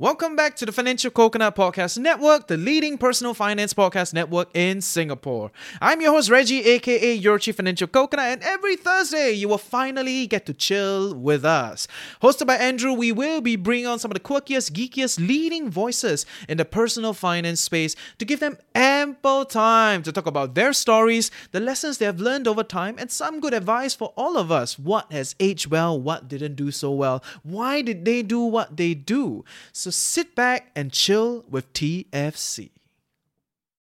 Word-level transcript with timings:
Welcome 0.00 0.34
back 0.34 0.56
to 0.56 0.66
the 0.66 0.72
Financial 0.72 1.08
Coconut 1.08 1.54
Podcast 1.54 1.98
Network, 1.98 2.48
the 2.48 2.56
leading 2.56 2.98
personal 2.98 3.32
finance 3.32 3.72
podcast 3.72 4.12
network 4.12 4.48
in 4.52 4.80
Singapore. 4.80 5.52
I'm 5.80 6.00
your 6.00 6.10
host, 6.10 6.30
Reggie, 6.30 6.64
aka 6.64 7.14
your 7.14 7.38
Chief 7.38 7.54
Financial 7.54 7.86
Coconut, 7.86 8.26
and 8.26 8.42
every 8.42 8.74
Thursday 8.74 9.30
you 9.30 9.46
will 9.48 9.56
finally 9.56 10.26
get 10.26 10.46
to 10.46 10.52
chill 10.52 11.14
with 11.14 11.44
us. 11.44 11.86
Hosted 12.20 12.48
by 12.48 12.56
Andrew, 12.56 12.92
we 12.92 13.12
will 13.12 13.40
be 13.40 13.54
bringing 13.54 13.86
on 13.86 14.00
some 14.00 14.10
of 14.10 14.16
the 14.16 14.20
quirkiest, 14.20 14.72
geekiest, 14.72 15.24
leading 15.24 15.70
voices 15.70 16.26
in 16.48 16.58
the 16.58 16.64
personal 16.64 17.12
finance 17.12 17.60
space 17.60 17.94
to 18.18 18.24
give 18.24 18.40
them 18.40 18.58
ample 19.04 19.44
time 19.44 20.02
to 20.02 20.10
talk 20.10 20.24
about 20.24 20.54
their 20.54 20.72
stories, 20.72 21.30
the 21.52 21.60
lessons 21.60 21.98
they 21.98 22.06
have 22.06 22.20
learned 22.20 22.48
over 22.48 22.64
time, 22.64 22.96
and 22.98 23.10
some 23.10 23.38
good 23.38 23.52
advice 23.52 23.94
for 23.94 24.14
all 24.16 24.38
of 24.38 24.50
us. 24.50 24.78
What 24.78 25.12
has 25.12 25.36
aged 25.38 25.66
well, 25.70 26.00
what 26.00 26.26
didn't 26.26 26.54
do 26.54 26.70
so 26.70 26.90
well, 26.90 27.22
why 27.42 27.82
did 27.82 28.06
they 28.06 28.22
do 28.22 28.40
what 28.40 28.78
they 28.78 28.94
do? 28.94 29.44
So 29.72 29.90
sit 29.90 30.34
back 30.34 30.70
and 30.74 30.90
chill 30.90 31.44
with 31.50 31.70
TFC. 31.74 32.70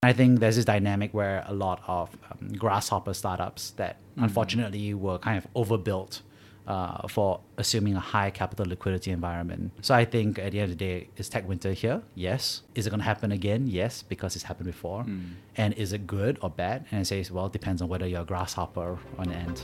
I 0.04 0.12
think 0.12 0.42
there's 0.42 0.58
this 0.58 0.66
dynamic 0.66 1.14
where 1.14 1.44
a 1.48 1.54
lot 1.54 1.82
of 1.88 2.16
um, 2.30 2.54
grasshopper 2.54 3.14
startups 3.14 3.72
that 3.78 3.96
unfortunately 4.18 4.94
were 4.94 5.18
kind 5.18 5.38
of 5.38 5.48
overbuilt 5.56 6.22
uh, 6.68 7.08
for 7.08 7.42
assuming 7.58 7.96
a 7.96 8.00
high 8.00 8.30
capital 8.30 8.66
liquidity 8.66 9.12
environment. 9.12 9.72
So 9.82 9.94
I 9.94 10.06
think 10.06 10.40
at 10.40 10.52
the 10.52 10.60
end 10.60 10.72
of 10.72 10.78
the 10.78 10.86
day, 10.86 11.10
is 11.18 11.30
tech 11.30 11.48
winter 11.48 11.74
here? 11.74 12.02
Yes. 12.16 12.64
Is 12.76 12.88
it 12.88 12.90
going 12.90 13.00
to 13.00 13.06
happen 13.06 13.32
again? 13.32 13.68
Yes, 13.68 14.04
because 14.04 14.36
it's 14.36 14.46
happened 14.46 14.68
before. 14.68 15.06
And 15.58 15.74
is 15.76 15.94
it 15.94 16.08
good 16.08 16.38
or 16.42 16.50
bad? 16.50 16.86
And 16.92 17.02
it 17.02 17.06
says, 17.06 17.32
well, 17.32 17.48
it 17.48 17.54
depends 17.54 17.82
on 17.82 17.88
whether 17.88 18.08
you're 18.08 18.22
a 18.22 18.26
grasshopper 18.26 18.98
or 19.18 19.24
an 19.24 19.32
ant. 19.32 19.64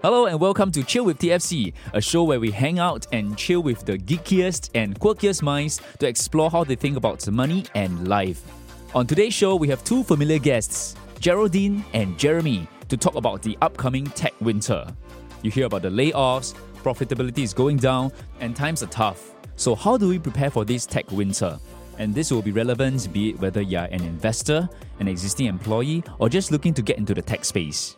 Hello 0.00 0.26
and 0.26 0.38
welcome 0.40 0.70
to 0.70 0.84
Chill 0.84 1.04
with 1.04 1.18
TFC, 1.18 1.74
a 1.92 2.00
show 2.00 2.22
where 2.22 2.38
we 2.38 2.52
hang 2.52 2.78
out 2.78 3.06
and 3.12 3.36
chill 3.36 3.62
with 3.62 3.84
the 3.84 3.98
geekiest 3.98 4.70
and 4.74 4.98
quirkiest 4.98 5.42
minds 5.42 5.80
to 5.98 6.06
explore 6.06 6.50
how 6.50 6.62
they 6.62 6.76
think 6.76 6.96
about 6.96 7.28
money 7.28 7.64
and 7.74 8.06
life. 8.06 8.57
On 8.94 9.06
today's 9.06 9.34
show, 9.34 9.54
we 9.54 9.68
have 9.68 9.84
two 9.84 10.02
familiar 10.02 10.38
guests, 10.38 10.96
Jeraldine 11.20 11.84
and 11.92 12.18
Jeremy, 12.18 12.66
to 12.88 12.96
talk 12.96 13.16
about 13.16 13.42
the 13.42 13.56
upcoming 13.60 14.06
tech 14.06 14.32
winter. 14.40 14.86
You 15.42 15.50
hear 15.50 15.66
about 15.66 15.82
the 15.82 15.90
layoffs, 15.90 16.54
profitability 16.82 17.40
is 17.40 17.52
going 17.52 17.76
down, 17.76 18.10
and 18.40 18.56
times 18.56 18.82
are 18.82 18.86
tough. 18.86 19.34
So, 19.56 19.74
how 19.74 19.98
do 19.98 20.08
we 20.08 20.18
prepare 20.18 20.48
for 20.48 20.64
this 20.64 20.86
tech 20.86 21.10
winter? 21.12 21.58
And 21.98 22.14
this 22.14 22.30
will 22.30 22.40
be 22.40 22.50
relevant 22.50 23.12
be 23.12 23.28
it 23.28 23.40
whether 23.40 23.60
you're 23.60 23.82
an 23.82 24.02
investor, 24.04 24.66
an 25.00 25.06
existing 25.06 25.48
employee, 25.48 26.02
or 26.18 26.30
just 26.30 26.50
looking 26.50 26.72
to 26.72 26.80
get 26.80 26.96
into 26.96 27.12
the 27.12 27.20
tech 27.20 27.44
space. 27.44 27.97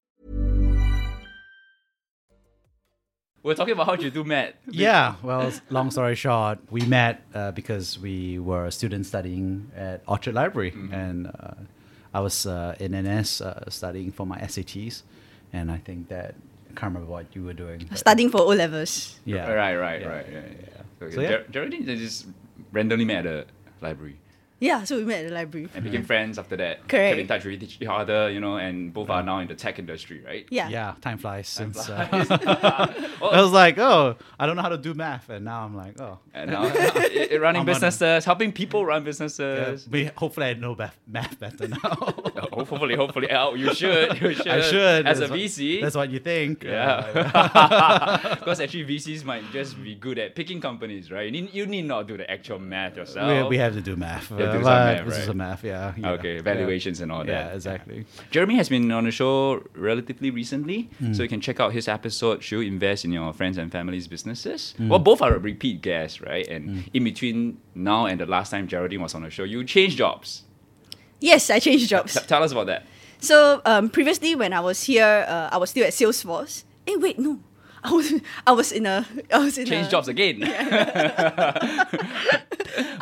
We're 3.43 3.55
talking 3.55 3.73
about 3.73 3.87
how 3.87 3.93
you 3.95 4.11
do 4.11 4.23
math. 4.23 4.53
Yeah, 4.69 5.15
well, 5.23 5.51
long 5.69 5.89
story 5.91 6.15
short, 6.15 6.59
we 6.69 6.81
met 6.85 7.23
uh, 7.33 7.51
because 7.51 7.97
we 7.99 8.37
were 8.39 8.69
students 8.71 9.09
studying 9.09 9.71
at 9.75 10.01
Orchard 10.07 10.35
Library, 10.35 10.73
and 10.91 11.27
uh, 11.27 11.53
I 12.13 12.19
was 12.19 12.45
uh, 12.45 12.75
in 12.79 12.91
NS 12.93 13.41
uh, 13.41 13.69
studying 13.69 14.11
for 14.11 14.25
my 14.27 14.37
SATs, 14.39 15.01
and 15.53 15.71
I 15.71 15.77
think 15.77 16.09
that 16.09 16.35
I 16.69 16.73
can't 16.79 16.93
remember 16.93 17.11
what 17.11 17.25
you 17.35 17.43
were 17.43 17.53
doing. 17.53 17.89
studying 17.95 18.29
for 18.29 18.41
O 18.41 18.47
levels. 18.53 19.19
Yeah, 19.25 19.51
Right, 19.51 19.75
right, 19.75 20.01
Yeah. 20.01 20.07
right. 20.07 20.25
Yeah, 20.31 20.39
yeah. 20.39 21.05
Okay. 21.07 21.15
So, 21.15 21.21
yeah. 21.21 21.29
Ger- 21.29 21.45
Jeraldine 21.51 21.85
just 21.97 22.27
randomly 22.71 23.05
met 23.05 23.25
at 23.25 23.47
the 23.47 23.85
library 23.87 24.17
Yeah, 24.61 24.83
so 24.83 24.95
we 24.97 25.05
met 25.05 25.25
at 25.25 25.29
the 25.29 25.33
library. 25.35 25.67
and 25.73 25.83
became 25.83 26.03
friends 26.03 26.37
after 26.37 26.55
that. 26.57 26.87
Correct. 26.87 27.09
Kept 27.09 27.19
in 27.19 27.27
touch 27.27 27.43
with 27.45 27.63
each 27.63 27.79
other, 27.85 28.29
you 28.29 28.39
know, 28.39 28.57
and 28.57 28.93
both 28.93 29.09
are 29.09 29.23
now 29.23 29.39
in 29.39 29.47
the 29.47 29.55
tech 29.55 29.79
industry, 29.79 30.21
right? 30.23 30.45
Yeah. 30.51 30.69
Yeah, 30.69 30.93
time 31.01 31.17
flies. 31.17 31.47
since 31.47 31.89
uh, 31.89 32.07
Well, 33.19 33.31
I 33.33 33.41
was 33.41 33.51
like, 33.51 33.77
oh, 33.79 34.15
I 34.39 34.45
don't 34.45 34.55
know 34.55 34.61
how 34.61 34.69
to 34.69 34.77
do 34.77 34.93
math, 34.93 35.29
and 35.29 35.45
now 35.45 35.65
I'm 35.65 35.75
like, 35.75 35.99
oh, 35.99 36.19
and 36.33 36.51
now 36.51 36.63
i- 36.65 37.29
i- 37.31 37.37
running 37.37 37.61
I'm 37.61 37.67
on- 37.69 37.73
businesses, 37.73 38.23
helping 38.23 38.51
people 38.51 38.85
run 38.85 39.01
yeah, 39.01 39.05
businesses. 39.05 39.87
we, 39.89 40.05
hopefully 40.15 40.45
I 40.47 40.53
know 40.53 40.75
math, 40.75 40.97
math 41.07 41.39
better 41.39 41.67
now. 41.67 42.13
Hopefully, 42.61 42.95
hopefully, 42.95 43.27
oh, 43.31 43.53
you 43.55 43.73
should, 43.73 44.19
you 44.21 44.33
should. 44.33 44.47
I 44.47 44.61
should. 44.61 45.07
as 45.07 45.17
a 45.17 45.21
that's 45.21 45.31
what- 45.31 45.39
VC. 45.39 45.81
that's 45.81 45.95
what 45.95 46.09
you 46.09 46.19
think. 46.19 46.63
Yeah, 46.63 48.35
because 48.39 48.59
actually 48.59 48.85
VCs 48.85 49.23
might 49.23 49.43
just 49.51 49.81
be 49.81 49.95
good 49.95 50.17
at 50.19 50.35
picking 50.35 50.59
companies, 50.61 51.11
right? 51.11 51.25
You 51.25 51.31
need, 51.31 51.53
you 51.53 51.65
need 51.65 51.85
not 51.85 52.07
do 52.07 52.17
the 52.17 52.29
actual 52.29 52.59
math 52.59 52.97
yourself. 52.97 53.43
we, 53.43 53.49
we 53.49 53.57
have 53.57 53.73
to 53.73 53.81
do 53.81 53.95
math. 53.95 54.31
Uh, 54.31 54.37
do 54.37 54.51
some 54.51 54.63
math, 54.63 55.05
This 55.05 55.17
is 55.17 55.27
a 55.27 55.33
math, 55.33 55.63
yeah. 55.63 55.93
yeah, 55.97 56.11
Okay, 56.11 56.35
yeah. 56.35 56.41
valuations 56.41 56.99
and 57.01 57.11
all 57.11 57.19
that. 57.23 57.27
Yeah, 57.27 57.53
exactly. 57.55 58.05
Jeremy 58.31 58.55
has 58.55 58.69
been 58.69 58.91
on 58.91 59.05
the 59.05 59.11
show 59.11 59.63
relatively 59.75 60.29
recently, 60.31 60.89
Hmm. 60.99 61.13
so 61.13 61.23
you 61.23 61.29
can 61.29 61.41
check 61.41 61.59
out 61.59 61.73
his 61.73 61.87
episode. 61.87 62.43
Should 62.43 62.65
invest 62.65 63.05
in 63.05 63.11
your 63.11 63.31
friends 63.33 63.57
and 63.57 63.71
family's 63.71 64.07
businesses? 64.07 64.73
Hmm. 64.77 64.89
Well, 64.89 64.99
both 64.99 65.21
are 65.21 65.37
repeat 65.37 65.81
guests, 65.81 66.21
right? 66.21 66.47
And 66.47 66.89
in 66.93 67.03
between 67.03 67.57
now 67.75 68.05
and 68.07 68.19
the 68.19 68.25
last 68.25 68.49
time 68.51 68.67
Jeraldine 68.67 68.99
was 69.01 69.15
on 69.15 69.23
the 69.23 69.29
show, 69.29 69.43
you 69.43 69.63
changed 69.63 69.97
jobs. 69.97 70.43
Yes, 71.21 71.49
I 71.49 71.59
changed 71.59 71.87
jobs. 71.87 72.13
T- 72.13 72.19
tell 72.27 72.43
us 72.43 72.51
about 72.51 72.67
that. 72.67 72.85
So 73.19 73.61
um, 73.65 73.89
previously, 73.89 74.35
when 74.35 74.53
I 74.53 74.59
was 74.59 74.83
here, 74.83 75.25
uh, 75.27 75.49
I 75.51 75.57
was 75.57 75.69
still 75.69 75.85
at 75.85 75.93
Salesforce. 75.93 76.63
Hey, 76.85 76.97
wait, 76.97 77.19
no, 77.19 77.39
I 77.83 77.91
was 77.93 78.13
I 78.45 78.51
was 78.51 78.71
in 78.71 78.85
a 78.85 79.05
I 79.31 79.37
was 79.39 79.57
in 79.57 79.65
Change 79.65 79.87
a, 79.87 79.91
jobs 79.91 80.07
again. 80.07 80.39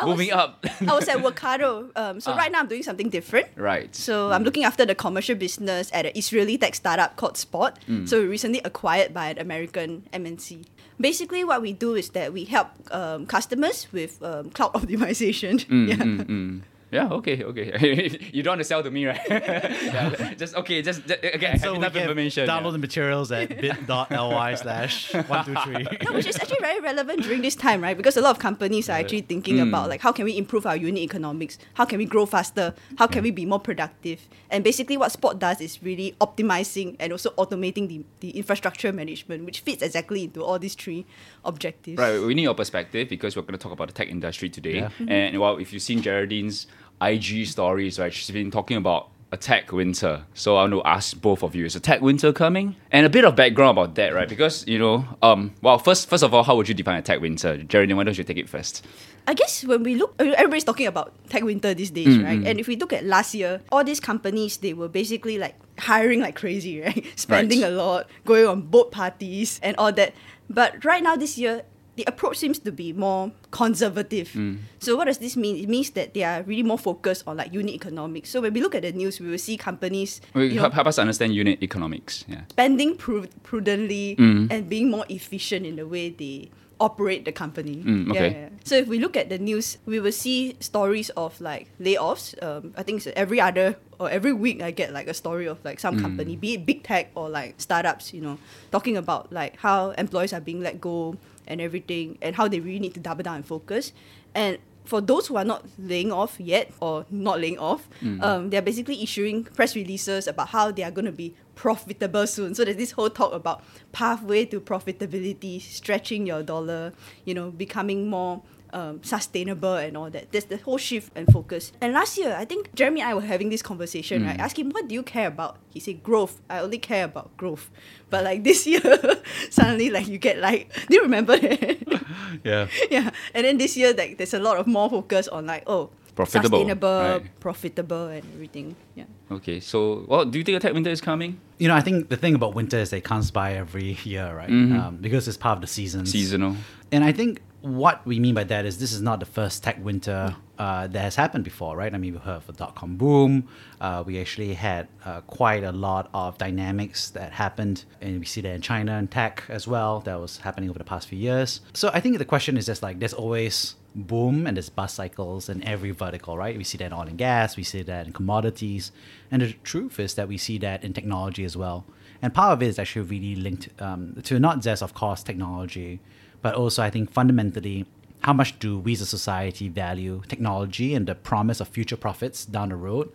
Moving 0.06 0.32
up. 0.32 0.66
I 0.82 0.94
was 0.96 1.08
at 1.08 1.18
Workato. 1.18 1.90
Um, 1.96 2.20
so 2.20 2.32
Ah. 2.32 2.38
right 2.38 2.52
now 2.52 2.60
I'm 2.60 2.68
doing 2.68 2.84
something 2.84 3.10
different. 3.10 3.48
right. 3.56 3.94
So 3.96 4.32
I'm 4.32 4.44
looking 4.44 4.64
after 4.64 4.86
the 4.86 4.96
commercial 4.96 5.36
business 5.36 5.90
at 5.94 6.06
an 6.06 6.12
Israeli 6.16 6.58
tech 6.58 6.76
startup 6.76 7.16
called 7.18 7.38
Spot. 7.38 7.78
Mm. 7.88 8.08
So 8.08 8.24
recently 8.24 8.62
acquired 8.66 9.14
by 9.14 9.30
an 9.32 9.40
American 9.40 10.04
MNC. 10.14 10.66
Basically, 11.00 11.44
what 11.44 11.62
we 11.62 11.74
do 11.74 11.96
is 11.96 12.10
that 12.12 12.34
we 12.34 12.46
help 12.46 12.68
um, 12.92 13.26
customers 13.26 13.88
with 13.92 14.22
um, 14.24 14.50
cloud 14.52 14.74
optimization. 14.74 15.60
yeah. 15.70 15.96
Mm, 15.96 16.26
mm. 16.26 16.62
Yeah, 16.92 17.10
okay, 17.10 17.44
okay. 17.44 18.30
you 18.34 18.42
don't 18.42 18.54
want 18.54 18.60
to 18.62 18.64
sell 18.66 18.82
to 18.82 18.90
me, 18.90 19.06
right? 19.06 19.20
yeah, 19.30 20.34
just 20.34 20.56
okay, 20.56 20.82
just, 20.82 21.06
just 21.06 21.24
okay. 21.24 21.48
I 21.48 21.58
So 21.58 21.76
enough 21.76 21.94
can 21.94 22.04
information. 22.04 22.48
yeah. 22.48 22.60
download 22.60 22.72
the 22.72 22.80
materials 22.80 23.32
at 23.32 23.50
bit.ly 23.62 24.56
slash 24.56 25.14
123. 25.14 25.98
No, 26.08 26.14
which 26.14 26.26
is 26.28 26.36
actually 26.38 26.58
very 26.62 26.80
relevant 26.80 27.22
during 27.24 27.42
this 27.42 27.56
time, 27.56 27.82
right? 27.82 27.96
Because 27.96 28.18
a 28.18 28.22
lot 28.22 28.32
of 28.32 28.40
companies 28.40 28.90
are 28.90 28.98
actually 28.98 29.22
thinking 29.22 29.58
Mm. 29.58 29.68
about 29.70 29.90
like 29.90 30.02
how 30.02 30.12
can 30.12 30.26
we 30.26 30.38
improve 30.38 30.66
our 30.66 30.76
unit 30.76 31.02
economics? 31.04 31.58
How 31.74 31.86
can 31.86 31.98
we 31.98 32.06
grow 32.06 32.26
faster? 32.26 32.74
How 32.98 33.08
can 33.08 33.24
we 33.24 33.32
be 33.32 33.46
more 33.46 33.60
productive? 33.60 34.28
And 34.50 34.64
basically 34.64 34.96
what 34.98 35.12
Spot 35.12 35.38
does 35.40 35.60
is 35.62 35.82
really 35.84 36.16
optimizing 36.22 36.96
and 37.00 37.12
also 37.12 37.32
automating 37.32 37.88
the, 37.88 38.04
the 38.22 38.30
infrastructure 38.32 38.92
management, 38.94 39.46
which 39.46 39.60
fits 39.62 39.82
exactly 39.84 40.24
into 40.24 40.44
all 40.44 40.58
these 40.60 40.76
three 40.76 41.06
objectives. 41.46 41.98
Right, 41.98 42.20
we 42.22 42.34
need 42.36 42.44
your 42.44 42.54
perspective 42.56 43.10
because 43.10 43.36
we're 43.36 43.42
going 43.44 43.58
to 43.58 43.58
talk 43.62 43.72
about 43.74 43.88
the 43.88 43.94
tech 43.94 44.10
industry 44.10 44.50
today. 44.50 44.78
Yeah. 44.78 44.90
And 45.08 45.40
well, 45.40 45.58
if 45.58 45.74
you've 45.74 45.82
seen 45.84 46.02
Jeraldine's 46.02 46.68
IG 47.02 47.48
stories, 47.48 48.00
right, 48.00 48.14
she's 48.14 48.30
been 48.32 48.52
talking 48.52 48.78
about 48.78 49.10
a 49.32 49.38
tech 49.38 49.72
winter. 49.72 50.24
So 50.34 50.58
I 50.58 50.62
want 50.64 50.74
to 50.74 50.84
ask 50.84 51.20
both 51.22 51.44
of 51.44 51.54
you: 51.56 51.66
Is 51.66 51.76
a 51.76 51.80
tech 51.80 52.02
winter 52.02 52.34
coming? 52.34 52.76
And 52.92 53.06
a 53.06 53.10
bit 53.10 53.26
of 53.26 53.36
background 53.36 53.78
about 53.78 53.94
that, 53.96 54.14
right? 54.14 54.28
Because 54.28 54.66
you 54.68 54.80
know, 54.80 55.06
um, 55.22 55.54
well, 55.62 55.78
first, 55.78 56.10
first 56.10 56.24
of 56.24 56.34
all, 56.34 56.44
how 56.44 56.56
would 56.56 56.68
you 56.68 56.74
define 56.74 56.98
a 56.98 57.02
tech 57.04 57.22
winter, 57.22 57.58
Jeraldine? 57.58 57.96
Why 57.96 58.04
don't 58.06 58.18
you 58.18 58.24
take 58.24 58.38
it 58.38 58.50
first? 58.50 58.86
I 59.28 59.36
guess 59.36 59.64
when 59.64 59.84
we 59.84 59.94
look, 59.96 60.16
everybody's 60.20 60.64
talking 60.64 60.88
about 60.88 61.14
tech 61.30 61.44
winter 61.44 61.76
these 61.76 61.92
days, 61.92 62.18
Mm, 62.18 62.24
right? 62.24 62.42
And 62.48 62.60
if 62.60 62.68
we 62.68 62.76
look 62.76 62.92
at 62.92 63.06
last 63.06 63.36
year, 63.36 63.62
all 63.72 63.84
these 63.84 64.00
companies 64.00 64.58
they 64.58 64.74
were 64.74 64.88
basically 64.90 65.38
like 65.38 65.54
hiring 65.78 66.22
like 66.22 66.36
crazy, 66.36 66.82
right? 66.86 67.06
Spending 67.16 67.62
Right. 67.62 67.72
a 67.72 67.76
lot, 67.76 68.10
going 68.26 68.48
on 68.48 68.62
boat 68.62 68.92
parties 68.92 69.60
and 69.62 69.76
all 69.78 69.92
that. 69.94 70.16
But 70.50 70.84
right 70.84 71.04
now 71.04 71.16
this 71.16 71.38
year, 71.38 71.62
the 72.00 72.06
approach 72.08 72.38
seems 72.40 72.60
to 72.64 72.72
be 72.72 72.94
more 72.96 73.32
conservative. 73.52 74.30
Mm. 74.32 74.60
So 74.80 74.96
what 74.96 75.06
does 75.12 75.18
this 75.20 75.36
mean? 75.36 75.60
It 75.60 75.68
means 75.68 75.90
that 76.00 76.14
they 76.16 76.24
are 76.24 76.44
really 76.44 76.64
more 76.64 76.80
focused 76.80 77.28
on 77.28 77.36
like 77.36 77.52
unit 77.52 77.76
economics. 77.76 78.30
So 78.32 78.40
when 78.40 78.54
we 78.56 78.62
look 78.62 78.74
at 78.74 78.84
the 78.84 78.94
news, 78.96 79.20
we 79.20 79.28
will 79.28 79.38
see 79.38 79.58
companies 79.58 80.22
you 80.34 80.56
know, 80.56 80.62
help, 80.62 80.74
help 80.74 80.88
us 80.88 80.98
understand 80.98 81.36
unit 81.36 81.62
economics. 81.62 82.24
Yeah. 82.32 82.48
spending 82.50 82.96
pru- 82.96 83.28
prudently 83.44 84.16
Mm. 84.16 84.48
and 84.50 84.70
being 84.70 84.90
more 84.90 85.06
efficient 85.10 85.66
in 85.66 85.76
the 85.76 85.86
way 85.86 86.10
they 86.10 86.50
operate 86.80 87.26
the 87.26 87.32
company. 87.36 87.84
Mm, 87.84 88.12
okay. 88.12 88.32
yeah. 88.32 88.50
So 88.64 88.76
if 88.80 88.88
we 88.88 89.00
look 89.00 89.18
at 89.18 89.28
the 89.28 89.38
news, 89.38 89.78
we 89.86 90.00
will 90.00 90.16
see 90.16 90.56
stories 90.64 91.10
of 91.20 91.36
like 91.42 91.68
layoffs. 91.80 92.32
Um, 92.42 92.74
I 92.80 92.84
think 92.84 93.04
it's 93.04 93.12
every 93.20 93.42
other 93.42 93.76
or 94.00 94.10
every 94.10 94.32
week 94.32 94.62
I 94.64 94.72
get 94.72 94.94
like 94.94 95.08
a 95.12 95.14
story 95.14 95.48
of 95.48 95.60
like 95.66 95.80
some 95.80 96.00
company, 96.00 96.38
be 96.40 96.54
it 96.56 96.66
big 96.66 96.84
tech 96.84 97.12
or 97.16 97.28
like 97.28 97.60
startups, 97.60 98.14
you 98.14 98.22
know, 98.22 98.40
talking 98.72 98.96
about 98.96 99.28
like 99.34 99.58
how 99.60 99.92
employees 100.00 100.32
are 100.32 100.40
being 100.40 100.62
let 100.64 100.80
go 100.80 101.18
and 101.50 101.60
everything, 101.60 102.18
and 102.22 102.36
how 102.36 102.48
they 102.48 102.60
really 102.60 102.80
need 102.80 102.94
to 102.94 103.00
double 103.00 103.24
down 103.24 103.38
and 103.38 103.46
focus. 103.46 103.92
And 104.34 104.60
for 104.86 105.02
those 105.02 105.28
who 105.28 105.36
are 105.38 105.46
not 105.46 105.66
laying 105.78 106.12
off 106.12 106.40
yet 106.40 106.72
or 106.80 107.06
not 107.12 107.40
laying 107.40 107.60
off, 107.60 107.88
um, 108.22 108.50
they're 108.50 108.62
basically 108.62 109.04
issuing 109.04 109.44
press 109.44 109.76
releases 109.76 110.28
about 110.28 110.48
how 110.50 110.72
they 110.72 110.84
are 110.84 110.92
going 110.92 111.06
to 111.06 111.12
be 111.12 111.36
profitable 111.56 112.26
soon. 112.26 112.56
So 112.56 112.64
there's 112.66 112.78
this 112.78 112.92
whole 112.92 113.10
talk 113.10 113.34
about 113.34 113.64
pathway 113.92 114.46
to 114.46 114.60
profitability, 114.62 115.62
stretching 115.62 116.26
your 116.26 116.42
dollar, 116.42 116.94
you 117.26 117.34
know, 117.34 117.52
becoming 117.52 118.10
more 118.10 118.42
um, 118.74 119.04
sustainable 119.04 119.76
and 119.76 119.98
all 119.98 120.10
that. 120.10 120.32
There's 120.32 120.46
the 120.46 120.58
whole 120.58 120.78
shift 120.78 121.12
and 121.16 121.32
focus. 121.32 121.72
And 121.82 121.94
last 121.94 122.18
year, 122.18 122.36
I 122.38 122.46
think 122.46 122.74
Jeremy 122.76 123.02
and 123.02 123.10
I 123.10 123.14
were 123.14 123.22
having 123.22 123.50
this 123.50 123.62
conversation, 123.62 124.26
right? 124.26 124.40
I 124.40 124.44
asked 124.44 124.58
him, 124.58 124.70
what 124.72 124.88
do 124.88 124.96
you 124.96 125.04
care 125.04 125.28
about? 125.28 125.58
He 125.70 125.80
said, 125.80 126.04
growth. 126.04 126.42
I 126.50 126.60
only 126.60 126.78
care 126.78 127.06
about 127.06 127.36
growth. 127.38 127.70
But 128.10 128.24
like 128.24 128.44
this 128.44 128.66
year, 128.66 128.82
suddenly 129.50 129.90
like 129.90 130.08
you 130.08 130.18
get 130.18 130.40
like, 130.40 130.72
do 130.88 130.96
you 130.96 131.02
remember 131.02 131.38
that? 131.38 132.04
Yeah. 132.44 132.68
yeah. 132.90 133.10
And 133.34 133.46
then 133.46 133.58
this 133.58 133.76
year, 133.76 133.94
like 133.94 134.18
there's 134.18 134.34
a 134.34 134.40
lot 134.40 134.58
of 134.58 134.68
more 134.68 134.90
focus 134.90 135.28
on 135.28 135.46
like, 135.48 135.64
oh, 135.68 135.90
Profitable, 136.16 136.60
sustainable, 136.60 137.00
right. 137.00 137.40
profitable, 137.40 138.08
and 138.08 138.24
everything. 138.34 138.76
Yeah. 138.94 139.06
Okay, 139.32 139.62
so 139.62 140.04
well, 140.06 140.26
do 140.26 140.38
you 140.38 140.44
think 140.44 140.58
a 140.58 140.60
tech 140.60 140.74
winter 140.74 140.90
is 140.90 141.00
coming? 141.00 141.40
You 141.60 141.70
know, 141.70 141.76
I 141.76 141.80
think 141.80 142.10
the 142.10 142.18
thing 142.18 142.36
about 142.36 142.56
winter 142.56 142.78
is 142.78 142.92
it 142.92 143.06
comes 143.06 143.32
by 143.32 143.54
every 143.54 143.98
year, 144.04 144.36
right? 144.36 144.50
Um, 144.50 144.98
because 145.00 145.30
it's 145.30 145.38
part 145.38 145.56
of 145.58 145.62
the 145.62 145.68
seasons. 145.68 146.12
Seasonal. 146.12 146.58
And 146.92 147.06
I 147.06 147.14
think 147.14 147.42
what 147.62 148.06
we 148.06 148.20
mean 148.20 148.36
by 148.36 148.44
that 148.46 148.66
is 148.66 148.78
this 148.78 148.92
is 148.92 149.02
not 149.02 149.20
the 149.20 149.26
first 149.26 149.64
tech 149.64 149.84
winter 149.84 150.36
uh, 150.58 150.88
that 150.88 151.02
has 151.02 151.16
happened 151.16 151.44
before, 151.44 151.76
right? 151.76 151.94
I 151.94 151.98
mean, 151.98 152.14
we 152.14 152.20
heard 152.20 152.38
of 152.38 152.48
the 152.48 152.54
dot 152.54 152.76
com 152.76 152.96
boom. 152.96 153.48
Uh, 153.82 154.04
we 154.06 154.20
actually 154.20 154.54
had 154.54 154.88
uh, 155.06 155.22
quite 155.22 155.64
a 155.64 155.72
lot 155.72 156.10
of 156.14 156.38
dynamics 156.38 157.10
that 157.12 157.32
happened, 157.34 157.86
and 158.02 158.20
we 158.20 158.26
see 158.26 158.42
that 158.42 158.54
in 158.54 158.62
China 158.62 158.94
and 158.94 159.10
tech 159.12 159.44
as 159.50 159.68
well. 159.68 160.00
That 160.02 160.20
was 160.20 160.38
happening 160.38 160.70
over 160.70 160.80
the 160.80 160.86
past 160.86 161.08
few 161.08 161.18
years. 161.18 161.62
So 161.74 161.90
I 161.94 162.00
think 162.00 162.18
the 162.18 162.26
question 162.26 162.58
is 162.58 162.66
just 162.66 162.82
like 162.82 163.00
there's 163.00 163.14
always 163.14 163.76
boom 163.96 164.46
and 164.46 164.56
there's 164.56 164.70
bust 164.70 164.96
cycles 164.96 165.50
in 165.50 165.64
every 165.64 165.92
vertical, 165.92 166.38
right? 166.38 166.56
We 166.58 166.64
see 166.64 166.78
that 166.78 166.86
in 166.86 166.94
oil 166.94 167.08
and 167.08 167.18
gas, 167.18 167.58
we 167.58 167.64
see 167.64 167.82
that 167.84 168.08
in 168.08 168.14
commodities, 168.14 168.92
and 169.32 169.42
the 169.42 169.54
truth 169.64 170.00
is 170.00 170.14
that 170.16 170.28
we 170.28 170.38
see 170.38 170.58
that 170.60 170.84
in 170.84 170.94
technology 170.94 171.44
as 171.44 171.58
well. 171.58 171.86
And 172.22 172.34
part 172.34 172.54
of 172.54 172.62
it 172.62 172.68
is 172.68 172.78
actually 172.80 173.04
really 173.04 173.36
linked 173.36 173.70
um, 173.82 174.16
to 174.24 174.40
not 174.40 174.62
just, 174.62 174.84
of 174.84 174.94
course, 174.94 175.24
technology, 175.24 176.02
but 176.42 176.56
also 176.56 176.84
I 176.84 176.90
think 176.90 177.12
fundamentally 177.12 177.86
how 178.22 178.34
much 178.34 178.60
do 178.60 178.78
we 178.80 178.94
as 178.94 179.02
a 179.02 179.06
society 179.06 179.70
value 179.70 180.22
technology 180.28 180.94
and 180.94 181.08
the 181.08 181.16
promise 181.16 181.60
of 181.62 181.68
future 181.70 181.96
profits 181.98 182.46
down 182.46 182.70
the 182.70 182.76
road 182.76 183.12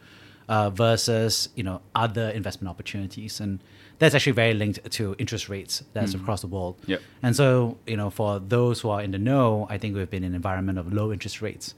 uh, 0.48 0.70
versus 0.70 1.48
you 1.54 1.62
know 1.62 1.80
other 1.94 2.28
investment 2.30 2.70
opportunities 2.70 3.40
and 3.40 3.60
that's 3.98 4.14
actually 4.14 4.32
very 4.32 4.54
linked 4.54 4.90
to 4.90 5.14
interest 5.18 5.48
rates 5.48 5.82
that's 5.92 6.14
across 6.14 6.40
the 6.40 6.46
world 6.46 6.76
Yep. 6.86 7.00
and 7.22 7.36
so 7.36 7.76
you 7.86 7.96
know 7.96 8.10
for 8.10 8.38
those 8.40 8.80
who 8.80 8.88
are 8.90 9.02
in 9.02 9.10
the 9.12 9.18
know 9.18 9.66
i 9.70 9.78
think 9.78 9.94
we've 9.94 10.10
been 10.10 10.24
in 10.24 10.30
an 10.30 10.34
environment 10.34 10.78
of 10.78 10.92
low 10.92 11.12
interest 11.12 11.40
rates 11.42 11.74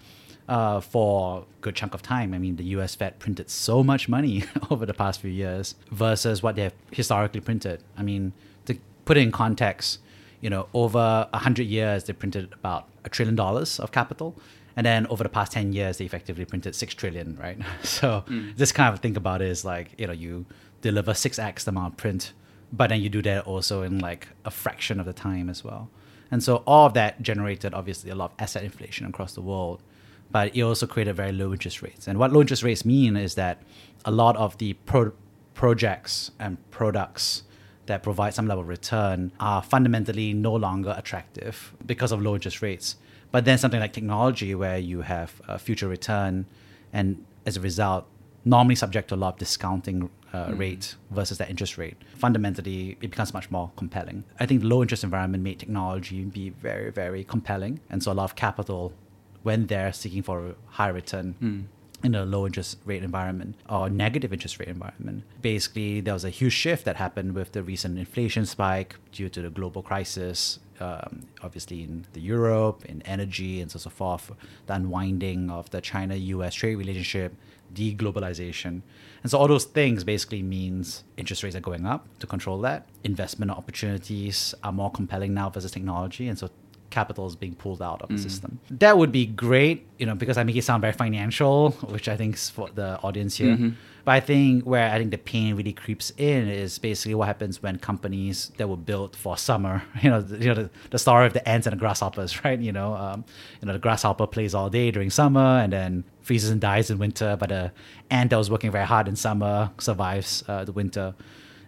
uh, 0.48 0.80
for 0.80 1.40
a 1.40 1.44
good 1.60 1.74
chunk 1.74 1.92
of 1.92 2.02
time. 2.02 2.32
I 2.32 2.38
mean, 2.38 2.54
the 2.54 2.62
US 2.76 2.94
Fed 2.94 3.18
printed 3.18 3.50
so 3.50 3.82
much 3.82 4.08
money 4.08 4.44
over 4.70 4.86
the 4.86 4.94
past 4.94 5.20
few 5.20 5.30
years 5.30 5.74
versus 5.90 6.40
what 6.40 6.54
they 6.54 6.62
have 6.62 6.74
historically 6.92 7.40
printed. 7.40 7.82
I 7.98 8.04
mean, 8.04 8.32
to 8.66 8.76
put 9.04 9.16
it 9.16 9.22
in 9.22 9.32
context, 9.32 9.98
you 10.46 10.50
know, 10.50 10.68
over 10.74 11.26
100 11.32 11.66
years, 11.66 12.04
they 12.04 12.12
printed 12.12 12.52
about 12.52 12.86
a 13.04 13.08
trillion 13.08 13.34
dollars 13.34 13.80
of 13.80 13.90
capital. 13.90 14.38
And 14.76 14.86
then 14.86 15.04
over 15.08 15.24
the 15.24 15.28
past 15.28 15.50
10 15.50 15.72
years, 15.72 15.98
they 15.98 16.04
effectively 16.04 16.44
printed 16.44 16.76
6 16.76 16.94
trillion, 16.94 17.36
right? 17.36 17.58
So 17.82 18.22
mm. 18.28 18.56
this 18.56 18.70
kind 18.70 18.94
of 18.94 19.00
think 19.00 19.16
about 19.16 19.42
it 19.42 19.48
is 19.48 19.64
like, 19.64 19.90
you 19.98 20.06
know, 20.06 20.12
you 20.12 20.46
deliver 20.82 21.14
6x 21.14 21.64
the 21.64 21.70
amount 21.70 21.94
of 21.94 21.96
print, 21.96 22.32
but 22.72 22.90
then 22.90 23.00
you 23.00 23.08
do 23.08 23.22
that 23.22 23.44
also 23.44 23.82
in 23.82 23.98
like 23.98 24.28
a 24.44 24.52
fraction 24.52 25.00
of 25.00 25.06
the 25.06 25.12
time 25.12 25.50
as 25.50 25.64
well. 25.64 25.90
And 26.30 26.40
so 26.44 26.62
all 26.64 26.86
of 26.86 26.94
that 26.94 27.20
generated 27.22 27.74
obviously 27.74 28.12
a 28.12 28.14
lot 28.14 28.30
of 28.30 28.36
asset 28.38 28.62
inflation 28.62 29.04
across 29.04 29.32
the 29.32 29.42
world, 29.42 29.82
but 30.30 30.54
it 30.56 30.62
also 30.62 30.86
created 30.86 31.16
very 31.16 31.32
low 31.32 31.50
interest 31.52 31.82
rates. 31.82 32.06
And 32.06 32.20
what 32.20 32.32
low 32.32 32.40
interest 32.40 32.62
rates 32.62 32.84
mean 32.84 33.16
is 33.16 33.34
that 33.34 33.64
a 34.04 34.12
lot 34.12 34.36
of 34.36 34.56
the 34.58 34.74
pro- 34.74 35.14
projects 35.54 36.30
and 36.38 36.56
products 36.70 37.42
that 37.86 38.02
provide 38.02 38.34
some 38.34 38.46
level 38.46 38.62
of 38.62 38.68
return 38.68 39.32
are 39.40 39.62
fundamentally 39.62 40.32
no 40.32 40.52
longer 40.54 40.94
attractive 40.96 41.74
because 41.84 42.12
of 42.12 42.20
low 42.22 42.34
interest 42.34 42.62
rates. 42.62 42.96
But 43.32 43.44
then 43.44 43.58
something 43.58 43.80
like 43.80 43.92
technology, 43.92 44.54
where 44.54 44.78
you 44.78 45.02
have 45.02 45.40
a 45.48 45.58
future 45.58 45.88
return, 45.88 46.46
and 46.92 47.24
as 47.44 47.56
a 47.56 47.60
result, 47.60 48.06
normally 48.44 48.76
subject 48.76 49.08
to 49.08 49.14
a 49.14 49.16
lot 49.16 49.34
of 49.34 49.38
discounting 49.38 50.08
uh, 50.32 50.52
rate 50.54 50.94
versus 51.10 51.38
that 51.38 51.50
interest 51.50 51.76
rate, 51.78 51.96
fundamentally 52.16 52.96
it 53.00 53.10
becomes 53.10 53.34
much 53.34 53.50
more 53.50 53.70
compelling. 53.76 54.24
I 54.38 54.46
think 54.46 54.60
the 54.60 54.68
low 54.68 54.82
interest 54.82 55.02
environment 55.04 55.42
made 55.42 55.58
technology 55.58 56.24
be 56.24 56.50
very, 56.50 56.90
very 56.92 57.24
compelling, 57.24 57.80
and 57.90 58.02
so 58.02 58.12
a 58.12 58.14
lot 58.14 58.24
of 58.24 58.36
capital 58.36 58.92
when 59.42 59.66
they're 59.66 59.92
seeking 59.92 60.22
for 60.22 60.48
a 60.48 60.54
higher 60.66 60.92
return 60.92 61.68
in 62.02 62.14
a 62.14 62.24
low 62.24 62.46
interest 62.46 62.78
rate 62.84 63.02
environment 63.02 63.56
or 63.68 63.88
negative 63.88 64.32
interest 64.32 64.58
rate 64.58 64.68
environment. 64.68 65.24
Basically, 65.40 66.00
there 66.00 66.14
was 66.14 66.24
a 66.24 66.30
huge 66.30 66.52
shift 66.52 66.84
that 66.84 66.96
happened 66.96 67.34
with 67.34 67.52
the 67.52 67.62
recent 67.62 67.98
inflation 67.98 68.46
spike 68.46 68.96
due 69.12 69.28
to 69.30 69.42
the 69.42 69.50
global 69.50 69.82
crisis, 69.82 70.58
um, 70.80 71.26
obviously 71.42 71.82
in 71.82 72.06
the 72.12 72.20
Europe, 72.20 72.84
in 72.84 73.02
energy, 73.02 73.60
and 73.60 73.70
so, 73.70 73.78
so 73.78 73.90
forth, 73.90 74.30
the 74.66 74.74
unwinding 74.74 75.50
of 75.50 75.70
the 75.70 75.80
China-US 75.80 76.54
trade 76.54 76.76
relationship, 76.76 77.34
deglobalization. 77.72 78.82
And 79.22 79.30
so 79.30 79.38
all 79.38 79.48
those 79.48 79.64
things 79.64 80.04
basically 80.04 80.42
means 80.42 81.04
interest 81.16 81.42
rates 81.42 81.56
are 81.56 81.60
going 81.60 81.86
up 81.86 82.06
to 82.20 82.26
control 82.26 82.60
that. 82.60 82.86
Investment 83.04 83.50
opportunities 83.50 84.54
are 84.62 84.72
more 84.72 84.90
compelling 84.90 85.34
now 85.34 85.50
versus 85.50 85.72
technology. 85.72 86.28
And 86.28 86.38
so 86.38 86.50
capital 86.98 87.24
is 87.26 87.36
being 87.44 87.56
pulled 87.62 87.82
out 87.88 88.00
of 88.02 88.08
the 88.08 88.18
system. 88.28 88.50
That 88.84 88.94
would 88.98 89.12
be 89.20 89.26
great, 89.26 89.78
you 90.00 90.06
know, 90.08 90.16
because 90.22 90.36
I 90.40 90.42
make 90.48 90.56
it 90.56 90.64
sound 90.64 90.80
very 90.86 90.96
financial, 91.04 91.56
which 91.94 92.08
I 92.08 92.16
think 92.20 92.34
is 92.40 92.48
for 92.56 92.66
the 92.80 92.88
audience 93.06 93.34
here. 93.42 93.56
But 94.06 94.12
I 94.12 94.20
think 94.20 94.64
where 94.72 94.88
I 94.94 94.96
think 94.98 95.10
the 95.10 95.18
pain 95.18 95.56
really 95.58 95.72
creeps 95.72 96.12
in 96.16 96.42
is 96.48 96.78
basically 96.78 97.16
what 97.18 97.26
happens 97.32 97.54
when 97.64 97.74
companies 97.90 98.52
that 98.56 98.68
were 98.72 98.82
built 98.92 99.12
for 99.16 99.36
summer, 99.36 99.82
you 100.02 100.08
know, 100.12 100.20
the, 100.20 100.36
you 100.42 100.48
know, 100.50 100.58
the, 100.62 100.70
the 100.94 101.00
story 101.06 101.26
of 101.26 101.32
the 101.32 101.46
ants 101.52 101.66
and 101.66 101.74
the 101.74 101.80
grasshoppers, 101.84 102.30
right? 102.44 102.60
You 102.68 102.72
know, 102.78 102.94
um, 102.94 103.24
you 103.60 103.66
know, 103.66 103.72
the 103.72 103.84
grasshopper 103.86 104.26
plays 104.28 104.54
all 104.54 104.70
day 104.70 104.92
during 104.96 105.10
summer 105.10 105.48
and 105.62 105.72
then 105.72 106.04
freezes 106.22 106.50
and 106.50 106.60
dies 106.60 106.88
in 106.90 106.98
winter, 106.98 107.36
but 107.40 107.48
the 107.48 107.72
ant 108.10 108.30
that 108.30 108.38
was 108.38 108.48
working 108.48 108.70
very 108.70 108.86
hard 108.86 109.08
in 109.08 109.16
summer 109.16 109.70
survives 109.78 110.30
uh, 110.48 110.64
the 110.64 110.72
winter. 110.72 111.14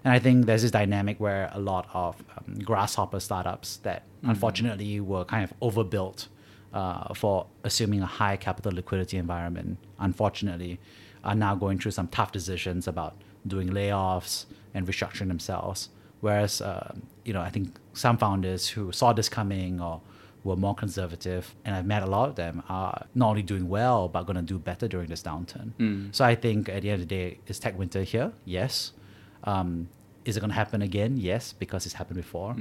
And 0.05 0.15
I 0.15 0.19
think 0.19 0.47
there's 0.47 0.63
this 0.63 0.71
dynamic 0.71 1.19
where 1.19 1.51
a 1.53 1.61
lot 1.61 1.89
of 1.93 2.17
um, 2.37 2.59
grasshopper 2.61 3.21
startups 3.21 3.79
that 3.79 4.05
unfortunately 4.23 5.01
were 5.01 5.25
kind 5.25 5.45
of 5.45 5.53
overbuilt 5.61 6.29
uh, 6.73 7.15
for 7.15 7.47
assuming 7.65 8.03
a 8.03 8.07
high 8.07 8.37
capital 8.37 8.73
liquidity 8.73 9.17
environment, 9.17 9.79
unfortunately, 9.99 10.79
are 11.25 11.35
now 11.35 11.55
going 11.55 11.79
through 11.79 11.91
some 11.93 12.09
tough 12.09 12.31
decisions 12.33 12.87
about 12.87 13.15
doing 13.47 13.69
layoffs 13.69 14.47
and 14.75 14.87
restructuring 14.87 15.29
themselves. 15.29 15.89
Whereas, 16.21 16.61
uh, 16.61 16.95
you 17.25 17.33
know, 17.33 17.41
I 17.41 17.51
think 17.51 17.79
some 17.93 18.19
founders 18.19 18.69
who 18.69 18.93
saw 18.93 19.13
this 19.13 19.29
coming 19.29 19.81
or 19.81 20.01
were 20.45 20.57
more 20.57 20.75
conservative, 20.75 21.55
and 21.65 21.75
I've 21.75 21.87
met 21.87 22.03
a 22.03 22.07
lot 22.07 22.29
of 22.29 22.35
them, 22.37 22.63
are 22.69 23.07
not 23.15 23.31
only 23.31 23.43
doing 23.43 23.69
well, 23.69 24.09
but 24.09 24.23
going 24.25 24.37
to 24.37 24.43
do 24.43 24.59
better 24.59 24.89
during 24.89 25.09
this 25.09 25.23
downturn. 25.23 25.73
So 26.15 26.25
I 26.25 26.35
think 26.35 26.69
at 26.69 26.83
the 26.83 26.91
end 26.91 27.03
of 27.03 27.09
the 27.09 27.15
day, 27.15 27.39
is 27.47 27.59
tech 27.59 27.79
winter 27.79 28.03
here? 28.03 28.33
Yes. 28.45 28.93
Um, 29.45 29.89
is 30.25 30.37
it 30.37 30.41
going 30.41 30.51
to 30.51 30.57
happen 30.57 30.83
again? 30.83 31.17
Yes, 31.17 31.53
because 31.53 31.87
it's 31.87 31.95
happened 31.95 32.17
before. 32.17 32.55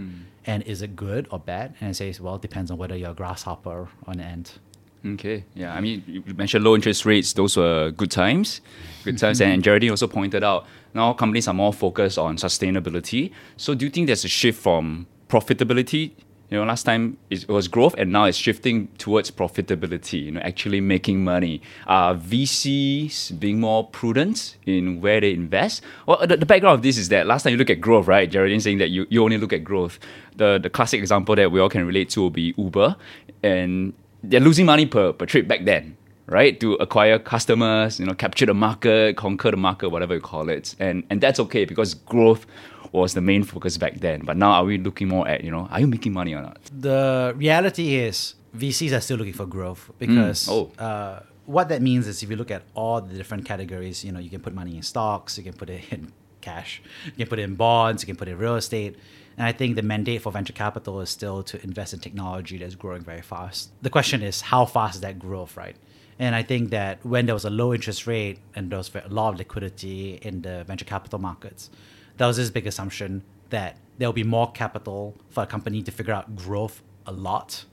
And 0.46 0.64
is 0.64 0.82
it 0.82 0.96
good 0.96 1.28
or 1.32 1.40
bad? 1.40 1.76
And 1.82 1.90
it 1.92 1.96
says, 1.96 2.22
well, 2.22 2.36
it 2.36 2.42
depends 2.42 2.72
on 2.72 2.78
whether 2.78 2.96
you're 2.96 3.12
a 3.12 3.14
grasshopper 3.14 3.90
or 4.06 4.14
an 4.14 4.22
ant. 4.22 4.60
Okay, 5.06 5.44
yeah. 5.54 5.74
I 5.76 5.82
mean, 5.82 6.04
you 6.08 6.24
mentioned 6.36 6.64
low 6.64 6.76
interest 6.76 7.06
rates; 7.06 7.34
those 7.34 7.56
were 7.56 7.92
good 7.92 8.10
times, 8.12 8.62
good 9.04 9.18
times. 9.24 9.40
and 9.42 9.64
Jeraldine 9.64 9.92
also 9.92 10.08
pointed 10.08 10.44
out 10.44 10.66
now 10.94 11.14
companies 11.14 11.48
are 11.48 11.54
more 11.54 11.72
focused 11.72 12.18
on 12.18 12.36
sustainability. 12.38 13.32
So, 13.58 13.76
do 13.76 13.86
you 13.86 13.92
think 13.92 14.08
there's 14.08 14.26
a 14.26 14.28
shift 14.28 14.60
from 14.62 15.06
profitability? 15.30 16.12
You 16.50 16.58
know, 16.58 16.64
last 16.64 16.84
time 16.84 17.18
it 17.30 17.48
was 17.50 17.68
growth, 17.68 17.94
and 17.98 18.12
now 18.12 18.24
it's 18.24 18.38
shifting 18.38 18.88
towards 18.98 19.32
profitability. 19.32 20.24
You 20.26 20.32
know, 20.32 20.40
actually 20.42 20.80
making 20.80 21.24
money. 21.24 21.62
VCs 21.88 23.38
being 23.38 23.60
more 23.60 23.88
prudent 23.88 24.56
in 24.66 25.02
where 25.02 25.20
they 25.20 25.34
invest? 25.34 25.84
Well, 26.06 26.26
the, 26.26 26.38
the 26.38 26.46
background 26.46 26.76
of 26.76 26.82
this 26.84 26.98
is 26.98 27.10
that 27.10 27.28
last 27.28 27.44
time 27.44 27.52
you 27.52 27.58
look 27.58 27.70
at 27.70 27.82
growth, 27.82 28.08
right? 28.08 28.32
Jeraldine 28.32 28.62
saying 28.62 28.78
that 28.78 28.90
you, 28.90 29.06
you 29.10 29.24
only 29.24 29.38
look 29.38 29.52
at 29.52 29.64
growth. 29.64 30.00
The 30.38 30.58
the 30.58 30.70
classic 30.70 31.00
example 31.00 31.36
that 31.36 31.52
we 31.52 31.60
all 31.60 31.70
can 31.70 31.86
relate 31.86 32.10
to 32.12 32.22
will 32.22 32.30
be 32.30 32.54
Uber, 32.58 32.96
and 33.44 33.94
they're 34.24 34.40
losing 34.40 34.66
money 34.66 34.86
per, 34.86 35.12
per 35.14 35.26
trip 35.26 35.48
back 35.50 35.66
then, 35.66 35.98
right? 36.28 36.58
To 36.62 36.74
acquire 36.76 37.20
customers, 37.20 38.00
you 38.00 38.06
know, 38.06 38.14
capture 38.14 38.46
the 38.46 38.54
market, 38.54 39.18
conquer 39.18 39.52
the 39.52 39.58
market, 39.58 39.90
whatever 39.90 40.16
you 40.16 40.22
call 40.22 40.48
it. 40.50 40.76
And 40.80 41.04
and 41.10 41.20
that's 41.20 41.40
okay 41.42 41.66
because 41.66 41.94
growth 41.94 42.46
was 42.92 43.14
the 43.14 43.22
main 43.22 43.44
focus 43.44 43.78
back 43.78 43.96
then. 44.00 44.22
But 44.26 44.38
now 44.38 44.52
are 44.52 44.64
we 44.66 44.78
looking 44.78 45.08
more 45.08 45.28
at, 45.28 45.44
you 45.44 45.52
know, 45.52 45.68
are 45.72 45.80
you 45.80 45.88
making 45.88 46.14
money 46.14 46.34
or 46.34 46.42
not? 46.42 46.58
The 46.78 47.34
reality 47.36 47.96
is 47.96 48.36
VCs 48.56 48.96
are 48.98 49.02
still 49.02 49.18
looking 49.18 49.34
for 49.34 49.46
growth 49.46 49.90
because 50.00 50.48
Oh. 50.50 50.72
uh, 50.80 51.22
what 51.46 51.70
that 51.70 51.82
means 51.82 52.08
is 52.08 52.24
if 52.24 52.30
you 52.30 52.36
look 52.36 52.52
at 52.52 52.64
all 52.74 53.02
the 53.02 53.16
different 53.16 53.46
categories, 53.46 54.04
you 54.04 54.12
know, 54.12 54.20
you 54.20 54.30
can 54.30 54.42
put 54.42 54.54
money 54.54 54.76
in 54.76 54.84
stocks, 54.84 55.38
you 55.38 55.44
can 55.44 55.54
put 55.54 55.70
it 55.70 55.82
in 55.92 56.12
cash, 56.42 56.82
you 57.06 57.12
can 57.18 57.28
put 57.28 57.40
it 57.40 57.44
in 57.44 57.56
bonds, 57.56 58.04
you 58.04 58.08
can 58.08 58.16
put 58.16 58.28
it 58.28 58.32
in 58.32 58.38
real 58.38 58.56
estate. 58.56 58.96
And 59.38 59.46
I 59.46 59.52
think 59.52 59.76
the 59.76 59.84
mandate 59.84 60.24
for 60.24 60.32
venture 60.32 60.54
capital 60.54 61.00
is 61.02 61.10
still 61.12 61.44
to 61.44 61.64
invest 61.64 61.94
in 61.94 62.00
technology 62.00 62.58
that's 62.58 62.74
growing 62.76 63.04
very 63.04 63.22
fast. 63.22 63.70
The 63.84 63.90
question 63.92 64.24
is, 64.24 64.42
how 64.42 64.66
fast 64.66 64.96
is 64.96 65.02
that 65.02 65.20
growth, 65.20 65.56
right? 65.56 65.76
And 66.18 66.34
I 66.34 66.42
think 66.42 66.72
that 66.72 67.06
when 67.06 67.28
there 67.28 67.36
was 67.36 67.46
a 67.46 67.52
low 67.52 67.72
interest 67.76 68.08
rate 68.08 68.40
and 68.56 68.72
there 68.72 68.78
was 68.80 68.90
a 68.96 69.08
lot 69.10 69.34
of 69.34 69.38
liquidity 69.38 70.16
in 70.24 70.42
the 70.42 70.64
venture 70.64 70.86
capital 70.86 71.20
markets, 71.20 71.70
there 72.18 72.28
was 72.28 72.38
this 72.38 72.50
big 72.50 72.68
assumption 72.68 73.24
that 73.50 73.78
there'll 73.98 74.14
be 74.14 74.24
more 74.24 74.52
capital 74.52 75.16
for 75.30 75.44
a 75.44 75.48
company 75.48 75.82
to 75.84 75.92
figure 75.92 76.14
out 76.14 76.36
growth 76.36 76.82
a 77.06 77.12
lot 77.12 77.66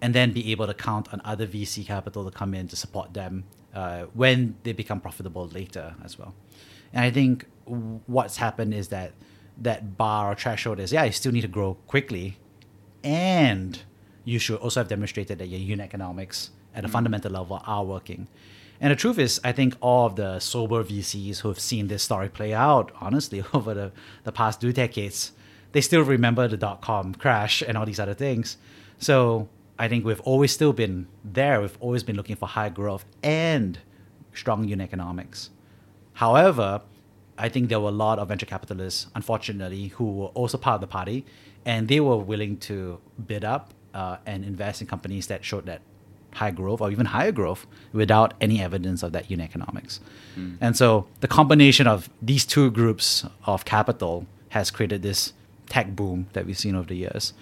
and 0.00 0.14
then 0.14 0.32
be 0.32 0.50
able 0.50 0.66
to 0.66 0.74
count 0.74 1.12
on 1.12 1.22
other 1.24 1.46
VC 1.46 1.86
capital 1.86 2.24
to 2.24 2.30
come 2.30 2.54
in 2.54 2.66
to 2.68 2.76
support 2.76 3.14
them 3.14 3.44
uh, 3.74 4.02
when 4.14 4.56
they 4.64 4.72
become 4.72 5.00
profitable 5.00 5.46
later 5.48 5.94
as 6.04 6.18
well. 6.18 6.34
And 6.92 7.04
I 7.04 7.10
think 7.10 7.46
what's 7.64 8.36
happened 8.36 8.74
is 8.74 8.88
that 8.88 9.12
that 9.58 9.96
bar 9.96 10.32
or 10.32 10.34
threshold 10.34 10.80
is 10.80 10.92
yeah, 10.92 11.04
you 11.04 11.12
still 11.12 11.32
need 11.32 11.42
to 11.42 11.48
grow 11.48 11.74
quickly, 11.86 12.36
and 13.04 13.80
you 14.24 14.38
should 14.38 14.58
also 14.58 14.80
have 14.80 14.88
demonstrated 14.88 15.38
that 15.38 15.46
your 15.46 15.60
unit 15.60 15.84
economics 15.84 16.50
at 16.74 16.84
a 16.84 16.88
fundamental 16.88 17.30
level 17.30 17.62
are 17.66 17.84
working. 17.84 18.26
And 18.82 18.90
the 18.90 18.96
truth 18.96 19.16
is, 19.16 19.40
I 19.44 19.52
think 19.52 19.76
all 19.80 20.06
of 20.06 20.16
the 20.16 20.40
sober 20.40 20.82
VCs 20.82 21.38
who 21.38 21.48
have 21.48 21.60
seen 21.60 21.86
this 21.86 22.02
story 22.02 22.28
play 22.28 22.52
out, 22.52 22.90
honestly, 23.00 23.44
over 23.54 23.74
the, 23.74 23.92
the 24.24 24.32
past 24.32 24.60
two 24.60 24.72
decades, 24.72 25.30
they 25.70 25.80
still 25.80 26.02
remember 26.02 26.48
the 26.48 26.56
dot 26.56 26.80
com 26.80 27.14
crash 27.14 27.62
and 27.62 27.78
all 27.78 27.86
these 27.86 28.00
other 28.00 28.12
things. 28.12 28.56
So 28.98 29.48
I 29.78 29.86
think 29.86 30.04
we've 30.04 30.20
always 30.22 30.50
still 30.50 30.72
been 30.72 31.06
there. 31.24 31.60
We've 31.60 31.78
always 31.78 32.02
been 32.02 32.16
looking 32.16 32.34
for 32.34 32.48
high 32.48 32.70
growth 32.70 33.04
and 33.22 33.78
strong 34.34 34.66
unit 34.66 34.88
economics. 34.88 35.50
However, 36.14 36.82
I 37.38 37.48
think 37.48 37.68
there 37.68 37.78
were 37.78 37.88
a 37.88 37.92
lot 37.92 38.18
of 38.18 38.28
venture 38.28 38.46
capitalists, 38.46 39.06
unfortunately, 39.14 39.88
who 39.88 40.10
were 40.12 40.26
also 40.28 40.58
part 40.58 40.74
of 40.74 40.80
the 40.80 40.86
party, 40.88 41.24
and 41.64 41.86
they 41.86 42.00
were 42.00 42.16
willing 42.16 42.56
to 42.58 42.98
bid 43.28 43.44
up 43.44 43.74
uh, 43.94 44.16
and 44.26 44.44
invest 44.44 44.80
in 44.80 44.88
companies 44.88 45.28
that 45.28 45.44
showed 45.44 45.66
that 45.66 45.82
high 46.34 46.50
growth 46.50 46.80
or 46.80 46.90
even 46.90 47.06
higher 47.06 47.32
growth 47.32 47.66
without 47.92 48.34
any 48.40 48.60
evidence 48.60 49.02
of 49.02 49.12
that 49.12 49.30
unit 49.30 49.48
economics. 49.50 50.00
Mm. 50.36 50.56
And 50.60 50.76
so 50.76 51.06
the 51.20 51.28
combination 51.28 51.86
of 51.86 52.08
these 52.20 52.44
two 52.44 52.70
groups 52.70 53.24
of 53.44 53.64
capital 53.64 54.26
has 54.50 54.70
created 54.70 55.02
this 55.02 55.32
tech 55.68 55.94
boom 55.94 56.26
that 56.32 56.46
we've 56.46 56.58
seen 56.58 56.74
over 56.74 56.88
the 56.88 56.96
years. 56.96 57.32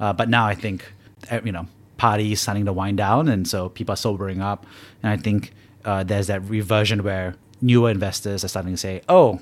Uh, 0.00 0.12
but 0.12 0.28
now 0.28 0.46
I 0.46 0.54
think, 0.54 0.92
uh, 1.30 1.40
you 1.44 1.52
know, 1.52 1.66
parties 1.96 2.40
starting 2.40 2.64
to 2.64 2.72
wind 2.72 2.96
down, 2.96 3.28
and 3.28 3.46
so 3.48 3.68
people 3.68 3.92
are 3.92 3.96
sobering 3.96 4.40
up. 4.40 4.66
And 5.02 5.12
I 5.12 5.16
think 5.16 5.52
uh, 5.84 6.04
there's 6.04 6.28
that 6.28 6.42
reversion 6.44 7.02
where 7.02 7.34
newer 7.60 7.90
investors 7.90 8.44
are 8.44 8.48
starting 8.48 8.72
to 8.72 8.76
say, 8.76 9.02
oh, 9.08 9.40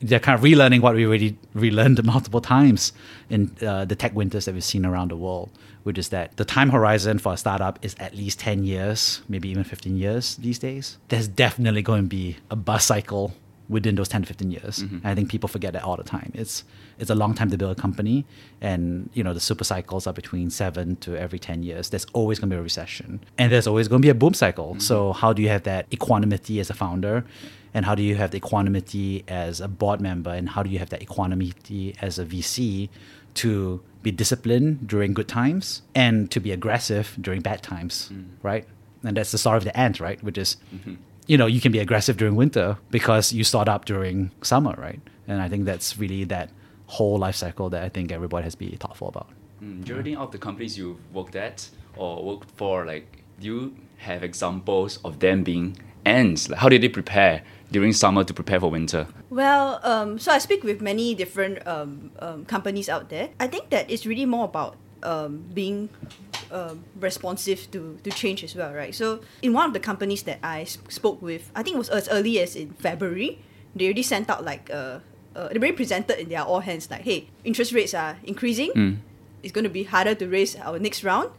they're 0.00 0.20
kind 0.20 0.38
of 0.38 0.44
relearning 0.44 0.80
what 0.80 0.94
we 0.94 1.06
already 1.06 1.36
relearned 1.54 2.02
multiple 2.14 2.40
times 2.40 2.92
in 3.30 3.54
uh, 3.62 3.84
the 3.84 3.96
tech 3.96 4.14
winters 4.14 4.44
that 4.44 4.54
we've 4.54 4.64
seen 4.64 4.84
around 4.84 5.10
the 5.10 5.16
world, 5.16 5.50
which 5.84 5.98
is 5.98 6.10
that 6.10 6.36
the 6.36 6.44
time 6.44 6.70
horizon 6.70 7.18
for 7.18 7.32
a 7.32 7.36
startup 7.36 7.78
is 7.82 7.96
at 7.98 8.14
least 8.14 8.38
10 8.40 8.64
years, 8.64 9.22
maybe 9.28 9.48
even 9.48 9.64
15 9.64 9.96
years 9.96 10.36
these 10.36 10.58
days. 10.58 10.98
There's 11.08 11.28
definitely 11.28 11.82
going 11.82 12.02
to 12.02 12.08
be 12.08 12.36
a 12.50 12.56
bus 12.56 12.86
cycle 12.86 13.34
within 13.68 13.96
those 13.96 14.08
10 14.08 14.22
to 14.22 14.26
15 14.28 14.50
years. 14.50 14.78
Mm-hmm. 14.78 15.06
I 15.06 15.14
think 15.14 15.30
people 15.30 15.48
forget 15.48 15.72
that 15.72 15.82
all 15.82 15.96
the 15.96 16.04
time. 16.04 16.30
It's 16.34 16.64
it's 16.98 17.10
a 17.10 17.14
long 17.14 17.34
time 17.34 17.50
to 17.50 17.58
build 17.58 17.76
a 17.76 17.80
company 17.80 18.24
and 18.60 19.10
you 19.12 19.22
know 19.22 19.34
the 19.34 19.40
super 19.40 19.64
cycles 19.64 20.06
are 20.06 20.14
between 20.14 20.50
7 20.50 20.96
to 20.96 21.16
every 21.16 21.38
10 21.38 21.62
years. 21.62 21.90
There's 21.90 22.06
always 22.12 22.38
going 22.38 22.50
to 22.50 22.56
be 22.56 22.58
a 22.58 22.62
recession 22.62 23.20
and 23.38 23.52
there's 23.52 23.66
always 23.66 23.88
going 23.88 24.02
to 24.02 24.06
be 24.06 24.10
a 24.10 24.14
boom 24.14 24.34
cycle. 24.34 24.70
Mm-hmm. 24.70 24.80
So 24.80 25.12
how 25.12 25.32
do 25.32 25.42
you 25.42 25.48
have 25.48 25.64
that 25.64 25.86
equanimity 25.92 26.60
as 26.60 26.70
a 26.70 26.74
founder 26.74 27.24
and 27.76 27.84
how 27.84 27.94
do 27.94 28.02
you 28.02 28.14
have 28.16 28.30
the 28.30 28.38
equanimity 28.38 29.22
as 29.28 29.60
a 29.60 29.68
board 29.68 30.00
member 30.00 30.30
and 30.30 30.48
how 30.48 30.62
do 30.62 30.70
you 30.70 30.78
have 30.78 30.88
that 30.88 31.02
equanimity 31.02 31.94
as 32.00 32.18
a 32.18 32.24
VC 32.24 32.88
to 33.34 33.82
be 34.02 34.10
disciplined 34.10 34.88
during 34.88 35.12
good 35.12 35.28
times 35.28 35.82
and 35.94 36.30
to 36.30 36.40
be 36.40 36.52
aggressive 36.52 37.14
during 37.20 37.42
bad 37.42 37.62
times, 37.62 38.10
mm. 38.12 38.24
right? 38.42 38.64
And 39.04 39.16
that's 39.16 39.30
the 39.30 39.38
story 39.38 39.58
of 39.58 39.64
the 39.64 39.76
ant, 39.78 40.00
right? 40.00 40.22
Which 40.22 40.38
is 40.38 40.56
mm-hmm 40.74 40.94
you 41.26 41.36
know, 41.36 41.46
you 41.46 41.60
can 41.60 41.72
be 41.72 41.80
aggressive 41.80 42.16
during 42.16 42.36
winter 42.36 42.78
because 42.90 43.32
you 43.32 43.44
start 43.44 43.68
up 43.68 43.84
during 43.84 44.30
summer, 44.42 44.74
right? 44.78 45.00
And 45.26 45.42
I 45.42 45.48
think 45.48 45.64
that's 45.64 45.98
really 45.98 46.24
that 46.24 46.50
whole 46.86 47.18
life 47.18 47.34
cycle 47.34 47.68
that 47.70 47.82
I 47.82 47.88
think 47.88 48.12
everybody 48.12 48.44
has 48.44 48.54
to 48.54 48.58
be 48.58 48.76
thoughtful 48.76 49.08
about. 49.08 49.28
Mm, 49.62 49.84
Jeraldine, 49.84 50.16
of 50.16 50.30
the 50.30 50.38
companies 50.38 50.78
you've 50.78 51.00
worked 51.12 51.34
at 51.34 51.68
or 51.96 52.24
worked 52.24 52.50
for, 52.52 52.86
like, 52.86 53.24
do 53.40 53.46
you 53.46 53.76
have 53.98 54.22
examples 54.22 54.98
of 55.04 55.20
them 55.20 55.42
being 55.42 55.76
ants? 56.04 56.48
Like, 56.48 56.60
how 56.60 56.68
did 56.68 56.82
they 56.82 56.88
prepare 56.88 57.42
during 57.70 57.92
summer 57.92 58.24
to 58.24 58.34
prepare 58.34 58.60
for 58.60 58.70
winter? 58.70 59.06
Well, 59.30 59.80
um, 59.82 60.18
so 60.18 60.32
I 60.32 60.38
speak 60.38 60.62
with 60.62 60.80
many 60.80 61.14
different 61.14 61.66
um, 61.66 62.10
um, 62.20 62.44
companies 62.44 62.88
out 62.88 63.08
there. 63.08 63.30
I 63.40 63.46
think 63.46 63.70
that 63.70 63.90
it's 63.90 64.06
really 64.06 64.26
more 64.26 64.44
about 64.44 64.76
um, 65.02 65.44
being 65.52 65.88
um, 66.50 66.84
responsive 66.98 67.70
to, 67.72 67.98
to 68.04 68.10
change 68.10 68.44
as 68.44 68.54
well, 68.54 68.72
right? 68.72 68.94
So 68.94 69.20
in 69.42 69.52
one 69.52 69.66
of 69.66 69.72
the 69.72 69.80
companies 69.80 70.22
that 70.24 70.38
I 70.42 70.64
spoke 70.64 71.20
with, 71.20 71.50
I 71.54 71.62
think 71.62 71.74
it 71.74 71.78
was 71.78 71.88
as 71.88 72.08
early 72.08 72.40
as 72.40 72.56
in 72.56 72.70
February, 72.74 73.40
they 73.74 73.86
already 73.86 74.02
sent 74.02 74.30
out 74.30 74.44
like 74.44 74.70
uh, 74.72 75.00
uh, 75.34 75.48
they 75.48 75.58
already 75.58 75.72
presented 75.72 76.18
in 76.18 76.28
their 76.30 76.42
all 76.42 76.60
hands 76.60 76.90
like, 76.90 77.02
hey, 77.02 77.28
interest 77.44 77.72
rates 77.72 77.92
are 77.92 78.16
increasing. 78.24 78.70
Mm. 78.72 78.96
It's 79.42 79.52
going 79.52 79.64
to 79.64 79.70
be 79.70 79.84
harder 79.84 80.14
to 80.14 80.26
raise 80.26 80.56
our 80.56 80.78
next 80.78 81.04
round. 81.04 81.30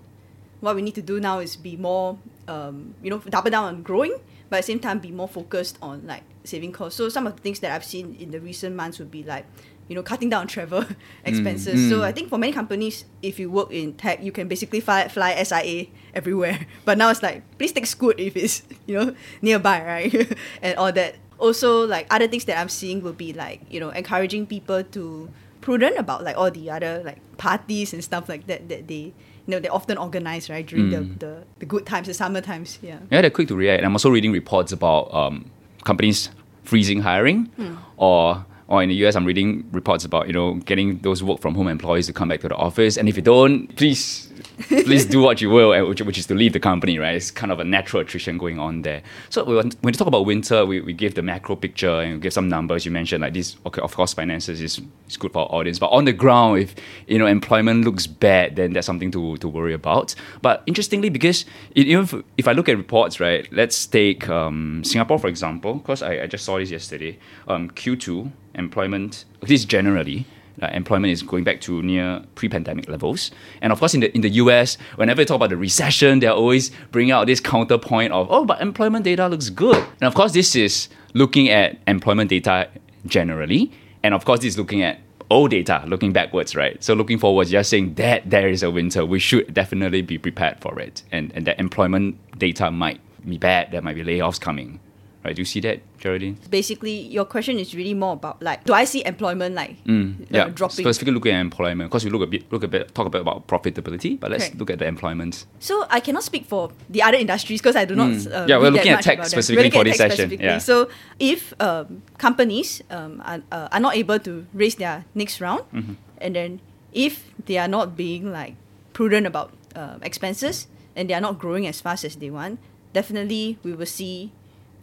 What 0.60 0.76
we 0.76 0.82
need 0.82 0.96
to 0.96 1.02
do 1.02 1.20
now 1.20 1.40
is 1.40 1.56
be 1.56 1.78
more, 1.78 2.18
um, 2.48 2.96
you 3.04 3.10
know, 3.10 3.20
double 3.20 3.52
down 3.52 3.66
on 3.66 3.84
growing, 3.84 4.16
but 4.50 4.58
at 4.58 4.62
the 4.62 4.68
same 4.74 4.80
time 4.80 5.00
be 5.00 5.12
more 5.12 5.28
focused 5.28 5.78
on 5.82 6.06
like 6.08 6.24
saving 6.44 6.72
costs. 6.72 6.98
So 6.98 7.10
some 7.10 7.28
of 7.28 7.36
the 7.36 7.42
things 7.42 7.60
that 7.60 7.72
I've 7.74 7.84
seen 7.86 8.16
in 8.20 8.32
the 8.32 8.40
recent 8.40 8.76
months 8.76 8.98
would 9.00 9.12
be 9.12 9.24
like 9.24 9.46
you 9.88 9.96
know, 9.96 10.04
cutting 10.04 10.30
down 10.30 10.48
travel 10.52 10.84
expenses. 11.24 11.80
Mm, 11.80 11.90
So 11.90 12.04
I 12.04 12.12
think 12.12 12.28
for 12.30 12.38
many 12.38 12.52
companies, 12.52 13.06
if 13.22 13.40
you 13.40 13.50
work 13.50 13.72
in 13.72 13.94
tech, 13.94 14.22
you 14.22 14.32
can 14.34 14.48
basically 14.50 14.82
fly, 14.82 15.08
fly 15.08 15.42
SIA 15.42 15.88
everywhere. 16.14 16.68
But 16.86 16.98
now 16.98 17.10
it's 17.10 17.24
like, 17.24 17.44
please 17.58 17.72
take 17.72 17.86
Scoot 17.86 18.20
if 18.20 18.36
it's, 18.36 18.64
you 18.86 19.00
know, 19.00 19.16
nearby, 19.42 19.80
right? 19.84 20.38
and 20.62 20.78
all 20.78 20.92
that. 20.92 21.16
Also, 21.40 21.86
like 21.86 22.08
other 22.10 22.28
things 22.28 22.46
that 22.46 22.58
I'm 22.60 22.68
seeing 22.68 23.02
will 23.02 23.14
be 23.14 23.32
like, 23.32 23.62
you 23.70 23.80
know, 23.80 23.90
encouraging 23.92 24.48
people 24.48 24.84
to 24.84 25.30
prudent 25.62 25.98
about 25.98 26.24
like 26.24 26.36
all 26.36 26.50
the 26.52 26.70
other 26.70 27.02
like 27.06 27.20
parties 27.38 27.94
and 27.94 28.04
stuff 28.04 28.28
like 28.28 28.48
that 28.48 28.68
that 28.70 28.88
they 28.88 29.14
know 29.48 29.60
they 29.60 29.70
often 29.70 29.98
organize 29.98 30.50
right 30.50 30.66
during 30.66 30.89
mm. 30.89 31.20
the, 31.20 31.25
the, 31.25 31.44
the 31.60 31.66
good 31.66 31.86
times 31.86 32.08
the 32.08 32.13
summer 32.13 32.42
times 32.42 32.80
yeah 32.82 33.00
yeah 33.10 33.22
they're 33.22 33.30
quick 33.30 33.48
to 33.48 33.56
react 33.56 33.84
i'm 33.84 33.94
also 33.94 34.10
reading 34.10 34.32
reports 34.32 34.72
about 34.72 35.13
um, 35.13 35.50
companies 35.84 36.30
freezing 36.63 37.01
hiring 37.01 37.48
mm. 37.58 37.77
or 37.98 38.46
or 38.68 38.84
in 38.84 38.90
the 38.90 38.96
US, 39.06 39.16
I'm 39.16 39.26
reading 39.26 39.68
reports 39.72 40.06
about 40.06 40.28
you 40.28 40.34
know 40.34 40.56
getting 40.56 41.00
those 41.00 41.24
work 41.24 41.40
from 41.40 41.56
home 41.56 41.68
employees 41.68 42.08
to 42.08 42.14
come 42.14 42.30
back 42.30 42.42
to 42.42 42.50
the 42.50 42.56
office, 42.56 42.98
and 42.98 43.08
if 43.08 43.16
you 43.16 43.22
don't, 43.22 43.76
please 43.76 44.28
please 44.68 45.06
do 45.06 45.22
what 45.22 45.42
you 45.42 45.50
will, 45.50 45.88
which, 45.88 46.18
is 46.18 46.26
to 46.26 46.34
leave 46.34 46.54
the 46.54 46.60
company, 46.60 46.98
right? 46.98 47.16
It's 47.16 47.32
kind 47.32 47.52
of 47.52 47.60
a 47.60 47.64
natural 47.64 48.02
attrition 48.02 48.38
going 48.38 48.60
on 48.60 48.82
there. 48.82 49.02
So 49.30 49.44
when 49.44 49.72
we 49.84 49.92
talk 49.92 50.08
about 50.08 50.26
winter, 50.26 50.66
we, 50.66 50.82
we 50.82 50.94
give 50.94 51.16
the 51.16 51.22
macro 51.22 51.56
picture 51.56 52.02
and 52.02 52.22
give 52.22 52.34
some 52.34 52.50
numbers. 52.50 52.86
You 52.86 52.92
mentioned 52.92 53.22
like 53.22 53.34
this, 53.34 53.56
okay, 53.66 53.82
of 53.82 53.96
course, 53.96 54.14
finances 54.14 54.62
is, 54.62 54.82
is 55.08 55.18
good 55.18 55.32
for 55.34 55.44
our 55.44 55.60
audience, 55.60 55.80
but 55.80 55.88
on 55.88 56.06
the 56.06 56.14
ground, 56.14 56.60
if 56.60 56.76
you 57.08 57.20
know 57.20 57.28
employment 57.28 57.86
looks 57.86 58.08
bad, 58.08 58.56
then 58.56 58.74
that's 58.74 58.88
something 58.88 59.12
to, 59.12 59.38
to 59.38 59.48
worry 59.48 59.74
about. 59.74 60.16
But 60.42 60.64
interestingly, 60.66 61.10
because 61.10 61.46
even 61.76 62.04
if, 62.04 62.16
if 62.38 62.48
I 62.48 62.54
look 62.54 62.70
at 62.70 62.78
reports, 62.78 63.20
right, 63.20 63.48
let's 63.52 63.86
take 63.86 64.28
um, 64.30 64.84
Singapore 64.84 65.20
for 65.20 65.28
example, 65.28 65.76
because 65.76 66.02
I, 66.02 66.24
I 66.24 66.28
just 66.28 66.46
saw 66.46 66.58
this 66.58 66.72
yesterday. 66.72 67.20
Um, 67.48 67.70
Q2 67.72 68.32
employment, 68.58 69.26
this 69.42 69.66
generally 69.66 70.26
uh, 70.62 70.68
employment 70.74 71.12
is 71.12 71.22
going 71.22 71.44
back 71.44 71.62
to 71.62 71.82
near 71.84 72.22
pre-pandemic 72.36 72.90
levels. 72.90 73.32
And 73.62 73.72
of 73.72 73.80
course, 73.80 73.94
in 73.94 74.02
the 74.02 74.14
in 74.16 74.22
the 74.22 74.30
US, 74.30 74.78
whenever 74.96 75.22
you 75.22 75.26
talk 75.26 75.36
about 75.36 75.50
the 75.50 75.58
recession, 75.58 76.20
they're 76.20 76.32
always 76.32 76.72
bringing 76.92 77.12
out 77.12 77.28
this 77.28 77.40
counterpoint 77.40 78.12
of, 78.12 78.28
oh, 78.30 78.46
but 78.46 78.62
employment 78.62 79.06
data 79.06 79.28
looks 79.28 79.50
good. 79.50 79.78
And 79.78 80.04
of 80.04 80.16
course, 80.16 80.34
this 80.34 80.56
is 80.56 80.90
looking 81.14 81.50
at 81.50 81.78
employment 81.88 82.30
data 82.30 82.70
generally, 83.06 83.72
and 84.04 84.14
of 84.14 84.26
course, 84.26 84.40
this 84.42 84.54
is 84.54 84.58
looking 84.58 84.82
at 84.82 85.00
old 85.30 85.52
data, 85.52 85.84
looking 85.88 86.14
backwards, 86.14 86.56
right? 86.56 86.82
So 86.84 86.94
looking 86.94 87.20
forward, 87.20 87.48
just 87.48 87.70
saying 87.70 87.96
that 87.96 88.30
there 88.30 88.48
is 88.48 88.64
a 88.64 88.72
winter, 88.72 89.06
we 89.06 89.20
should 89.20 89.54
definitely 89.54 90.02
be 90.02 90.18
prepared 90.18 90.60
for 90.60 90.80
it, 90.80 91.04
and 91.12 91.32
and 91.36 91.46
that 91.46 91.60
employment 91.60 92.18
data 92.38 92.72
might 92.72 93.00
be 93.28 93.38
bad. 93.38 93.72
There 93.72 93.82
might 93.82 93.96
be 93.96 94.04
layoffs 94.04 94.40
coming. 94.40 94.80
Right? 95.27 95.36
Do 95.36 95.41
you 95.41 95.46
see 95.46 95.60
that, 95.67 95.84
Jeraldine? 96.00 96.38
Basically, 96.50 97.03
your 97.12 97.25
question 97.25 97.60
is 97.60 97.75
really 97.75 97.93
more 97.93 98.13
about 98.13 98.41
like, 98.41 98.63
do 98.63 98.72
I 98.72 98.86
see 98.86 99.03
employment 99.05 99.55
like 99.55 99.84
mm, 99.84 100.25
yeah, 100.29 100.46
uh, 100.46 100.50
dropping? 100.55 100.86
Specifically 100.86 101.12
looking 101.12 101.36
at 101.36 101.41
employment, 101.41 101.89
because 101.91 102.05
we 102.05 102.12
look 102.12 102.22
a 102.22 102.27
bit, 102.27 102.50
look 102.50 102.63
a 102.63 102.67
bit, 102.69 102.96
talk 102.96 103.07
a 103.07 103.10
bit 103.10 103.19
about 103.19 103.46
profitability, 103.46 104.17
but 104.17 104.31
let's 104.31 104.55
look 104.55 104.72
at 104.72 104.79
the 104.79 104.88
employment. 104.88 105.46
So 105.60 105.86
I 105.89 106.00
cannot 106.00 106.24
speak 106.24 106.46
for 106.46 106.72
the 106.89 107.03
other 107.03 107.17
industries 107.17 107.60
because 107.60 107.75
I 107.75 107.84
do 107.84 107.93
not. 107.93 108.12
Mm. 108.12 108.31
Uh, 108.31 108.46
yeah, 108.48 108.57
we're 108.57 108.72
looking 108.72 108.93
at 108.93 109.03
tech 109.03 109.25
specifically 109.25 109.69
for 109.69 109.84
this 109.84 109.98
session. 109.98 110.31
Yeah. 110.31 110.60
So 110.60 110.88
if 111.19 111.53
um, 111.60 112.03
companies 112.17 112.81
um, 112.89 113.22
are, 113.25 113.43
uh, 113.51 113.67
are 113.69 113.84
not 113.84 113.98
able 113.98 114.19
to 114.19 114.48
raise 114.53 114.75
their 114.75 115.03
next 115.13 115.41
round, 115.41 115.67
mm-hmm. 115.75 116.00
and 116.24 116.36
then 116.39 116.62
if 116.93 117.36
they 117.46 117.57
are 117.57 117.67
not 117.67 117.98
being 117.98 118.31
like 118.31 118.55
prudent 118.93 119.27
about 119.27 119.51
uh, 119.75 120.00
expenses 120.01 120.67
and 120.96 121.10
they 121.10 121.13
are 121.13 121.19
not 121.19 121.38
growing 121.38 121.67
as 121.67 121.81
fast 121.81 122.05
as 122.05 122.15
they 122.15 122.29
want, 122.31 122.60
definitely 122.93 123.60
we 123.63 123.74
will 123.74 123.86
see 123.86 124.31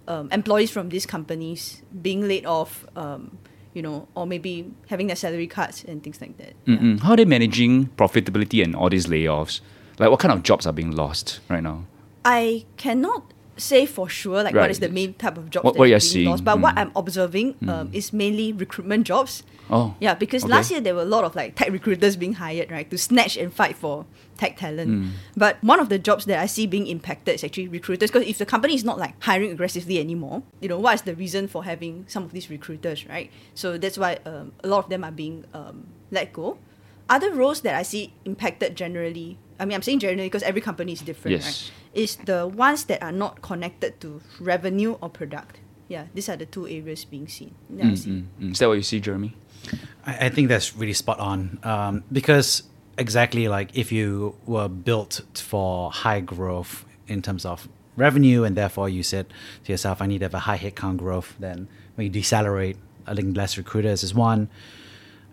um, 0.09 0.31
employees 0.31 0.71
from 0.71 0.89
these 0.89 1.07
companies 1.07 1.83
being 2.03 2.27
laid 2.27 2.47
off, 2.47 2.87
um, 2.97 3.39
you 3.73 3.83
know, 3.83 4.09
or 4.15 4.27
maybe 4.27 4.71
having 4.89 5.09
their 5.09 5.17
salary 5.17 5.47
cuts 5.47 5.85
and 5.85 6.03
things 6.03 6.21
like 6.21 6.37
that. 6.39 6.55
Yeah. 6.67 6.97
How 7.03 7.13
are 7.13 7.17
they 7.17 7.25
managing 7.25 7.87
profitability 7.97 8.63
and 8.63 8.75
all 8.77 8.89
these 8.89 9.07
layoffs? 9.07 9.61
Like, 9.99 10.11
what 10.11 10.21
kind 10.21 10.33
of 10.33 10.43
jobs 10.43 10.67
are 10.67 10.73
being 10.73 10.91
lost 10.91 11.41
right 11.49 11.63
now? 11.63 11.85
I 12.25 12.65
cannot 12.77 13.34
say 13.57 13.87
for 13.87 14.09
sure 14.09 14.43
like 14.43 14.55
Right. 14.55 14.63
what 14.63 14.71
is 14.71 14.81
the 14.81 14.89
main 14.89 15.15
type 15.15 15.39
of 15.39 15.49
job 15.51 15.65
What- 15.65 15.75
that 15.75 15.79
what 15.81 15.89
you're 15.89 16.01
seeing, 16.01 16.29
lost. 16.29 16.45
But 16.45 16.61
what 16.61 16.75
mm. 16.75 16.79
I'm 16.81 16.93
observing 16.97 17.55
um, 17.69 17.89
is 17.93 18.13
mainly 18.13 18.53
recruitment 18.53 19.07
jobs. 19.07 19.43
Oh, 19.71 19.95
Yeah, 20.01 20.15
because 20.15 20.45
okay. 20.45 20.51
last 20.53 20.71
year 20.71 20.81
there 20.81 20.95
were 20.95 21.03
a 21.03 21.07
lot 21.17 21.25
of 21.25 21.35
like 21.35 21.55
tech 21.55 21.71
recruiters 21.71 22.17
being 22.17 22.35
hired, 22.35 22.71
right, 22.71 22.91
to 22.91 22.99
snatch 22.99 23.37
and 23.37 23.53
fight 23.53 23.77
for 23.77 24.05
tech 24.37 24.59
talent. 24.59 24.91
Mm. 24.91 25.09
But 25.37 25.57
one 25.63 25.81
of 25.81 25.89
the 25.89 25.99
jobs 25.99 26.27
that 26.27 26.39
I 26.39 26.47
see 26.47 26.67
being 26.67 26.87
impacted 26.87 27.37
is 27.37 27.45
actually 27.45 27.69
recruiters. 27.69 28.11
Because 28.11 28.27
if 28.29 28.37
the 28.39 28.45
company 28.47 28.75
is 28.75 28.85
not 28.85 28.99
like 28.99 29.15
hiring 29.23 29.51
aggressively 29.53 29.99
anymore, 29.99 30.43
you 30.61 30.69
know, 30.69 30.79
what 30.79 30.95
is 30.97 31.03
the 31.03 31.15
reason 31.15 31.49
for 31.49 31.65
having 31.65 32.05
some 32.09 32.25
of 32.25 32.33
these 32.33 32.51
recruiters, 32.51 33.07
right? 33.09 33.31
So 33.55 33.79
that's 33.79 33.97
why 33.97 34.19
um, 34.27 34.53
a 34.63 34.69
lot 34.69 34.85
of 34.85 34.91
them 34.91 35.03
are 35.05 35.13
being 35.13 35.45
um, 35.55 35.87
let 36.11 36.33
go. 36.33 36.59
Other 37.09 37.33
roles 37.33 37.61
that 37.63 37.75
I 37.75 37.83
see 37.83 38.13
impacted 38.25 38.77
generally, 38.77 39.39
I 39.61 39.65
mean, 39.65 39.77
I'm 39.77 39.83
saying 39.83 40.01
generally 40.01 40.27
because 40.27 40.43
every 40.43 40.61
company 40.61 40.93
is 40.93 41.01
different, 41.01 41.37
Yes. 41.37 41.45
right? 41.45 41.71
Is 41.95 42.17
the 42.17 42.47
ones 42.47 42.85
that 42.87 43.03
are 43.03 43.13
not 43.13 43.41
connected 43.43 44.01
to 44.01 44.21
revenue 44.41 44.99
or 45.01 45.09
product. 45.09 45.61
Yeah, 45.87 46.07
these 46.15 46.29
are 46.29 46.37
the 46.37 46.47
two 46.47 46.67
areas 46.67 47.05
being 47.05 47.29
seen. 47.29 47.55
that 47.71 47.87
I 47.87 47.95
see. 47.95 48.11
Mm, 48.11 48.23
mm, 48.41 48.47
mm. 48.49 48.53
Is 48.53 48.59
that 48.59 48.69
what 48.69 48.75
you 48.75 48.83
see, 48.83 49.01
Jeremy? 49.01 49.37
I, 50.07 50.27
I 50.27 50.29
think 50.29 50.49
that's 50.49 50.75
really 50.75 50.93
spot 50.93 51.21
on 51.21 51.59
um, 51.63 52.05
because 52.11 52.65
exactly 52.97 53.49
like 53.49 53.77
if 53.77 53.93
you 53.93 54.37
were 54.47 54.69
built 54.69 55.21
for 55.35 55.91
high 55.91 56.21
growth 56.21 56.85
in 57.07 57.23
terms 57.23 57.45
of 57.45 57.69
revenue 57.97 58.45
and 58.45 58.57
therefore 58.57 58.89
you 58.89 59.03
said 59.03 59.27
to 59.65 59.73
yourself, 59.73 60.03
I 60.03 60.07
need 60.07 60.19
to 60.19 60.25
have 60.27 60.35
a 60.35 60.41
high 60.41 60.59
headcount 60.59 60.99
growth, 60.99 61.35
then 61.39 61.69
when 61.95 62.07
you 62.07 62.11
decelerate, 62.11 62.77
I 63.07 63.15
think 63.15 63.37
less 63.37 63.57
recruiters 63.57 64.03
is 64.03 64.15
one. 64.15 64.49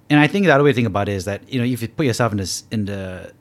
And 0.10 0.20
I 0.20 0.28
think 0.28 0.46
the 0.46 0.54
other 0.54 0.64
way 0.64 0.72
to 0.72 0.76
think 0.76 0.88
about 0.88 1.08
it 1.08 1.14
is 1.14 1.26
that 1.26 1.48
you 1.52 1.60
know 1.60 1.66
if 1.66 1.82
you 1.82 1.88
put 1.88 2.06
yourself 2.06 2.34
in 2.34 2.38
this 2.38 2.66
in 2.70 2.86
the 2.86 3.32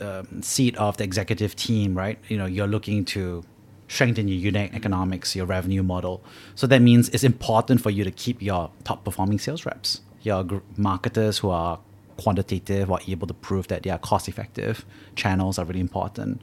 um, 0.00 0.42
seat 0.42 0.76
of 0.76 0.96
the 0.96 1.04
executive 1.04 1.56
team, 1.56 1.94
right? 1.96 2.18
You 2.28 2.38
know, 2.38 2.46
you're 2.46 2.66
looking 2.66 3.04
to 3.06 3.44
strengthen 3.88 4.28
your 4.28 4.38
unit 4.38 4.72
economics, 4.72 5.34
your 5.34 5.46
revenue 5.46 5.82
model. 5.82 6.22
So 6.54 6.66
that 6.68 6.80
means 6.80 7.08
it's 7.08 7.24
important 7.24 7.80
for 7.80 7.90
you 7.90 8.04
to 8.04 8.10
keep 8.10 8.40
your 8.40 8.70
top 8.84 9.04
performing 9.04 9.38
sales 9.38 9.66
reps, 9.66 10.00
your 10.22 10.44
gr- 10.44 10.58
marketers 10.76 11.38
who 11.38 11.50
are 11.50 11.80
quantitative 12.16 12.90
or 12.90 13.00
able 13.08 13.26
to 13.26 13.34
prove 13.34 13.68
that 13.68 13.82
they 13.82 13.90
are 13.90 13.98
cost 13.98 14.28
effective 14.28 14.84
channels 15.16 15.58
are 15.58 15.64
really 15.64 15.80
important. 15.80 16.40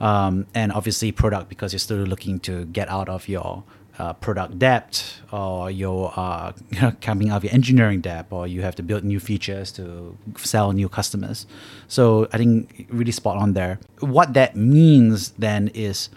Um, 0.00 0.46
and 0.54 0.72
obviously, 0.72 1.12
product 1.12 1.48
because 1.48 1.72
you're 1.72 1.78
still 1.78 1.98
looking 1.98 2.40
to 2.40 2.64
get 2.64 2.88
out 2.88 3.08
of 3.08 3.28
your 3.28 3.62
uh, 3.98 4.12
product 4.14 4.58
debt 4.58 5.20
or 5.32 5.70
you're 5.70 6.12
uh, 6.16 6.52
coming 7.00 7.30
out 7.30 7.38
of 7.38 7.44
your 7.44 7.52
engineering 7.52 8.00
debt 8.00 8.26
or 8.30 8.46
you 8.46 8.62
have 8.62 8.74
to 8.74 8.82
build 8.82 9.04
new 9.04 9.20
features 9.20 9.70
to 9.72 10.16
sell 10.38 10.72
new 10.72 10.88
customers. 10.88 11.46
So 11.88 12.28
I 12.32 12.38
think 12.38 12.86
really 12.90 13.12
spot 13.12 13.36
on 13.36 13.52
there. 13.52 13.78
What 14.00 14.34
that 14.34 14.56
means 14.56 15.30
then 15.32 15.68
is, 15.68 16.08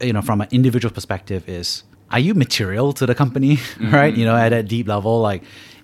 you 0.00 0.12
know, 0.12 0.22
from 0.22 0.40
an 0.40 0.48
individual 0.50 0.92
perspective 0.92 1.48
is, 1.48 1.84
are 2.10 2.18
you 2.20 2.34
material 2.34 2.92
to 2.94 3.06
the 3.06 3.14
company, 3.14 3.58
right? 3.80 4.14
You 4.14 4.24
know, 4.24 4.36
at 4.36 4.52
a 4.52 4.62
deep 4.62 4.86
level, 4.86 5.20
like, 5.20 5.42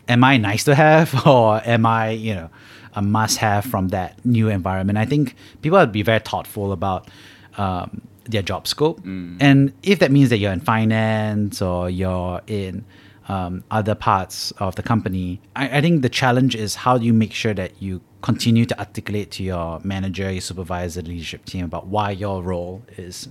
am 0.09 0.23
I 0.25 0.37
nice 0.37 0.65
to 0.65 0.75
have 0.75 1.27
or 1.27 1.61
am 1.65 1.87
I, 1.87 2.11
you 2.11 2.35
know, 2.35 2.51
a 2.95 3.01
must 3.01 3.39
have 3.39 3.65
from 3.65 3.89
that 3.89 4.25
new 4.25 4.49
environment? 4.49 4.99
I 4.99 5.07
think 5.07 5.35
people 5.63 5.79
have 5.79 5.89
to 5.89 5.93
be 5.93 6.03
very 6.03 6.21
thoughtful 6.21 6.73
about 6.73 7.09
um, 7.57 8.03
their 8.25 8.43
job 8.43 8.67
scope. 8.67 9.01
And 9.41 9.73
if 9.83 9.99
that 9.99 10.11
means 10.11 10.31
that 10.31 10.39
you're 10.39 10.53
in 10.53 10.61
finance 10.61 11.61
or 11.63 11.91
you're 11.91 12.41
in 12.47 12.85
um, 13.29 13.65
other 13.71 13.95
parts 13.95 14.51
of 14.53 14.75
the 14.77 14.83
company, 14.83 15.41
I, 15.57 15.79
I 15.79 15.81
think 15.81 16.03
the 16.03 16.09
challenge 16.09 16.55
is 16.55 16.75
how 16.75 16.99
do 16.99 17.05
you 17.07 17.13
make 17.13 17.33
sure 17.33 17.55
that 17.55 17.81
you 17.83 18.01
continue 18.23 18.65
to 18.67 18.79
articulate 18.79 19.31
to 19.33 19.43
your 19.43 19.81
manager, 19.85 20.31
your 20.31 20.41
supervisor, 20.41 21.03
leadership 21.03 21.45
team 21.45 21.65
about 21.65 21.87
why 21.87 22.11
your 22.11 22.43
role 22.43 22.83
is 22.97 23.29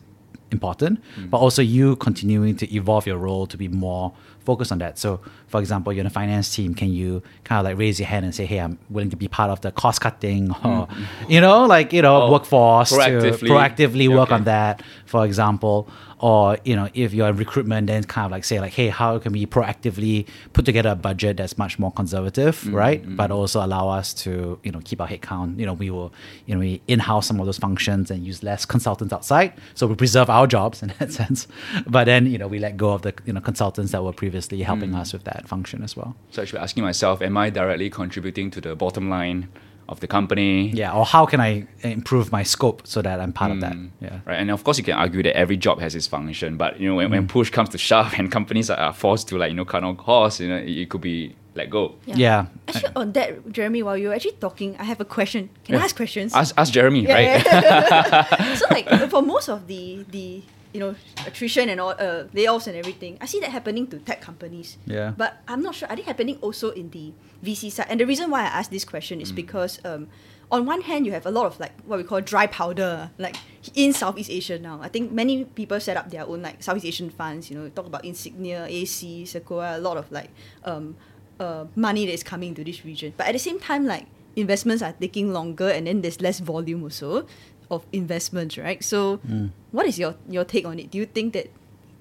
important, 0.51 0.99
but 1.29 1.37
also 1.37 1.61
you 1.61 1.95
continuing 1.97 2.55
to 2.57 2.75
evolve 2.75 3.05
your 3.07 3.17
role 3.17 3.45
to 3.47 3.57
be 3.57 3.67
more 3.67 4.13
focused 4.45 4.71
on 4.71 4.79
that. 4.79 4.97
So, 4.97 5.19
for 5.47 5.59
example, 5.59 5.93
you're 5.93 6.01
in 6.01 6.07
a 6.07 6.09
finance 6.09 6.53
team, 6.55 6.73
can 6.73 6.91
you 6.91 7.21
kind 7.43 7.59
of 7.59 7.65
like 7.65 7.77
raise 7.77 7.99
your 7.99 8.07
hand 8.07 8.25
and 8.25 8.33
say, 8.33 8.45
"Hey, 8.45 8.59
I'm 8.59 8.77
willing 8.89 9.09
to 9.11 9.15
be 9.15 9.27
part 9.27 9.49
of 9.51 9.61
the 9.61 9.71
cost 9.71 10.01
cutting," 10.01 10.51
or 10.63 10.87
you 11.27 11.39
know, 11.41 11.65
like 11.65 11.93
you 11.93 12.01
know, 12.01 12.23
Oh, 12.23 12.31
workforce 12.31 12.89
to 12.89 12.95
proactively. 12.95 13.47
proactively 13.49 14.07
work 14.09 14.29
Okay. 14.29 14.35
on 14.35 14.43
that, 14.45 14.81
for 15.05 15.25
example. 15.25 15.87
Or 16.21 16.59
you 16.63 16.75
know, 16.75 16.87
if 16.93 17.13
you're 17.13 17.27
in 17.29 17.35
recruitment, 17.35 17.87
then 17.87 18.03
kind 18.03 18.25
of 18.25 18.31
like 18.31 18.43
say 18.43 18.59
like, 18.59 18.73
"Hey, 18.73 18.89
how 18.89 19.17
can 19.17 19.33
we 19.33 19.47
proactively 19.47 20.27
put 20.53 20.65
together 20.65 20.89
a 20.89 20.95
budget 20.95 21.37
that's 21.37 21.57
much 21.57 21.79
more 21.79 21.91
conservative, 21.91 22.57
mm-hmm, 22.61 22.75
right? 22.75 23.01
Mm-hmm. 23.01 23.15
But 23.15 23.31
also 23.31 23.65
allow 23.65 23.89
us 23.89 24.13
to 24.25 24.59
you 24.63 24.71
know 24.71 24.81
keep 24.83 25.01
our 25.01 25.07
headcount. 25.07 25.57
You 25.57 25.65
know, 25.65 25.73
we 25.73 25.89
will 25.89 26.13
you 26.45 26.53
know 26.53 26.59
we 26.59 26.81
in-house 26.87 27.25
some 27.25 27.39
of 27.39 27.47
those 27.47 27.57
functions 27.57 28.11
and 28.11 28.23
use 28.23 28.43
less 28.43 28.65
consultants 28.65 29.11
outside, 29.11 29.53
so 29.73 29.87
we 29.87 29.95
preserve 29.95 30.29
our 30.29 30.45
jobs 30.45 30.83
in 30.83 30.93
that 30.99 31.11
sense. 31.21 31.47
But 31.87 32.05
then 32.05 32.27
you 32.27 32.37
know 32.37 32.47
we 32.47 32.59
let 32.59 32.77
go 32.77 32.91
of 32.91 33.01
the 33.01 33.15
you 33.25 33.33
know 33.33 33.41
consultants 33.41 33.91
that 33.91 34.03
were 34.03 34.13
previously 34.13 34.61
helping 34.61 34.91
mm. 34.91 34.99
us 34.99 35.13
with 35.13 35.23
that 35.23 35.47
function 35.47 35.83
as 35.83 35.97
well. 35.97 36.15
So 36.29 36.43
I 36.43 36.45
should 36.45 36.57
be 36.57 36.61
asking 36.61 36.83
myself, 36.83 37.21
am 37.23 37.35
I 37.35 37.49
directly 37.49 37.89
contributing 37.89 38.51
to 38.51 38.61
the 38.61 38.75
bottom 38.75 39.09
line 39.09 39.49
of 39.91 39.99
the 39.99 40.07
company? 40.07 40.69
Yeah, 40.69 40.93
or 40.93 41.05
how 41.05 41.25
can 41.25 41.39
I 41.39 41.67
improve 41.81 42.31
my 42.31 42.43
scope 42.43 42.81
so 42.87 43.01
that 43.01 43.19
I'm 43.19 43.33
part 43.33 43.51
of 43.51 43.59
that? 43.61 43.75
Yeah. 43.99 44.19
Right, 44.25 44.39
and 44.39 44.49
of 44.49 44.63
course 44.63 44.77
you 44.77 44.83
can 44.83 44.95
argue 44.95 45.21
that 45.23 45.35
every 45.37 45.57
job 45.57 45.79
has 45.81 45.93
its 45.95 46.07
function, 46.07 46.57
but 46.57 46.79
you 46.79 46.87
know 46.89 46.95
when, 46.95 47.07
Mm. 47.09 47.11
when 47.11 47.27
push 47.27 47.49
comes 47.51 47.69
to 47.69 47.77
shove 47.77 48.13
and 48.17 48.31
companies 48.31 48.69
are, 48.69 48.79
are 48.79 48.93
forced 48.93 49.27
to 49.29 49.37
like 49.37 49.49
you 49.51 49.55
know 49.57 49.65
cut 49.65 49.83
on 49.83 49.95
costs, 49.97 50.39
you 50.39 50.47
know 50.49 50.57
it, 50.57 50.69
it 50.69 50.89
could 50.89 51.01
be 51.01 51.35
let 51.53 51.69
go. 51.69 51.95
Yeah. 52.05 52.45
Actually, 52.69 52.93
on 52.95 53.11
that, 53.11 53.51
Jeremy, 53.51 53.83
while 53.83 53.97
you're 53.97 54.13
actually 54.13 54.37
talking, 54.39 54.77
I 54.79 54.85
have 54.85 55.01
a 55.01 55.05
question. 55.05 55.49
Can 55.65 55.75
I 55.75 55.83
ask 55.83 55.93
questions? 55.97 56.33
Ask, 56.33 56.55
ask 56.57 56.71
Jeremy, 56.71 57.01
Yeah, 57.01 57.13
right? 57.13 57.45
yeah. 57.45 58.55
so 58.59 58.65
like 58.71 58.87
for 59.09 59.21
most 59.21 59.49
of 59.49 59.67
the 59.67 60.05
the 60.09 60.41
you 60.73 60.79
know 60.79 60.95
attrition 61.25 61.69
and 61.69 61.79
all 61.79 61.91
uh, 61.91 62.25
layoffs 62.33 62.67
and 62.67 62.75
everything, 62.75 63.17
I 63.21 63.25
see 63.25 63.39
that 63.39 63.51
happening 63.51 63.87
to 63.87 63.99
tech 63.99 64.21
companies. 64.21 64.77
Yeah. 64.85 65.13
But 65.15 65.41
I'm 65.47 65.61
not 65.61 65.75
sure. 65.75 65.89
Are 65.89 65.95
they 65.95 66.01
happening 66.03 66.37
also 66.41 66.71
in 66.71 66.89
the 66.89 67.13
VC 67.43 67.71
side? 67.71 67.87
And 67.89 67.99
the 67.99 68.05
reason 68.05 68.29
why 68.29 68.41
I 68.41 68.51
ask 68.59 68.71
this 68.71 68.85
question 68.85 69.21
is 69.21 69.31
because 69.31 69.79
um, 69.83 70.07
on 70.51 70.65
one 70.65 70.81
hand 70.81 71.05
you 71.05 71.11
have 71.11 71.25
a 71.25 71.31
lot 71.31 71.45
of 71.45 71.59
like 71.59 71.71
what 71.85 71.97
we 71.97 72.03
call 72.03 72.21
dry 72.21 72.45
powder 72.47 73.09
like 73.17 73.35
in 73.73 73.93
Southeast 73.93 74.29
Asia 74.29 74.59
now. 74.59 74.79
I 74.81 74.89
think 74.89 75.11
many 75.11 75.45
people 75.45 75.79
set 75.79 75.97
up 75.97 76.09
their 76.11 76.25
own 76.27 76.41
like 76.41 76.61
Southeast 76.61 76.85
Asian 76.85 77.09
funds. 77.09 77.49
You 77.49 77.57
know, 77.57 77.69
talk 77.69 77.85
about 77.85 78.05
Insignia, 78.05 78.65
AC, 78.65 79.25
Sequoia, 79.25 79.77
a 79.77 79.81
lot 79.81 79.97
of 79.97 80.11
like 80.11 80.29
um, 80.65 80.95
uh, 81.39 81.65
money 81.75 82.05
that 82.05 82.13
is 82.13 82.23
coming 82.23 82.49
into 82.49 82.63
this 82.63 82.83
region. 82.83 83.13
But 83.17 83.27
at 83.27 83.33
the 83.33 83.39
same 83.39 83.59
time, 83.59 83.85
like 83.85 84.07
investments 84.35 84.81
are 84.83 84.93
taking 84.93 85.31
longer, 85.33 85.69
and 85.69 85.87
then 85.87 86.01
there's 86.01 86.21
less 86.21 86.39
volume 86.39 86.83
also 86.83 87.25
of 87.71 87.87
investments, 87.91 88.57
right? 88.57 88.83
So, 88.83 89.17
hmm. 89.17 89.47
what 89.71 89.87
is 89.87 89.97
your 89.97 90.15
your 90.29 90.43
take 90.43 90.67
on 90.67 90.77
it? 90.77 90.91
Do 90.91 90.99
you 90.99 91.07
think 91.07 91.33
that 91.33 91.49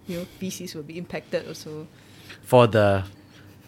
you 0.07 0.19
know 0.19 0.27
VCs 0.43 0.75
will 0.75 0.83
be 0.83 0.99
impacted 0.99 1.47
also? 1.47 1.87
For 2.43 2.67
the 2.67 3.07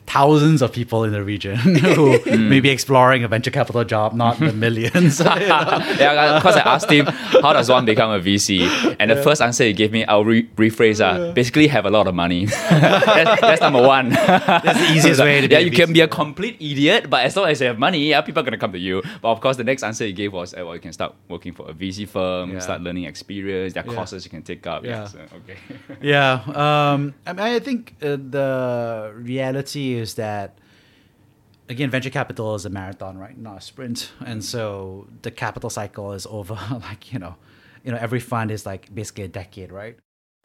thousands 0.06 0.60
of 0.62 0.72
people 0.72 1.04
in 1.04 1.12
the 1.12 1.22
region 1.24 1.56
who 1.96 2.18
may 2.36 2.60
be 2.60 2.68
exploring 2.70 3.24
a 3.24 3.28
venture 3.28 3.50
capital 3.50 3.84
job, 3.84 4.12
not 4.14 4.38
the 4.38 4.52
millions. 4.52 5.20
yeah, 6.00 6.38
because 6.38 6.56
I 6.56 6.60
asked 6.60 6.90
him, 6.90 7.06
how 7.06 7.52
does 7.52 7.68
one 7.70 7.84
become 7.84 8.10
a 8.10 8.20
VC? 8.20 8.96
And 8.98 9.10
the 9.10 9.16
first 9.22 9.40
answer 9.40 9.64
he 9.64 9.72
gave 9.72 9.92
me, 9.92 10.04
I'll 10.04 10.24
re- 10.24 10.46
rephrase, 10.56 11.00
uh, 11.00 11.32
basically 11.32 11.66
have 11.68 11.86
a 11.86 11.90
lot 11.90 12.06
of 12.06 12.14
money. 12.14 12.46
that's, 12.46 13.40
that's 13.40 13.60
number 13.60 13.80
one. 13.86 14.10
That's 14.10 14.78
the 14.78 14.92
easiest 14.94 15.20
way 15.20 15.40
to 15.40 15.48
be 15.48 15.54
Yeah, 15.54 15.60
you 15.60 15.70
can 15.70 15.92
be 15.92 16.00
a 16.00 16.08
complete 16.08 16.56
idiot, 16.60 17.08
but 17.08 17.24
as 17.24 17.36
long 17.36 17.48
as 17.48 17.60
you 17.60 17.68
have 17.68 17.78
money, 17.78 18.08
yeah, 18.08 18.20
people 18.20 18.40
are 18.40 18.44
going 18.44 18.52
to 18.52 18.58
come 18.58 18.72
to 18.72 18.78
you. 18.78 19.02
But 19.22 19.30
of 19.30 19.40
course, 19.40 19.56
the 19.56 19.64
next 19.64 19.82
answer 19.82 20.04
he 20.04 20.12
gave 20.12 20.32
was, 20.32 20.52
eh, 20.54 20.62
well, 20.62 20.74
you 20.74 20.80
can 20.80 20.92
start 20.92 21.14
working 21.28 21.52
for 21.52 21.70
a 21.70 21.72
VC 21.72 22.06
firm, 22.08 22.52
Yeah. 22.52 22.58
start 22.58 22.80
learning 22.82 23.04
experience, 23.04 23.72
there 23.74 23.82
are 23.84 23.86
Yeah. 23.88 23.94
courses 23.94 24.24
you 24.24 24.30
can 24.30 24.42
take 24.42 24.66
up. 24.66 24.84
Yeah. 24.84 24.90
Yeah. 24.90 25.06
so, 25.06 25.18
okay. 25.40 25.56
yeah. 26.02 26.42
Um, 26.46 27.14
I, 27.26 27.32
mean, 27.32 27.40
I 27.46 27.58
think 27.60 27.94
uh, 28.02 28.16
the 28.16 29.12
reality 29.16 29.91
is 29.94 30.14
that, 30.14 30.58
again, 31.68 31.90
venture 31.90 32.10
capital 32.10 32.54
is 32.54 32.64
a 32.64 32.70
marathon, 32.70 33.18
right? 33.18 33.36
Not 33.36 33.58
a 33.58 33.60
sprint. 33.60 34.12
And 34.24 34.44
so 34.44 35.08
the 35.22 35.30
capital 35.30 35.70
cycle 35.70 36.12
is 36.12 36.26
over. 36.26 36.54
like, 36.70 37.12
you 37.12 37.18
know, 37.18 37.36
you 37.84 37.92
know, 37.92 37.98
every 37.98 38.20
fund 38.20 38.50
is 38.50 38.66
like 38.66 38.94
basically 38.94 39.24
a 39.24 39.28
decade, 39.28 39.72
right? 39.72 39.96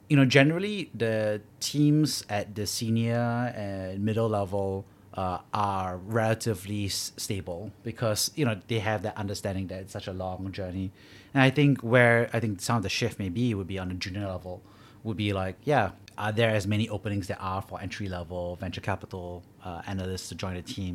You 0.10 0.16
know, 0.18 0.26
generally 0.26 0.90
the 0.96 1.42
teams 1.60 2.24
at 2.30 2.56
the 2.56 2.66
senior 2.66 3.54
and 3.56 4.04
middle 4.04 4.30
level 4.30 4.86
uh, 5.18 5.40
are 5.54 5.98
relatively 5.98 6.86
s- 6.86 7.12
stable 7.18 7.72
because 7.84 8.32
you 8.36 8.46
know 8.46 8.56
they 8.68 8.80
have 8.80 9.02
that 9.02 9.18
understanding 9.18 9.68
that 9.68 9.82
it's 9.82 9.92
such 9.94 10.08
a 10.08 10.14
long 10.14 10.52
journey. 10.52 10.92
And 11.34 11.42
I 11.42 11.50
think 11.50 11.82
where 11.82 12.30
I 12.32 12.40
think 12.40 12.62
some 12.62 12.78
of 12.78 12.84
the 12.84 12.90
shift 12.90 13.18
may 13.20 13.30
be 13.30 13.54
would 13.54 13.68
be 13.68 13.80
on 13.80 13.90
the 13.90 13.96
junior 13.96 14.28
level, 14.28 14.62
would 15.08 15.18
be 15.18 15.32
like, 15.42 15.56
yeah, 15.74 15.86
are 16.24 16.34
there 16.40 16.52
as 16.60 16.66
many 16.68 16.86
openings 16.96 17.26
there 17.32 17.42
are 17.42 17.62
for 17.68 17.76
entry 17.86 18.08
level 18.18 18.44
venture 18.64 18.84
capital 18.92 19.28
uh, 19.68 19.82
analysts 19.94 20.28
to 20.30 20.36
join 20.44 20.54
the 20.62 20.66
team? 20.76 20.94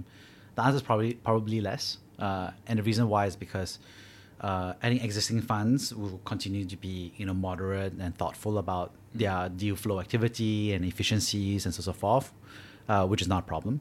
The 0.55 0.63
answer 0.65 0.77
is 0.81 0.83
probably 0.91 1.15
probably 1.29 1.61
less. 1.61 1.85
Uh, 2.19 2.51
and 2.69 2.75
the 2.79 2.85
reason 2.91 3.05
why 3.13 3.23
is 3.31 3.37
because 3.47 3.73
Uh, 4.43 4.73
any 4.89 4.99
existing 5.09 5.41
funds 5.53 5.83
will 6.01 6.19
continue 6.33 6.65
to 6.75 6.77
be 6.87 6.97
you 7.19 7.25
know 7.29 7.37
moderate 7.49 7.95
and 8.05 8.13
thoughtful 8.21 8.55
about 8.65 8.89
their 9.21 9.39
deal 9.61 9.77
flow 9.83 9.97
activity 10.05 10.75
and 10.75 10.81
efficiencies 10.93 11.61
and 11.67 11.73
so, 11.77 11.83
so 11.89 11.93
forth, 12.05 12.27
uh, 12.91 13.05
which 13.11 13.23
is 13.25 13.29
not 13.35 13.41
a 13.47 13.49
problem. 13.53 13.75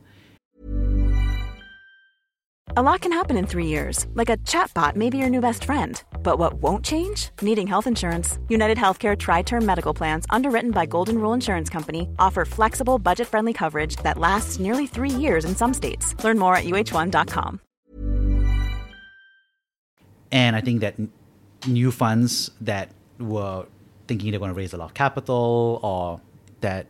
A 2.77 2.81
lot 2.81 3.01
can 3.01 3.11
happen 3.11 3.35
in 3.35 3.45
three 3.47 3.65
years, 3.65 4.07
like 4.13 4.29
a 4.29 4.37
chatbot 4.47 4.95
may 4.95 5.09
be 5.09 5.17
your 5.17 5.29
new 5.29 5.41
best 5.41 5.65
friend. 5.65 6.01
But 6.23 6.39
what 6.39 6.53
won't 6.53 6.85
change? 6.85 7.29
Needing 7.41 7.67
health 7.67 7.85
insurance. 7.85 8.39
United 8.47 8.77
Healthcare 8.77 9.17
Tri 9.19 9.41
Term 9.41 9.65
Medical 9.65 9.93
Plans, 9.93 10.25
underwritten 10.29 10.71
by 10.71 10.85
Golden 10.85 11.17
Rule 11.17 11.33
Insurance 11.33 11.69
Company, 11.69 12.07
offer 12.17 12.45
flexible, 12.45 12.97
budget 12.97 13.27
friendly 13.27 13.51
coverage 13.51 13.97
that 14.03 14.17
lasts 14.17 14.57
nearly 14.57 14.87
three 14.87 15.09
years 15.09 15.43
in 15.43 15.53
some 15.53 15.73
states. 15.73 16.15
Learn 16.23 16.39
more 16.39 16.55
at 16.55 16.63
uh1.com. 16.63 17.59
And 20.31 20.55
I 20.55 20.61
think 20.61 20.79
that 20.79 20.95
new 21.67 21.91
funds 21.91 22.51
that 22.61 22.91
were 23.19 23.65
thinking 24.07 24.31
they're 24.31 24.39
going 24.39 24.53
to 24.53 24.57
raise 24.57 24.71
a 24.71 24.77
lot 24.77 24.85
of 24.85 24.93
capital 24.93 25.81
or 25.83 26.21
that 26.61 26.87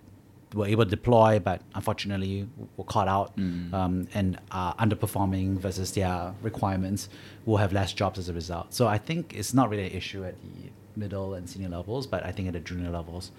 were 0.54 0.66
able 0.68 0.84
to 0.84 0.90
deploy, 0.90 1.40
but 1.40 1.62
unfortunately 1.76 2.48
were 2.78 2.84
caught 2.84 3.08
out 3.08 3.34
um, 3.38 4.08
and 4.14 4.38
are 4.52 4.76
underperforming 4.76 5.58
versus 5.58 5.92
their 5.94 6.34
requirements, 6.42 7.10
will 7.46 7.58
have 7.58 7.72
less 7.74 7.94
jobs 7.94 8.20
as 8.20 8.28
a 8.30 8.34
result. 8.34 8.74
So 8.74 8.88
I 8.88 8.98
think 8.98 9.34
it's 9.36 9.54
not 9.54 9.70
really 9.70 9.86
an 9.88 9.94
issue 9.94 10.24
at 10.26 10.36
the 10.42 10.70
middle 11.00 11.36
and 11.36 11.50
senior 11.50 11.70
levels, 11.70 12.06
but 12.06 12.26
I 12.26 12.32
think 12.32 12.48
at 12.48 12.54
the 12.54 12.60
junior 12.60 12.90
levels, 12.90 13.32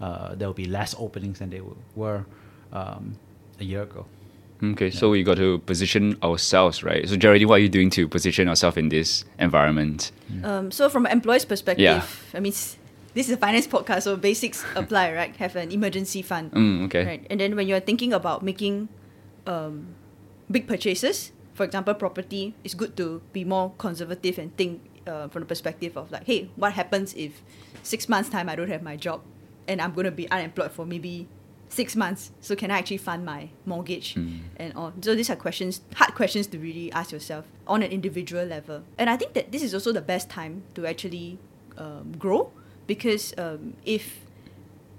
uh, 0.00 0.34
there 0.34 0.46
will 0.46 0.54
be 0.54 0.66
less 0.66 0.94
openings 0.98 1.38
than 1.38 1.50
they 1.50 1.58
w- 1.58 1.76
were 1.96 2.26
um, 2.72 3.16
a 3.60 3.64
year 3.64 3.82
ago. 3.82 4.04
Okay, 4.62 4.90
so 4.90 5.08
we 5.08 5.22
got 5.22 5.36
to 5.36 5.58
position 5.60 6.18
ourselves, 6.22 6.82
right? 6.82 7.08
So, 7.08 7.14
Jeraldine, 7.16 7.46
what 7.46 7.54
are 7.54 7.58
you 7.62 7.68
doing 7.68 7.90
to 7.90 8.08
position 8.08 8.48
yourself 8.48 8.76
in 8.76 8.88
this 8.88 9.24
environment? 9.38 10.10
Um, 10.42 10.70
so 10.72 10.88
from 10.88 11.06
an 11.06 11.12
employee's 11.12 11.44
perspective, 11.44 11.82
Yeah. 11.82 12.02
I 12.36 12.40
mean, 12.40 12.52
s- 12.52 12.76
this 13.14 13.26
is 13.28 13.34
a 13.34 13.36
finance 13.36 13.66
podcast, 13.66 14.02
so 14.02 14.16
basics 14.16 14.64
apply, 14.76 15.12
right? 15.12 15.34
Have 15.36 15.56
an 15.56 15.72
emergency 15.72 16.22
fund, 16.22 16.52
Mm, 16.52 16.86
okay. 16.86 17.04
right? 17.04 17.26
And 17.30 17.40
then 17.40 17.56
when 17.56 17.66
you're 17.68 17.80
thinking 17.80 18.12
about 18.12 18.42
making 18.42 18.88
um, 19.46 19.94
big 20.50 20.66
purchases, 20.66 21.32
for 21.54 21.64
example, 21.64 21.94
property, 21.94 22.54
it's 22.64 22.74
good 22.74 22.96
to 22.96 23.20
be 23.32 23.44
more 23.44 23.72
conservative 23.78 24.38
and 24.38 24.56
think 24.56 24.82
uh, 25.06 25.26
from 25.28 25.40
the 25.40 25.46
perspective 25.46 25.96
of 25.96 26.10
like, 26.12 26.24
hey, 26.26 26.50
what 26.56 26.72
happens 26.74 27.14
if 27.14 27.42
six 27.82 28.08
months 28.08 28.28
time 28.28 28.48
I 28.48 28.54
don't 28.54 28.68
have 28.68 28.82
my 28.82 28.96
job 28.96 29.22
and 29.66 29.80
I'm 29.80 29.92
going 29.94 30.04
to 30.04 30.10
be 30.12 30.30
unemployed 30.30 30.70
for 30.70 30.86
maybe 30.86 31.26
six 31.70 31.96
months? 31.96 32.30
So 32.40 32.54
can 32.54 32.70
I 32.70 32.78
actually 32.78 32.98
fund 32.98 33.24
my 33.24 33.48
mortgage 33.66 34.14
and 34.16 34.72
all? 34.76 34.92
So 35.00 35.14
these 35.16 35.30
are 35.30 35.36
questions, 35.36 35.80
hard 35.94 36.14
questions 36.14 36.46
to 36.48 36.58
really 36.58 36.92
ask 36.92 37.10
yourself 37.10 37.46
on 37.66 37.82
an 37.82 37.90
individual 37.90 38.44
level. 38.44 38.82
And 38.98 39.10
I 39.10 39.16
think 39.16 39.32
that 39.32 39.50
this 39.50 39.62
is 39.62 39.74
also 39.74 39.92
the 39.92 40.02
best 40.02 40.28
time 40.30 40.62
to 40.74 40.86
actually 40.86 41.38
um, 41.76 42.12
grow 42.18 42.52
because 42.88 43.36
um, 43.38 43.74
if 43.84 44.24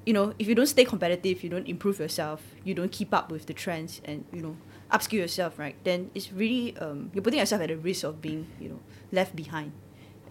you 0.05 0.13
know, 0.13 0.33
if 0.39 0.47
you 0.47 0.55
don't 0.55 0.69
stay 0.71 0.85
competitive, 0.85 1.43
you 1.43 1.49
don't 1.49 1.67
improve 1.67 1.99
yourself, 1.99 2.41
you 2.63 2.73
don't 2.73 2.91
keep 2.91 3.13
up 3.13 3.29
with 3.29 3.45
the 3.45 3.53
trends, 3.53 3.99
and 4.05 4.23
you 4.31 4.41
know, 4.41 4.55
upskill 4.93 5.19
yourself, 5.25 5.59
right? 5.59 5.75
Then 5.83 6.09
it's 6.15 6.31
really 6.31 6.77
um, 6.77 7.11
you're 7.13 7.21
putting 7.21 7.39
yourself 7.39 7.61
at 7.61 7.69
a 7.69 7.77
risk 7.77 8.05
of 8.05 8.21
being, 8.21 8.47
you 8.59 8.69
know, 8.69 8.79
left 9.11 9.35
behind. 9.35 9.73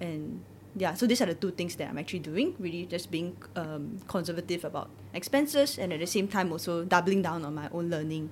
And 0.01 0.43
yeah, 0.75 0.95
so 0.95 1.07
these 1.07 1.21
are 1.21 1.27
the 1.27 1.35
two 1.35 1.51
things 1.53 1.77
that 1.77 1.89
I'm 1.91 1.99
actually 1.99 2.21
doing. 2.27 2.55
Really, 2.59 2.87
just 2.87 3.11
being 3.11 3.37
um, 3.57 3.99
conservative 4.09 4.65
about 4.65 4.89
expenses, 5.15 5.79
and 5.79 5.93
at 5.93 6.01
the 6.01 6.07
same 6.11 6.27
time 6.27 6.51
also 6.51 6.85
doubling 6.85 7.23
down 7.23 7.45
on 7.45 7.55
my 7.55 7.69
own 7.71 7.91
learning. 7.91 8.31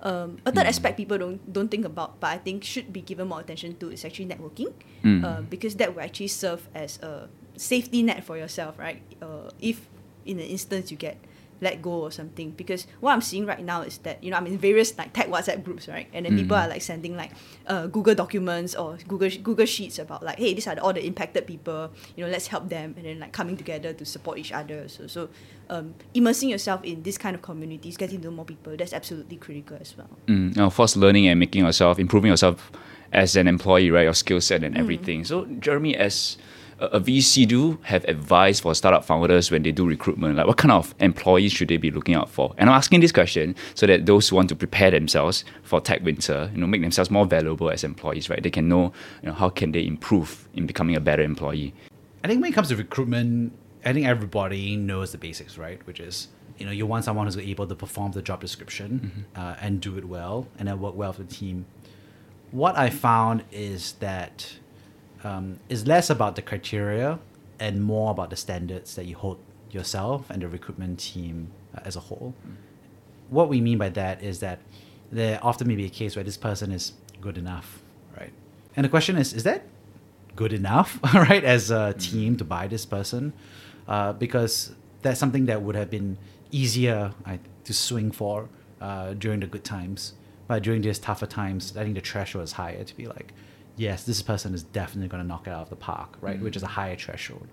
Um, 0.00 0.36
a 0.44 0.52
third 0.52 0.66
aspect 0.68 0.96
people 0.96 1.16
don't 1.18 1.40
don't 1.52 1.68
think 1.72 1.84
about, 1.84 2.20
but 2.20 2.28
I 2.28 2.38
think 2.38 2.64
should 2.64 2.92
be 2.92 3.00
given 3.00 3.28
more 3.28 3.40
attention 3.40 3.76
to 3.80 3.90
is 3.92 4.04
actually 4.04 4.28
networking, 4.28 4.72
Mm. 5.02 5.24
uh, 5.24 5.40
because 5.48 5.76
that 5.76 5.92
will 5.96 6.04
actually 6.04 6.28
serve 6.28 6.68
as 6.76 7.00
a 7.00 7.28
safety 7.56 8.02
net 8.02 8.24
for 8.24 8.36
yourself, 8.36 8.78
right? 8.78 9.02
Uh, 9.22 9.50
if 9.60 9.88
in 10.24 10.38
an 10.38 10.46
instance 10.46 10.90
you 10.90 10.96
get 10.96 11.16
let 11.62 11.80
go 11.80 12.02
or 12.02 12.10
something 12.10 12.50
because 12.50 12.86
what 13.00 13.12
I'm 13.14 13.22
seeing 13.22 13.46
right 13.46 13.64
now 13.64 13.80
is 13.80 13.96
that 14.04 14.22
you 14.22 14.30
know 14.30 14.36
I'm 14.36 14.46
in 14.46 14.58
various 14.58 14.92
like 14.98 15.14
tech 15.14 15.28
WhatsApp 15.28 15.64
groups 15.64 15.88
right 15.88 16.06
and 16.12 16.26
then 16.26 16.36
people 16.36 16.54
Mm. 16.54 16.64
are 16.64 16.68
like 16.68 16.82
sending 16.82 17.16
like 17.16 17.30
uh, 17.66 17.86
Google 17.86 18.14
documents 18.14 18.74
or 18.74 18.98
Google 19.08 19.30
Google 19.42 19.64
sheets 19.64 19.98
about 19.98 20.22
like 20.22 20.36
hey 20.38 20.52
these 20.52 20.66
are 20.66 20.76
all 20.80 20.92
the 20.92 21.02
impacted 21.06 21.46
people 21.46 21.90
you 22.14 22.22
know 22.22 22.30
let's 22.30 22.48
help 22.48 22.68
them 22.68 22.92
and 22.98 23.06
then 23.06 23.20
like 23.20 23.32
coming 23.32 23.56
together 23.56 23.94
to 23.94 24.04
support 24.04 24.36
each 24.36 24.52
other 24.52 24.86
so 24.86 25.06
so 25.06 25.30
um, 25.70 25.94
immersing 26.12 26.50
yourself 26.50 26.84
in 26.84 27.02
this 27.04 27.16
kind 27.16 27.34
of 27.34 27.40
communities 27.40 27.96
getting 27.96 28.20
to 28.20 28.26
know 28.26 28.32
more 28.36 28.44
people 28.44 28.76
that's 28.76 28.92
absolutely 28.92 29.38
critical 29.38 29.78
as 29.80 29.96
well 29.96 30.10
Mm, 30.26 30.58
of 30.58 30.74
course, 30.76 30.94
learning 30.94 31.26
and 31.26 31.40
making 31.40 31.64
yourself, 31.64 31.98
improving 31.98 32.30
yourself 32.30 32.70
as 33.12 33.34
an 33.34 33.48
employee, 33.48 33.90
right? 33.90 34.02
Your 34.02 34.12
skill 34.14 34.42
set 34.42 34.62
and 34.62 34.76
everything. 34.76 35.24
So, 35.24 35.46
Jeremy, 35.46 35.96
as 35.96 36.36
a, 36.78 37.00
VC, 37.00 37.46
do 37.46 37.78
have 37.82 38.04
advice 38.04 38.60
for 38.60 38.74
startup 38.74 39.04
founders 39.04 39.50
when 39.50 39.62
they 39.62 39.72
do 39.72 39.86
recruitment? 39.86 40.36
Like, 40.36 40.46
what 40.46 40.56
kind 40.56 40.72
of 40.72 40.94
employees 41.00 41.52
should 41.52 41.68
they 41.68 41.76
be 41.76 41.90
looking 41.90 42.14
out 42.14 42.28
for? 42.28 42.54
And 42.58 42.68
I'm 42.68 42.76
asking 42.76 43.00
this 43.00 43.12
question 43.12 43.54
so 43.74 43.86
that 43.86 44.06
those 44.06 44.28
who 44.28 44.36
want 44.36 44.48
to 44.50 44.56
prepare 44.56 44.90
themselves 44.90 45.44
for 45.62 45.80
tech 45.80 46.02
winter, 46.02 46.50
you 46.52 46.60
know, 46.60 46.66
make 46.66 46.82
themselves 46.82 47.10
more 47.10 47.26
valuable 47.26 47.70
as 47.70 47.84
employees, 47.84 48.28
right? 48.28 48.42
They 48.42 48.50
can 48.50 48.68
know, 48.68 48.92
you 49.22 49.28
know, 49.28 49.34
how 49.34 49.48
can 49.48 49.72
they 49.72 49.86
improve 49.86 50.48
in 50.54 50.66
becoming 50.66 50.96
a 50.96 51.00
better 51.00 51.22
employee. 51.22 51.74
I 52.22 52.28
think 52.28 52.42
when 52.42 52.52
it 52.52 52.54
comes 52.54 52.68
to 52.68 52.76
recruitment, 52.76 53.52
I 53.84 53.92
think 53.92 54.06
everybody 54.06 54.76
knows 54.76 55.12
the 55.12 55.18
basics, 55.18 55.56
right? 55.56 55.84
Which 55.86 56.00
is, 56.00 56.28
you 56.58 56.66
know, 56.66 56.72
you 56.72 56.86
want 56.86 57.04
someone 57.04 57.26
who's 57.26 57.36
able 57.36 57.66
to 57.66 57.74
perform 57.74 58.12
the 58.12 58.22
job 58.22 58.40
description 58.40 59.26
uh, 59.36 59.56
and 59.60 59.80
do 59.80 59.96
it 59.96 60.04
well 60.04 60.48
and 60.58 60.68
then 60.68 60.80
work 60.80 60.96
well 60.96 61.14
with 61.16 61.28
the 61.28 61.34
team. 61.34 61.66
What 62.50 62.76
I 62.76 62.90
found 62.90 63.44
is 63.52 63.92
that 64.00 64.58
um, 65.24 65.58
it's 65.68 65.86
less 65.86 66.10
about 66.10 66.36
the 66.36 66.42
criteria 66.42 67.18
and 67.58 67.82
more 67.82 68.10
about 68.10 68.30
the 68.30 68.36
standards 68.36 68.94
that 68.96 69.06
you 69.06 69.16
hold 69.16 69.38
yourself 69.70 70.30
and 70.30 70.42
the 70.42 70.48
recruitment 70.48 70.98
team 70.98 71.48
uh, 71.74 71.80
as 71.84 71.96
a 71.96 72.00
whole. 72.00 72.34
What 73.30 73.48
we 73.48 73.60
mean 73.60 73.78
by 73.78 73.88
that 73.90 74.22
is 74.22 74.40
that 74.40 74.60
there 75.10 75.38
often 75.42 75.68
may 75.68 75.76
be 75.76 75.86
a 75.86 75.90
case 75.90 76.16
where 76.16 76.24
this 76.24 76.36
person 76.36 76.72
is 76.72 76.92
good 77.20 77.38
enough, 77.38 77.82
right? 78.18 78.32
And 78.76 78.84
the 78.84 78.88
question 78.88 79.16
is, 79.16 79.32
is 79.32 79.44
that 79.44 79.62
good 80.34 80.52
enough, 80.52 81.00
right, 81.14 81.42
as 81.44 81.70
a 81.70 81.94
team 81.94 82.36
to 82.36 82.44
buy 82.44 82.66
this 82.68 82.84
person? 82.84 83.32
Uh, 83.88 84.12
because 84.12 84.74
that's 85.02 85.20
something 85.20 85.46
that 85.46 85.62
would 85.62 85.76
have 85.76 85.90
been 85.90 86.18
easier 86.50 87.12
I, 87.24 87.38
to 87.64 87.72
swing 87.72 88.10
for 88.10 88.48
uh, 88.80 89.14
during 89.14 89.40
the 89.40 89.46
good 89.46 89.64
times. 89.64 90.14
But 90.48 90.62
during 90.62 90.82
these 90.82 90.98
tougher 90.98 91.26
times, 91.26 91.76
I 91.76 91.82
think 91.82 91.94
the 91.94 92.00
threshold 92.00 92.44
is 92.44 92.52
higher 92.52 92.84
to 92.84 92.96
be 92.96 93.06
like, 93.06 93.32
yes, 93.76 94.04
this 94.04 94.22
person 94.22 94.54
is 94.54 94.62
definitely 94.62 95.08
going 95.08 95.22
to 95.22 95.28
knock 95.28 95.46
it 95.46 95.50
out 95.50 95.62
of 95.62 95.70
the 95.70 95.76
park, 95.76 96.16
right? 96.20 96.40
Which 96.40 96.56
is 96.56 96.62
a 96.62 96.66
higher 96.66 96.96
threshold. 96.96 97.48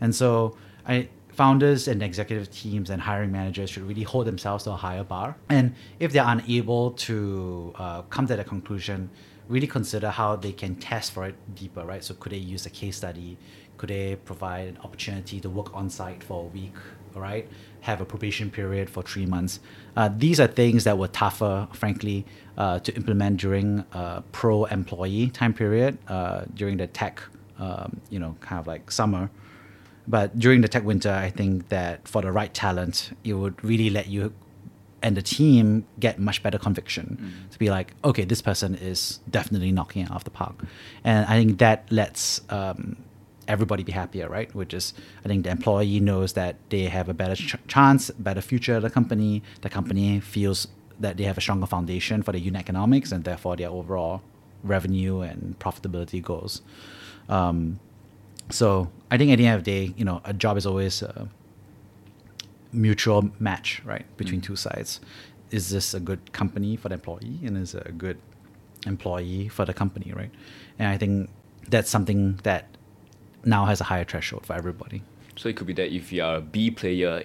And 0.00 0.14
so 0.14 0.56
I 0.86 1.08
founders 1.32 1.88
and 1.88 2.02
executive 2.02 2.50
teams 2.50 2.90
and 2.90 3.00
hiring 3.00 3.30
managers 3.30 3.70
should 3.70 3.84
really 3.84 4.02
hold 4.02 4.26
themselves 4.26 4.64
to 4.64 4.72
a 4.72 4.76
higher 4.76 5.04
bar. 5.04 5.36
And 5.48 5.74
if 5.98 6.12
they're 6.12 6.26
unable 6.26 6.92
to 6.92 7.72
uh, 7.78 8.02
come 8.02 8.26
to 8.26 8.36
that 8.36 8.46
conclusion, 8.46 9.10
really 9.48 9.66
consider 9.66 10.10
how 10.10 10.36
they 10.36 10.52
can 10.52 10.74
test 10.76 11.12
for 11.12 11.26
it 11.26 11.34
deeper, 11.54 11.84
right? 11.84 12.02
So 12.02 12.14
could 12.14 12.32
they 12.32 12.38
use 12.38 12.66
a 12.66 12.70
case 12.70 12.96
study? 12.96 13.38
Could 13.76 13.90
they 13.90 14.16
provide 14.16 14.68
an 14.68 14.78
opportunity 14.84 15.40
to 15.40 15.48
work 15.48 15.74
on 15.74 15.88
site 15.88 16.22
for 16.22 16.44
a 16.44 16.46
week, 16.46 16.74
all 17.14 17.22
right? 17.22 17.48
Have 17.82 18.00
a 18.00 18.04
probation 18.04 18.50
period 18.50 18.90
for 18.90 19.02
three 19.02 19.26
months. 19.26 19.60
Uh, 19.96 20.10
these 20.14 20.38
are 20.38 20.46
things 20.46 20.84
that 20.84 20.98
were 20.98 21.08
tougher, 21.08 21.68
frankly, 21.72 22.26
uh, 22.58 22.78
to 22.80 22.94
implement 22.94 23.40
during 23.40 23.84
uh, 23.92 24.20
pro-employee 24.32 25.30
time 25.30 25.54
period 25.54 25.98
uh, 26.08 26.44
during 26.54 26.76
the 26.76 26.86
tech, 26.86 27.22
um, 27.58 28.00
you 28.10 28.18
know, 28.18 28.36
kind 28.40 28.60
of 28.60 28.66
like 28.66 28.90
summer. 28.90 29.30
But 30.06 30.38
during 30.38 30.60
the 30.60 30.68
tech 30.68 30.84
winter, 30.84 31.10
I 31.10 31.30
think 31.30 31.68
that 31.68 32.06
for 32.06 32.22
the 32.22 32.32
right 32.32 32.52
talent, 32.52 33.16
it 33.24 33.34
would 33.34 33.62
really 33.64 33.90
let 33.90 34.08
you 34.08 34.32
and 35.02 35.16
the 35.16 35.22
team 35.22 35.86
get 35.98 36.18
much 36.18 36.42
better 36.42 36.58
conviction 36.58 37.46
to 37.50 37.58
be 37.58 37.70
like, 37.70 37.94
okay, 38.04 38.24
this 38.24 38.42
person 38.42 38.74
is 38.74 39.20
definitely 39.30 39.72
knocking 39.72 40.02
it 40.02 40.10
off 40.10 40.24
the 40.24 40.30
park. 40.30 40.62
And 41.04 41.24
I 41.26 41.38
think 41.38 41.58
that 41.58 41.90
lets 41.90 42.42
um, 42.50 42.96
everybody 43.50 43.82
be 43.82 43.92
happier, 43.92 44.28
right? 44.28 44.54
Which 44.54 44.72
is, 44.72 44.94
I 45.24 45.28
think 45.28 45.44
the 45.44 45.50
employee 45.50 46.00
knows 46.00 46.32
that 46.34 46.56
they 46.70 46.84
have 46.84 47.08
a 47.08 47.14
better 47.14 47.34
ch- 47.34 47.56
chance, 47.66 48.10
better 48.10 48.40
future 48.40 48.76
of 48.76 48.82
the 48.82 48.90
company. 48.90 49.42
The 49.60 49.68
company 49.68 50.20
feels 50.20 50.68
that 50.98 51.16
they 51.16 51.24
have 51.24 51.38
a 51.38 51.40
stronger 51.40 51.66
foundation 51.66 52.22
for 52.22 52.32
the 52.32 52.38
unit 52.38 52.60
economics 52.60 53.12
and 53.12 53.24
therefore 53.24 53.56
their 53.56 53.70
overall 53.70 54.22
revenue 54.62 55.20
and 55.20 55.58
profitability 55.58 56.22
goals. 56.22 56.62
Um, 57.28 57.80
so 58.50 58.90
I 59.10 59.16
think 59.18 59.32
at 59.32 59.36
the 59.36 59.46
end 59.46 59.58
of 59.58 59.64
the 59.64 59.70
day, 59.70 59.94
you 59.96 60.04
know, 60.04 60.20
a 60.24 60.32
job 60.32 60.56
is 60.56 60.66
always 60.66 61.02
a 61.02 61.28
mutual 62.72 63.30
match, 63.38 63.82
right, 63.84 64.06
between 64.16 64.40
two 64.40 64.56
sides. 64.56 65.00
Is 65.50 65.70
this 65.70 65.94
a 65.94 66.00
good 66.00 66.32
company 66.32 66.76
for 66.76 66.88
the 66.88 66.94
employee, 66.94 67.40
and 67.44 67.56
is 67.56 67.74
it 67.74 67.86
a 67.86 67.92
good 67.92 68.18
employee 68.86 69.48
for 69.48 69.64
the 69.64 69.74
company, 69.74 70.12
right? 70.14 70.30
And 70.78 70.88
I 70.88 70.96
think 70.96 71.30
that's 71.68 71.90
something 71.90 72.38
that 72.42 72.69
now 73.44 73.64
has 73.66 73.80
a 73.80 73.84
higher 73.84 74.04
threshold 74.04 74.46
for 74.46 74.54
everybody. 74.54 75.02
So 75.36 75.48
it 75.48 75.56
could 75.56 75.66
be 75.66 75.72
that 75.74 75.94
if 75.94 76.12
you 76.12 76.22
are 76.22 76.36
a 76.36 76.40
B 76.40 76.70
player, 76.70 77.22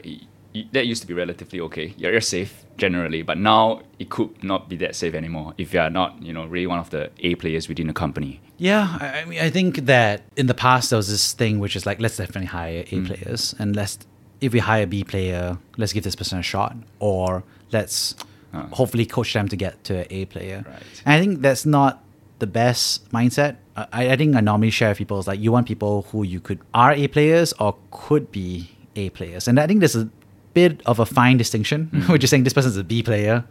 that 0.71 0.85
used 0.85 1.01
to 1.01 1.07
be 1.07 1.13
relatively 1.13 1.59
okay. 1.61 1.93
You're, 1.97 2.11
you're 2.13 2.21
safe 2.21 2.63
generally, 2.77 3.21
but 3.21 3.37
now 3.37 3.81
it 3.99 4.09
could 4.09 4.43
not 4.43 4.69
be 4.69 4.77
that 4.77 4.95
safe 4.95 5.13
anymore 5.13 5.53
if 5.57 5.73
you 5.73 5.79
are 5.79 5.89
not, 5.89 6.21
you 6.21 6.33
know, 6.33 6.45
really 6.45 6.67
one 6.67 6.79
of 6.79 6.89
the 6.89 7.11
A 7.19 7.35
players 7.35 7.67
within 7.67 7.87
the 7.87 7.93
company. 7.93 8.41
Yeah, 8.57 8.97
I, 9.01 9.21
I 9.21 9.25
mean, 9.25 9.39
I 9.39 9.49
think 9.49 9.85
that 9.85 10.23
in 10.37 10.47
the 10.47 10.53
past 10.53 10.89
there 10.89 10.97
was 10.97 11.09
this 11.09 11.33
thing 11.33 11.59
which 11.59 11.75
is 11.75 11.85
like, 11.85 11.99
let's 11.99 12.17
definitely 12.17 12.47
hire 12.47 12.79
A 12.79 12.83
mm. 12.85 13.07
players, 13.07 13.53
and 13.59 13.75
let's 13.75 13.99
if 14.41 14.53
we 14.53 14.59
hire 14.59 14.83
a 14.83 14.87
B 14.87 15.03
player, 15.03 15.57
let's 15.77 15.93
give 15.93 16.03
this 16.03 16.15
person 16.15 16.39
a 16.39 16.43
shot, 16.43 16.75
or 16.99 17.43
let's 17.71 18.15
ah. 18.53 18.67
hopefully 18.71 19.05
coach 19.05 19.33
them 19.33 19.47
to 19.49 19.55
get 19.55 19.83
to 19.85 19.99
an 19.99 20.07
A 20.09 20.25
player. 20.25 20.63
Right. 20.67 21.01
And 21.05 21.13
I 21.15 21.19
think 21.19 21.41
that's 21.41 21.65
not 21.65 22.03
the 22.39 22.47
best 22.47 23.09
mindset. 23.11 23.57
I, 23.75 24.11
I 24.11 24.15
think 24.15 24.35
I 24.35 24.41
normally 24.41 24.69
share 24.69 24.89
with 24.89 24.97
people 24.97 25.19
is 25.19 25.27
like 25.27 25.39
you 25.39 25.51
want 25.51 25.67
people 25.67 26.03
who 26.11 26.23
you 26.23 26.39
could 26.39 26.59
are 26.73 26.93
A 26.93 27.07
players 27.07 27.53
or 27.53 27.75
could 27.91 28.31
be 28.31 28.69
A 28.95 29.09
players, 29.09 29.47
and 29.47 29.59
I 29.59 29.67
think 29.67 29.79
there's 29.79 29.95
a 29.95 30.09
bit 30.53 30.81
of 30.85 30.99
a 30.99 31.05
fine 31.05 31.37
distinction, 31.37 31.85
hmm. 31.93 32.11
which 32.11 32.23
is 32.23 32.29
saying 32.29 32.43
this 32.43 32.53
person 32.53 32.71
is 32.71 32.77
a 32.77 32.83
B 32.83 33.03
player 33.03 33.45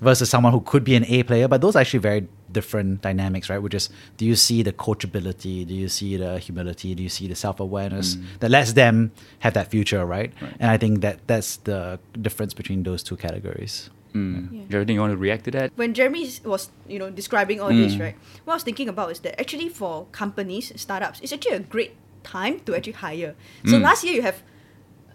versus 0.00 0.30
someone 0.30 0.52
who 0.52 0.60
could 0.60 0.84
be 0.84 0.94
an 0.94 1.04
A 1.06 1.22
player, 1.22 1.48
but 1.48 1.60
those 1.60 1.74
are 1.74 1.80
actually 1.80 2.00
very 2.00 2.28
different 2.52 3.02
dynamics, 3.02 3.50
right? 3.50 3.58
Which 3.58 3.74
is, 3.74 3.90
do 4.16 4.24
you 4.24 4.36
see 4.36 4.62
the 4.62 4.72
coachability? 4.72 5.66
Do 5.66 5.74
you 5.74 5.88
see 5.88 6.16
the 6.16 6.38
humility? 6.38 6.94
Do 6.94 7.02
you 7.02 7.08
see 7.08 7.26
the 7.26 7.34
self 7.34 7.60
awareness 7.60 8.14
hmm. 8.14 8.24
that 8.40 8.50
lets 8.50 8.72
them 8.74 9.12
have 9.40 9.54
that 9.54 9.70
future, 9.70 10.04
right? 10.04 10.32
And 10.60 10.70
I 10.70 10.76
think 10.76 11.00
that 11.00 11.26
that's 11.26 11.56
the 11.58 11.98
difference 12.20 12.54
between 12.54 12.82
those 12.82 13.02
two 13.02 13.16
categories. 13.16 13.90
Mm. 14.18 14.68
Jeraldine, 14.68 14.94
you 14.94 15.00
want 15.00 15.12
to 15.12 15.16
react 15.16 15.44
to 15.44 15.50
that? 15.52 15.72
when 15.76 15.94
Jeremy 15.94 16.28
was 16.44 16.70
you 16.86 16.98
know 16.98 17.10
describing 17.10 17.60
all 17.60 17.70
this, 17.70 17.96
right? 17.96 18.16
What 18.44 18.54
I 18.54 18.56
was 18.56 18.62
thinking 18.64 18.88
about 18.88 19.10
is 19.12 19.20
that 19.20 19.38
actually 19.40 19.68
for 19.68 20.06
companies, 20.12 20.72
startups, 20.76 21.20
it's 21.20 21.32
actually 21.32 21.56
a 21.56 21.60
great 21.60 21.96
time 22.24 22.60
to 22.66 22.74
actually 22.76 22.98
hire. 22.98 23.34
So 23.66 23.78
last 23.78 24.04
year 24.04 24.14
you 24.14 24.22
have, 24.22 24.42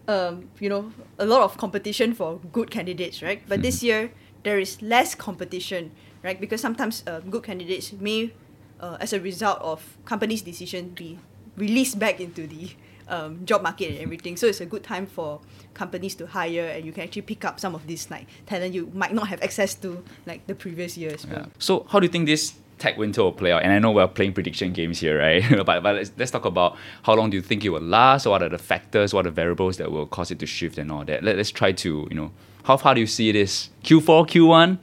um, 0.07 0.49
you 0.59 0.69
know, 0.69 0.91
a 1.19 1.25
lot 1.25 1.41
of 1.43 1.57
competition 1.57 2.13
for 2.13 2.39
good 2.51 2.71
candidates, 2.71 3.21
right? 3.21 3.41
But 3.47 3.61
this 3.61 3.83
year 3.83 4.11
there 4.43 4.59
is 4.59 4.81
less 4.81 5.15
competition, 5.15 5.91
right? 6.23 6.39
Because 6.39 6.61
sometimes 6.61 7.03
uh, 7.07 7.19
good 7.21 7.43
candidates 7.43 7.93
may, 7.93 8.31
uh, 8.79 8.97
as 8.99 9.13
a 9.13 9.19
result 9.19 9.59
of 9.61 9.97
companies' 10.05 10.41
decision, 10.41 10.89
be 10.89 11.19
released 11.55 11.99
back 11.99 12.19
into 12.19 12.47
the 12.47 12.71
um, 13.07 13.45
job 13.45 13.61
market 13.61 13.91
and 13.91 13.99
everything. 13.99 14.37
So 14.37 14.47
it's 14.47 14.61
a 14.61 14.65
good 14.65 14.83
time 14.83 15.05
for 15.05 15.41
companies 15.73 16.15
to 16.15 16.27
hire, 16.27 16.67
and 16.67 16.85
you 16.85 16.91
can 16.91 17.03
actually 17.03 17.23
pick 17.23 17.45
up 17.45 17.59
some 17.59 17.75
of 17.75 17.87
this 17.87 18.09
like 18.09 18.27
talent 18.45 18.73
you 18.73 18.91
might 18.93 19.13
not 19.13 19.27
have 19.27 19.41
access 19.41 19.75
to 19.75 20.03
like 20.25 20.45
the 20.47 20.55
previous 20.55 20.97
year 20.97 21.13
as 21.13 21.25
well. 21.25 21.41
Yeah. 21.41 21.45
So 21.59 21.85
how 21.89 21.99
do 21.99 22.05
you 22.05 22.11
think 22.11 22.25
this 22.25 22.53
tech 22.79 22.97
winter 22.97 23.23
will 23.23 23.31
play 23.31 23.51
out? 23.51 23.63
And 23.63 23.71
I 23.71 23.79
know 23.79 23.91
we're 23.91 24.07
playing 24.07 24.33
prediction 24.33 24.73
games 24.73 24.99
here, 24.99 25.19
right? 25.19 25.43
but 25.65 25.83
but 25.83 25.95
let's, 25.95 26.11
let's 26.17 26.31
talk 26.31 26.45
about 26.45 26.77
how 27.03 27.13
long 27.13 27.29
do 27.29 27.37
you 27.37 27.43
think 27.43 27.65
it 27.65 27.69
will 27.69 27.81
last? 27.81 28.25
What 28.25 28.43
are 28.43 28.49
the 28.49 28.57
factors? 28.57 29.13
What 29.13 29.25
are 29.25 29.29
the 29.29 29.35
variables 29.35 29.77
that 29.77 29.91
will 29.91 30.05
cause 30.05 30.31
it 30.31 30.39
to 30.39 30.45
shift 30.45 30.77
and 30.77 30.91
all 30.91 31.05
that? 31.05 31.23
Let, 31.23 31.37
let's 31.37 31.51
try 31.51 31.71
to, 31.71 32.07
you 32.09 32.15
know, 32.15 32.31
how 32.63 32.77
far 32.77 32.95
do 32.95 33.01
you 33.01 33.07
see 33.07 33.31
this? 33.31 33.69
Q4, 33.83 34.27
Q1? 34.27 34.79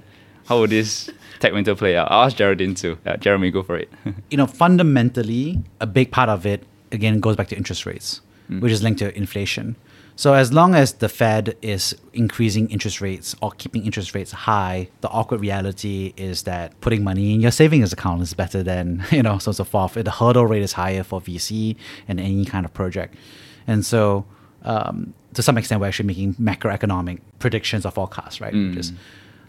How 0.46 0.58
will 0.60 0.66
this 0.66 1.10
tech 1.40 1.52
winter 1.52 1.74
play 1.74 1.96
out? 1.96 2.10
I'll 2.10 2.24
ask 2.24 2.36
Jeraldine 2.36 2.76
too. 2.76 2.98
Uh, 3.06 3.16
Jeremy, 3.16 3.50
go 3.50 3.62
for 3.62 3.76
it. 3.76 3.88
you 4.30 4.36
know, 4.36 4.46
fundamentally, 4.46 5.62
a 5.80 5.86
big 5.86 6.10
part 6.10 6.28
of 6.28 6.44
it 6.44 6.64
again 6.92 7.20
goes 7.20 7.36
back 7.36 7.48
to 7.48 7.56
interest 7.56 7.86
rates, 7.86 8.20
which 8.60 8.72
is 8.72 8.82
linked 8.82 8.98
to 8.98 9.16
inflation. 9.16 9.76
So 10.16 10.34
as 10.34 10.52
long 10.52 10.74
as 10.74 10.94
the 10.94 11.08
Fed 11.08 11.56
is 11.62 11.96
increasing 12.12 12.68
interest 12.68 13.00
rates 13.00 13.34
or 13.40 13.52
keeping 13.52 13.86
interest 13.86 14.14
rates 14.14 14.32
high, 14.32 14.88
the 15.00 15.08
awkward 15.08 15.40
reality 15.40 16.12
is 16.16 16.42
that 16.42 16.78
putting 16.82 17.02
money 17.02 17.32
in 17.32 17.40
your 17.40 17.52
savings 17.52 17.92
account 17.92 18.20
is 18.20 18.34
better 18.34 18.62
than 18.62 19.04
you 19.12 19.22
know 19.22 19.38
so 19.38 19.52
so 19.52 19.64
forth. 19.64 19.94
The 19.94 20.10
hurdle 20.10 20.46
rate 20.46 20.62
is 20.62 20.72
higher 20.72 21.02
for 21.04 21.20
VC 21.20 21.76
and 22.08 22.20
any 22.20 22.44
kind 22.44 22.66
of 22.66 22.74
project, 22.74 23.14
and 23.66 23.86
so 23.86 24.26
um, 24.62 25.14
to 25.34 25.42
some 25.42 25.56
extent 25.56 25.80
we're 25.80 25.86
actually 25.88 26.06
making 26.06 26.34
macroeconomic 26.34 27.20
predictions 27.38 27.86
or 27.86 27.90
forecasts, 27.90 28.40
right? 28.40 28.52
Which 28.52 28.76
is, 28.76 28.92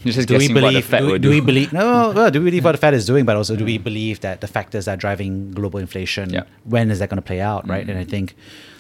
You're 0.04 0.14
just 0.14 0.28
do 0.28 0.36
we 0.36 0.48
guessing 0.48 0.56
what 0.56 0.62
the 0.62 0.68
believe? 0.68 0.86
Fed 0.86 1.00
do, 1.00 1.06
will 1.06 1.14
do 1.14 1.20
do. 1.20 1.30
we 1.30 1.42
believe? 1.42 1.74
No, 1.74 2.12
no, 2.20 2.30
do 2.30 2.40
we 2.40 2.46
believe 2.46 2.64
what 2.64 2.72
the 2.74 2.78
Fed 2.78 2.94
is 2.94 3.06
doing? 3.06 3.26
But 3.26 3.38
also, 3.38 3.56
do 3.56 3.66
we 3.66 3.78
believe 3.78 4.22
that 4.22 4.42
the 4.42 4.48
factors 4.48 4.86
that 4.86 4.94
are 4.94 4.98
driving 4.98 5.52
global 5.52 5.80
inflation? 5.80 6.32
Yeah. 6.32 6.44
When 6.64 6.90
is 6.90 7.00
that 7.00 7.10
going 7.10 7.22
to 7.22 7.26
play 7.26 7.42
out? 7.42 7.68
Right. 7.68 7.88
And 7.88 7.98
I 7.98 8.04
think 8.04 8.36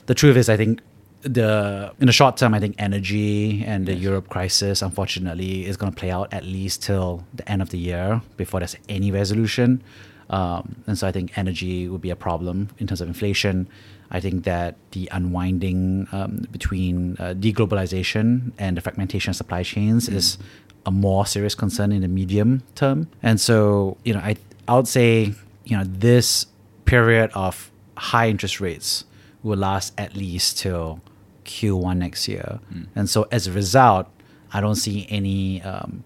the 0.07 0.15
truth 0.15 0.36
is, 0.36 0.49
I 0.49 0.57
think 0.57 0.81
the 1.21 1.93
in 1.99 2.07
the 2.07 2.13
short 2.13 2.38
term, 2.38 2.53
I 2.53 2.60
think 2.60 2.75
energy 2.79 3.63
and 3.65 3.86
the 3.86 3.93
Europe 3.93 4.29
crisis, 4.29 4.81
unfortunately, 4.81 5.65
is 5.65 5.77
going 5.77 5.91
to 5.93 5.99
play 5.99 6.12
out 6.12 6.34
at 6.34 6.43
least 6.43 6.81
till 6.81 7.23
the 7.34 7.49
end 7.49 7.62
of 7.62 7.69
the 7.69 7.77
year 7.77 8.21
before 8.38 8.60
there's 8.60 8.75
any 8.89 9.12
resolution. 9.12 9.84
Um, 10.31 10.77
and 10.88 10.97
so 10.97 11.07
I 11.07 11.12
think 11.12 11.38
energy 11.38 11.89
would 11.89 12.01
be 12.01 12.10
a 12.10 12.15
problem 12.15 12.69
in 12.79 12.88
terms 12.88 13.01
of 13.01 13.07
inflation. 13.07 13.67
I 14.12 14.19
think 14.19 14.43
that 14.45 14.75
the 14.91 15.10
unwinding 15.12 16.07
um, 16.12 16.47
between 16.51 17.17
uh, 17.19 17.34
deglobalization 17.38 18.51
and 18.57 18.77
the 18.77 18.81
fragmentation 18.81 19.31
of 19.31 19.36
supply 19.36 19.63
chains 19.63 20.10
is 20.10 20.38
a 20.86 20.91
more 20.91 21.26
serious 21.26 21.56
concern 21.56 21.91
in 21.91 22.02
the 22.02 22.08
medium 22.08 22.63
term. 22.76 23.08
And 23.22 23.39
so, 23.39 23.98
you 24.04 24.13
know, 24.13 24.20
I 24.20 24.38
I 24.67 24.76
would 24.76 24.88
say, 24.88 25.34
you 25.65 25.78
know, 25.78 25.84
this 25.86 26.48
period 26.86 27.32
of 27.34 27.72
high 27.98 28.30
interest 28.30 28.60
rates 28.60 29.06
will 29.44 29.58
last 29.58 29.94
at 29.98 30.15
least 30.15 30.58
till 30.58 31.02
Q1 31.46 31.98
next 31.98 32.28
year. 32.28 32.60
And 32.96 33.10
so 33.10 33.28
as 33.32 33.48
a 33.48 33.52
result, 33.52 34.08
I 34.54 34.62
don't 34.62 34.76
see 34.76 35.08
any 35.10 35.62
um, 35.62 36.04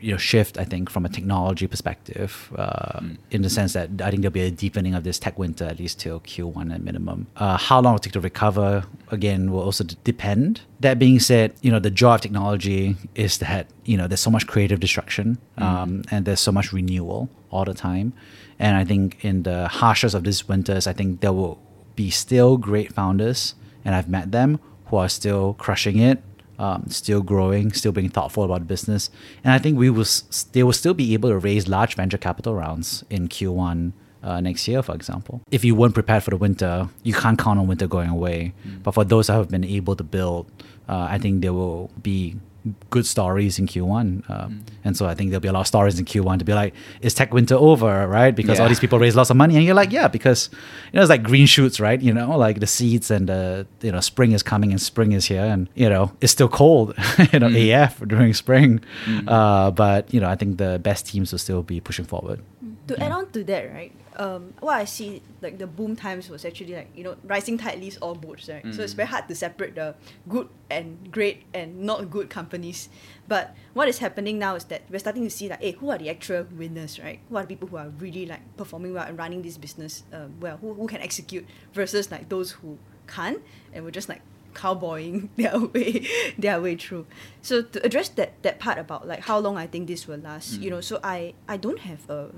you 0.00 0.12
know 0.12 0.16
shift. 0.18 0.58
I 0.58 0.64
think 0.64 0.90
from 0.90 1.04
a 1.04 1.08
technology 1.08 1.66
perspective, 1.66 2.52
uh, 2.56 3.00
in 3.30 3.42
the 3.42 3.50
sense 3.50 3.72
that 3.72 3.90
I 4.02 4.10
think 4.10 4.22
there'll 4.22 4.32
be 4.32 4.42
a 4.42 4.50
deepening 4.50 4.94
of 4.94 5.04
this 5.04 5.18
tech 5.18 5.38
winter 5.38 5.64
at 5.64 5.78
least 5.78 6.00
till 6.00 6.20
Q1 6.20 6.74
at 6.74 6.82
minimum. 6.82 7.26
Uh, 7.36 7.56
how 7.56 7.80
long 7.80 7.92
it 7.92 7.94
will 7.94 7.98
take 8.00 8.12
to 8.14 8.20
recover 8.20 8.84
again 9.10 9.50
will 9.50 9.62
also 9.62 9.84
d- 9.84 9.96
depend. 10.04 10.62
That 10.80 10.98
being 10.98 11.20
said, 11.20 11.54
you 11.62 11.70
know 11.70 11.78
the 11.78 11.90
joy 11.90 12.14
of 12.14 12.20
technology 12.20 12.96
is 13.14 13.38
that 13.38 13.68
you 13.84 13.96
know 13.96 14.06
there's 14.06 14.20
so 14.20 14.30
much 14.30 14.46
creative 14.46 14.80
destruction 14.80 15.38
um, 15.58 16.02
and 16.10 16.24
there's 16.24 16.40
so 16.40 16.52
much 16.52 16.72
renewal 16.72 17.28
all 17.50 17.64
the 17.64 17.74
time. 17.74 18.12
And 18.58 18.76
I 18.76 18.84
think 18.84 19.24
in 19.24 19.42
the 19.44 19.68
harshest 19.68 20.14
of 20.14 20.24
these 20.24 20.46
winters, 20.46 20.86
I 20.86 20.92
think 20.92 21.20
there 21.20 21.32
will 21.32 21.58
be 21.96 22.10
still 22.10 22.56
great 22.56 22.92
founders, 22.92 23.54
and 23.84 23.94
I've 23.94 24.08
met 24.08 24.32
them 24.32 24.60
who 24.86 24.96
are 24.96 25.08
still 25.08 25.54
crushing 25.54 25.98
it, 25.98 26.22
um, 26.64 26.80
still 26.88 27.22
growing, 27.32 27.72
still 27.80 27.92
being 27.98 28.10
thoughtful 28.16 28.44
about 28.44 28.66
business. 28.74 29.02
And 29.42 29.50
I 29.56 29.58
think 29.62 29.78
we 29.78 29.88
will 29.96 30.02
s- 30.14 30.46
they 30.54 30.62
will 30.66 30.78
still 30.82 30.94
be 31.02 31.06
able 31.14 31.30
to 31.34 31.38
raise 31.48 31.64
large 31.76 31.94
venture 32.00 32.18
capital 32.28 32.54
rounds 32.62 32.88
in 33.16 33.28
Q1 33.34 33.92
uh, 34.22 34.40
next 34.48 34.68
year, 34.68 34.82
for 34.82 34.94
example. 34.94 35.40
If 35.50 35.64
you 35.64 35.74
weren't 35.74 35.94
prepared 35.94 36.22
for 36.22 36.30
the 36.30 36.36
winter, 36.46 36.74
you 37.02 37.14
can't 37.22 37.38
count 37.44 37.58
on 37.58 37.66
winter 37.72 37.88
going 37.96 38.10
away. 38.18 38.52
But 38.84 38.92
for 38.96 39.04
those 39.12 39.26
that 39.28 39.34
have 39.40 39.48
been 39.56 39.64
able 39.78 39.96
to 39.96 40.04
build, 40.04 40.44
uh, 40.88 41.06
I 41.14 41.16
think 41.22 41.40
they 41.40 41.50
will 41.60 41.90
be 42.02 42.36
good 42.90 43.06
stories 43.06 43.58
in 43.58 43.66
Q1. 43.66 44.28
Um, 44.30 44.60
And 44.84 44.96
so 44.96 45.06
I 45.06 45.14
think 45.14 45.30
there'll 45.30 45.40
be 45.40 45.48
a 45.48 45.52
lot 45.52 45.60
of 45.60 45.66
stories 45.66 45.98
in 45.98 46.04
Q1 46.04 46.38
to 46.38 46.44
be 46.44 46.54
like, 46.54 46.74
is 47.00 47.14
tech 47.14 47.32
winter 47.34 47.54
over, 47.54 48.06
right? 48.08 48.34
Because 48.34 48.58
all 48.60 48.68
these 48.68 48.80
people 48.80 48.98
raise 48.98 49.14
lots 49.16 49.30
of 49.30 49.36
money. 49.36 49.56
And 49.56 49.64
you're 49.64 49.74
like, 49.74 49.92
yeah, 49.92 50.08
because, 50.08 50.48
you 50.92 50.96
know, 50.96 51.02
it's 51.02 51.10
like 51.10 51.22
green 51.22 51.46
shoots, 51.46 51.78
right? 51.80 52.00
You 52.00 52.12
know, 52.14 52.36
like 52.36 52.60
the 52.60 52.66
seeds 52.66 53.10
and 53.10 53.28
the, 53.28 53.66
you 53.82 53.92
know, 53.92 54.00
spring 54.00 54.32
is 54.32 54.42
coming 54.42 54.70
and 54.70 54.80
spring 54.80 55.12
is 55.12 55.26
here. 55.26 55.44
And, 55.44 55.68
you 55.74 55.88
know, 55.88 56.12
it's 56.20 56.32
still 56.32 56.48
cold, 56.48 56.94
you 57.32 57.38
know, 57.38 57.48
AF 57.48 58.00
during 58.06 58.32
spring. 58.34 58.80
Uh, 59.28 59.70
but, 59.70 60.12
you 60.14 60.20
know, 60.20 60.28
I 60.28 60.36
think 60.36 60.58
the 60.58 60.78
best 60.82 61.06
teams 61.06 61.32
will 61.32 61.38
still 61.38 61.62
be 61.62 61.80
pushing 61.80 62.04
forward. 62.06 62.40
To 62.90 62.98
add 62.98 63.12
on 63.12 63.30
to 63.30 63.44
that, 63.44 63.70
right? 63.70 63.92
Um, 64.16 64.52
what 64.58 64.74
I 64.74 64.84
see 64.84 65.22
like 65.40 65.58
the 65.58 65.66
boom 65.66 65.94
times 65.94 66.28
was 66.28 66.44
actually 66.44 66.74
like 66.74 66.90
you 66.94 67.04
know 67.04 67.14
rising 67.22 67.56
tide 67.56 67.78
lifts 67.78 67.98
all 68.02 68.14
boats, 68.14 68.48
right? 68.48 68.66
So 68.74 68.82
it's 68.82 68.92
very 68.92 69.06
hard 69.06 69.28
to 69.28 69.34
separate 69.34 69.76
the 69.76 69.94
good 70.28 70.48
and 70.68 70.98
great 71.12 71.44
and 71.54 71.86
not 71.86 72.10
good 72.10 72.28
companies. 72.28 72.88
But 73.28 73.54
what 73.74 73.86
is 73.86 73.98
happening 73.98 74.38
now 74.38 74.56
is 74.56 74.64
that 74.64 74.82
we're 74.90 74.98
starting 74.98 75.22
to 75.22 75.30
see 75.30 75.48
like, 75.48 75.62
hey, 75.62 75.72
who 75.72 75.90
are 75.90 75.98
the 75.98 76.10
actual 76.10 76.46
winners, 76.50 76.98
right? 76.98 77.20
Who 77.28 77.36
are 77.36 77.42
the 77.42 77.48
people 77.48 77.68
who 77.68 77.76
are 77.76 77.88
really 78.02 78.26
like 78.26 78.42
performing 78.56 78.92
well 78.94 79.06
and 79.06 79.16
running 79.16 79.42
this 79.42 79.56
business 79.56 80.02
um, 80.12 80.34
well? 80.40 80.56
Who, 80.58 80.74
who 80.74 80.88
can 80.88 81.00
execute 81.00 81.46
versus 81.72 82.10
like 82.10 82.28
those 82.28 82.50
who 82.50 82.76
can't 83.06 83.42
and 83.72 83.84
we're 83.84 83.90
just 83.90 84.08
like 84.08 84.22
cowboying 84.54 85.30
their 85.36 85.58
way 85.58 86.06
their 86.38 86.60
way 86.60 86.76
through. 86.76 87.06
So 87.42 87.62
to 87.62 87.84
address 87.84 88.08
that 88.10 88.42
that 88.42 88.58
part 88.58 88.78
about 88.78 89.06
like 89.06 89.20
how 89.20 89.38
long 89.38 89.56
I 89.56 89.66
think 89.66 89.86
this 89.86 90.06
will 90.06 90.18
last, 90.18 90.60
you 90.60 90.70
know, 90.70 90.80
so 90.80 91.00
I 91.02 91.34
I 91.48 91.56
don't 91.56 91.80
have 91.80 92.08
a 92.10 92.30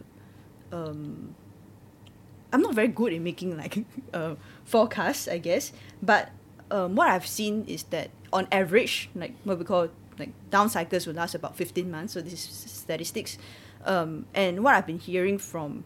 um, 0.73 1.35
I'm 2.53 2.61
not 2.61 2.75
very 2.75 2.89
good 2.89 3.13
in 3.13 3.23
making 3.23 3.57
like 3.57 3.85
uh, 4.15 4.35
forecasts, 4.65 5.29
I 5.29 5.39
guess. 5.39 5.73
But 6.03 6.31
um, 6.71 6.95
what 6.97 7.09
I've 7.09 7.27
seen 7.27 7.65
is 7.67 7.85
that 7.85 8.11
on 8.33 8.47
average, 8.53 9.11
like 9.15 9.35
what 9.45 9.59
we 9.59 9.65
call 9.65 9.89
like 10.19 10.31
down 10.51 10.69
cycles 10.69 11.07
will 11.07 11.15
last 11.15 11.35
about 11.35 11.57
15 11.57 11.91
months. 11.91 12.13
So 12.13 12.21
this 12.21 12.33
is 12.35 12.41
statistics. 12.71 13.39
Um, 13.85 14.27
and 14.35 14.63
what 14.63 14.75
I've 14.75 14.87
been 14.87 14.99
hearing 14.99 15.39
from 15.39 15.85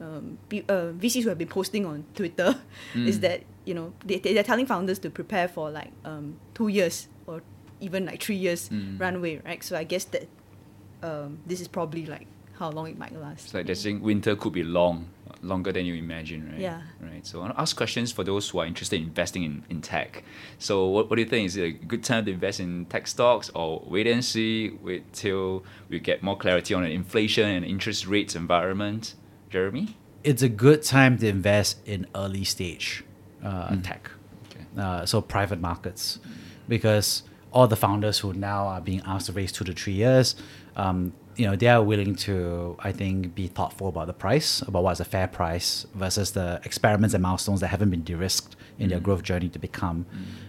um, 0.00 0.38
pe- 0.48 0.64
uh, 0.68 0.92
VCs 0.98 1.22
who 1.22 1.28
have 1.28 1.38
been 1.38 1.48
posting 1.48 1.84
on 1.86 2.04
Twitter 2.14 2.56
is 2.94 3.20
that 3.20 3.42
you 3.64 3.74
know 3.74 3.92
they, 4.04 4.18
they- 4.18 4.34
they're 4.34 4.42
telling 4.42 4.66
founders 4.66 4.98
to 5.00 5.10
prepare 5.10 5.46
for 5.48 5.70
like 5.70 5.92
um, 6.04 6.36
two 6.54 6.68
years 6.68 7.08
or 7.26 7.42
even 7.80 8.06
like 8.06 8.22
three 8.22 8.36
years 8.36 8.70
runway, 8.98 9.40
right? 9.44 9.62
So 9.62 9.76
I 9.76 9.84
guess 9.84 10.04
that 10.04 10.26
um, 11.02 11.38
this 11.46 11.60
is 11.60 11.68
probably 11.68 12.06
like 12.06 12.26
how 12.58 12.70
long 12.70 12.88
it 12.88 12.98
might 12.98 13.14
last. 13.14 13.44
It's 13.46 13.54
like 13.54 13.66
they're 13.66 13.74
saying 13.74 14.00
winter 14.00 14.36
could 14.36 14.52
be 14.52 14.62
long. 14.62 15.08
longer 15.42 15.72
than 15.72 15.84
you 15.84 15.94
imagine, 15.94 16.48
right? 16.52 16.60
Yeah. 16.60 16.82
Right. 17.00 17.26
So 17.26 17.38
I 17.38 17.42
want 17.42 17.54
to 17.56 17.60
ask 17.60 17.76
questions 17.76 18.12
for 18.12 18.22
those 18.22 18.48
who 18.48 18.60
are 18.60 18.66
interested 18.66 18.96
in 19.00 19.08
investing 19.08 19.42
in, 19.42 19.64
in 19.68 19.80
tech. 19.80 20.22
So 20.58 20.86
what, 20.86 21.10
what 21.10 21.16
do 21.16 21.22
you 21.22 21.28
think? 21.28 21.46
Is 21.46 21.56
it 21.56 21.62
a 21.64 21.70
good 21.72 22.04
time 22.04 22.24
to 22.26 22.30
invest 22.30 22.60
in 22.60 22.84
tech 22.86 23.08
stocks 23.08 23.50
or 23.54 23.82
wait 23.86 24.06
and 24.06 24.24
see, 24.24 24.70
wait 24.82 25.12
till 25.12 25.64
we 25.88 25.98
get 25.98 26.22
more 26.22 26.36
clarity 26.36 26.74
on 26.74 26.84
the 26.84 26.90
inflation 26.92 27.48
and 27.48 27.64
interest 27.64 28.06
rates 28.06 28.36
environment? 28.36 29.14
Jeremy? 29.50 29.96
It's 30.22 30.42
a 30.42 30.48
good 30.48 30.84
time 30.84 31.18
to 31.18 31.26
invest 31.26 31.78
in 31.86 32.06
early 32.14 32.44
stage 32.44 33.02
uh, 33.42 33.74
tech, 33.82 34.08
Okay. 34.50 34.64
uh, 34.78 35.04
so 35.04 35.20
private 35.20 35.60
markets, 35.60 36.20
because 36.68 37.24
all 37.52 37.66
the 37.66 37.76
founders 37.76 38.20
who 38.20 38.32
now 38.32 38.66
are 38.68 38.80
being 38.80 39.02
asked 39.04 39.26
to 39.26 39.32
raise 39.32 39.50
two 39.50 39.64
to 39.64 39.72
three 39.72 39.94
years, 39.94 40.36
um, 40.76 41.12
you 41.36 41.46
know, 41.46 41.56
they 41.56 41.68
are 41.68 41.82
willing 41.82 42.14
to, 42.16 42.76
I 42.80 42.92
think, 42.92 43.34
be 43.34 43.46
thoughtful 43.46 43.88
about 43.88 44.06
the 44.06 44.12
price, 44.12 44.62
about 44.62 44.84
what's 44.84 45.00
a 45.00 45.04
fair 45.04 45.26
price 45.26 45.86
versus 45.94 46.32
the 46.32 46.60
experiments 46.64 47.14
and 47.14 47.22
milestones 47.22 47.60
that 47.60 47.68
haven't 47.68 47.90
been 47.90 48.02
de-risked 48.02 48.56
in 48.78 48.88
their 48.88 49.00
growth 49.00 49.22
journey 49.22 49.48
to 49.48 49.58
become, 49.58 50.06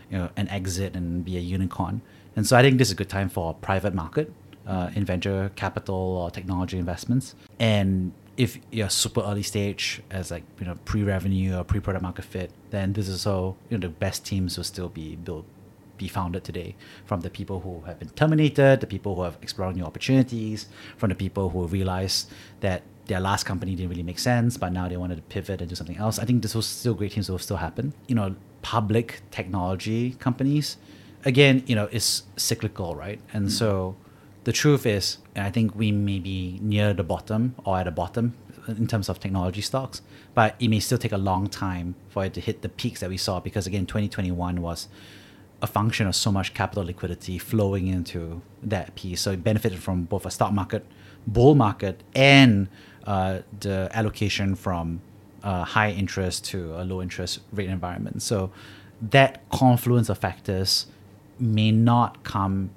you 0.10 0.18
know, 0.18 0.30
an 0.36 0.48
exit 0.50 0.96
and 0.96 1.24
be 1.24 1.38
a 1.38 1.40
unicorn. 1.40 2.02
And 2.36 2.48
so 2.48 2.58
I 2.58 2.62
think 2.62 2.78
this 2.78 2.90
is 2.90 2.94
a 2.94 2.96
good 2.96 3.10
time 3.10 3.30
for 3.30 3.54
private 3.54 3.94
market 3.94 4.32
uh, 4.68 4.90
in 4.96 5.06
venture 5.06 5.52
capital 5.56 5.96
or 5.96 6.32
technology 6.32 6.78
investments. 6.78 7.36
And 7.60 8.12
if 8.38 8.58
you're 8.72 8.90
super 8.90 9.22
early 9.22 9.44
stage 9.44 10.02
as 10.10 10.32
like 10.32 10.44
you 10.60 10.66
know 10.66 10.76
pre-revenue 10.86 11.58
or 11.58 11.64
pre-product 11.64 12.02
market 12.02 12.26
fit, 12.26 12.52
then 12.72 12.94
this 12.94 13.08
is 13.08 13.22
so 13.22 13.56
you 13.70 13.78
know 13.78 13.82
the 13.82 13.90
best 13.90 14.26
teams 14.26 14.58
will 14.58 14.64
still 14.64 14.90
be 14.90 15.16
built 15.16 15.46
be 15.98 16.08
founded 16.08 16.44
today 16.44 16.76
from 17.06 17.22
the 17.22 17.30
people 17.30 17.60
who 17.60 17.82
have 17.82 18.00
been 18.00 18.10
terminated, 18.10 18.82
the 18.82 18.88
people 18.88 19.16
who 19.16 19.24
have 19.24 19.38
explored 19.42 19.76
new 19.76 19.84
opportunities, 19.84 20.68
from 20.98 21.10
the 21.10 21.16
people 21.16 21.50
who 21.50 21.68
realized 21.68 22.30
that 22.62 22.84
their 23.06 23.20
last 23.20 23.44
company 23.44 23.76
didn't 23.76 23.90
really 23.90 24.04
make 24.04 24.20
sense, 24.20 24.58
but 24.58 24.72
now 24.72 24.88
they 24.88 24.98
wanted 24.98 25.16
to 25.16 25.22
pivot 25.24 25.62
and 25.62 25.70
do 25.70 25.76
something 25.76 25.98
else. 25.98 26.20
I 26.20 26.26
think 26.26 26.42
this 26.42 26.56
will 26.56 26.62
still 26.62 26.94
great 26.94 27.12
teams 27.12 27.30
will 27.30 27.38
still 27.38 27.58
happen. 27.58 27.94
You 28.08 28.16
know, 28.16 28.36
public 28.62 29.22
technology 29.30 30.12
companies, 30.14 30.78
again, 31.26 31.64
you 31.66 31.76
know, 31.76 31.90
it's 31.92 32.24
cyclical, 32.38 32.96
right? 32.96 33.20
And 33.34 33.48
mm. 33.48 33.52
so 33.52 33.96
the 34.46 34.54
truth 34.54 34.86
is, 34.86 35.18
I 35.36 35.50
think 35.50 35.76
we 35.76 35.92
may 35.92 36.20
be 36.20 36.60
near 36.62 36.94
the 36.94 37.04
bottom 37.04 37.56
or 37.66 37.78
at 37.78 37.86
the 37.86 37.92
bottom 37.92 38.36
in 38.68 38.88
terms 38.88 39.10
of 39.10 39.20
technology 39.20 39.62
stocks, 39.62 40.02
but 40.34 40.56
it 40.60 40.70
may 40.70 40.80
still 40.80 40.98
take 40.98 41.12
a 41.12 41.18
long 41.18 41.48
time 41.48 41.96
for 42.10 42.26
it 42.26 42.34
to 42.34 42.42
hit 42.42 42.62
the 42.62 42.70
peaks 42.70 43.02
that 43.02 43.10
we 43.10 43.18
saw 43.18 43.40
because 43.40 43.68
again, 43.68 43.86
2021 43.86 44.62
was 44.62 44.88
a 45.64 45.68
function 45.68 46.06
of 46.06 46.16
so 46.16 46.30
much 46.32 46.54
capital 46.54 46.84
liquidity 46.84 47.38
flowing 47.40 47.88
into 47.88 48.42
that 48.62 48.94
piece. 48.96 49.22
So 49.22 49.32
it 49.32 49.44
benefited 49.44 49.80
from 49.80 50.04
both 50.04 50.26
a 50.26 50.32
stock 50.32 50.52
market, 50.52 50.86
bull 51.26 51.56
market, 51.56 52.04
and 52.14 52.68
uh, 53.06 53.40
the 53.62 53.90
allocation 53.94 54.56
from 54.56 55.02
uh, 55.42 55.64
high 55.64 55.92
interest 55.92 56.46
to 56.52 56.74
a 56.80 56.84
low 56.84 57.02
interest 57.02 57.40
rate 57.54 57.70
environment. 57.70 58.22
So 58.22 58.52
that 59.02 59.50
confluence 59.50 60.10
of 60.10 60.18
factors 60.18 60.88
may 61.40 61.72
not 61.72 62.24
come 62.24 62.70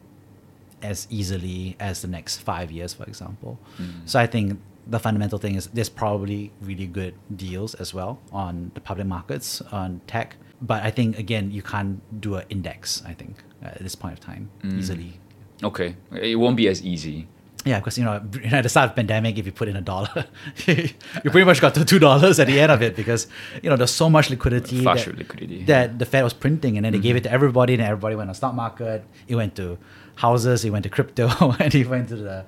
as 0.82 1.08
easily 1.10 1.76
as 1.80 2.02
the 2.02 2.08
next 2.08 2.38
five 2.38 2.70
years, 2.70 2.94
for 2.94 3.04
example. 3.04 3.58
So 4.04 4.20
I 4.20 4.26
think 4.26 4.60
the 4.86 5.00
fundamental 5.00 5.38
thing 5.38 5.56
is 5.56 5.66
there's 5.68 5.88
probably 5.88 6.52
really 6.60 6.86
good 6.86 7.14
deals 7.34 7.74
as 7.74 7.92
well 7.92 8.20
on 8.30 8.70
the 8.74 8.80
public 8.80 9.08
markets 9.08 9.60
on 9.72 10.00
tech. 10.06 10.36
But 10.60 10.82
I 10.82 10.90
think 10.90 11.18
again 11.18 11.50
you 11.50 11.62
can't 11.62 12.00
do 12.20 12.36
an 12.36 12.44
index. 12.48 13.02
I 13.06 13.12
think 13.12 13.36
uh, 13.62 13.68
at 13.68 13.78
this 13.78 13.94
point 13.94 14.14
of 14.14 14.20
time 14.20 14.50
mm. 14.62 14.78
easily. 14.78 15.20
Okay. 15.62 15.96
It 16.12 16.36
won't 16.36 16.56
be 16.56 16.68
as 16.68 16.82
easy. 16.82 17.28
Yeah, 17.66 17.80
because 17.80 17.98
you 17.98 18.04
know 18.04 18.14
at 18.44 18.62
the 18.62 18.68
start 18.68 18.90
of 18.90 18.96
pandemic, 18.96 19.38
if 19.38 19.44
you 19.44 19.52
put 19.52 19.68
in 19.68 19.76
a 19.76 19.80
dollar, 19.80 20.26
you 20.66 20.88
pretty 21.14 21.44
much 21.44 21.60
got 21.60 21.74
to 21.74 21.84
two 21.84 21.98
dollars 21.98 22.38
at 22.38 22.46
the 22.46 22.60
end 22.60 22.70
of 22.70 22.80
it 22.80 22.94
because 22.94 23.26
you 23.62 23.68
know 23.68 23.76
there's 23.76 23.90
so 23.90 24.08
much 24.08 24.30
liquidity 24.30 24.82
Flush 24.82 25.06
that, 25.06 25.18
liquidity. 25.18 25.64
that 25.64 25.98
the 25.98 26.06
Fed 26.06 26.22
was 26.22 26.32
printing, 26.32 26.76
and 26.76 26.84
then 26.84 26.92
they 26.92 27.00
gave 27.00 27.16
it 27.16 27.20
mm-hmm. 27.20 27.28
to 27.28 27.32
everybody, 27.32 27.74
and 27.74 27.82
everybody 27.82 28.14
went 28.14 28.28
on 28.28 28.34
stock 28.34 28.54
market. 28.54 29.04
It 29.26 29.34
went 29.34 29.56
to 29.56 29.78
houses, 30.14 30.64
it 30.64 30.70
went 30.70 30.84
to 30.84 30.88
crypto, 30.88 31.28
and 31.58 31.74
it 31.74 31.88
went 31.88 32.08
to 32.10 32.16
the 32.16 32.44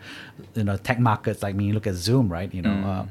you 0.55 0.65
know 0.65 0.77
tech 0.77 1.01
markets. 1.01 1.43
Like 1.43 1.55
I 1.55 1.59
mean, 1.59 1.67
you 1.67 1.75
look 1.75 1.89
at 1.89 1.95
Zoom, 1.95 2.29
right? 2.29 2.53
You 2.55 2.63
know, 2.63 2.71
mm. 2.71 2.87
uh, 2.87 3.05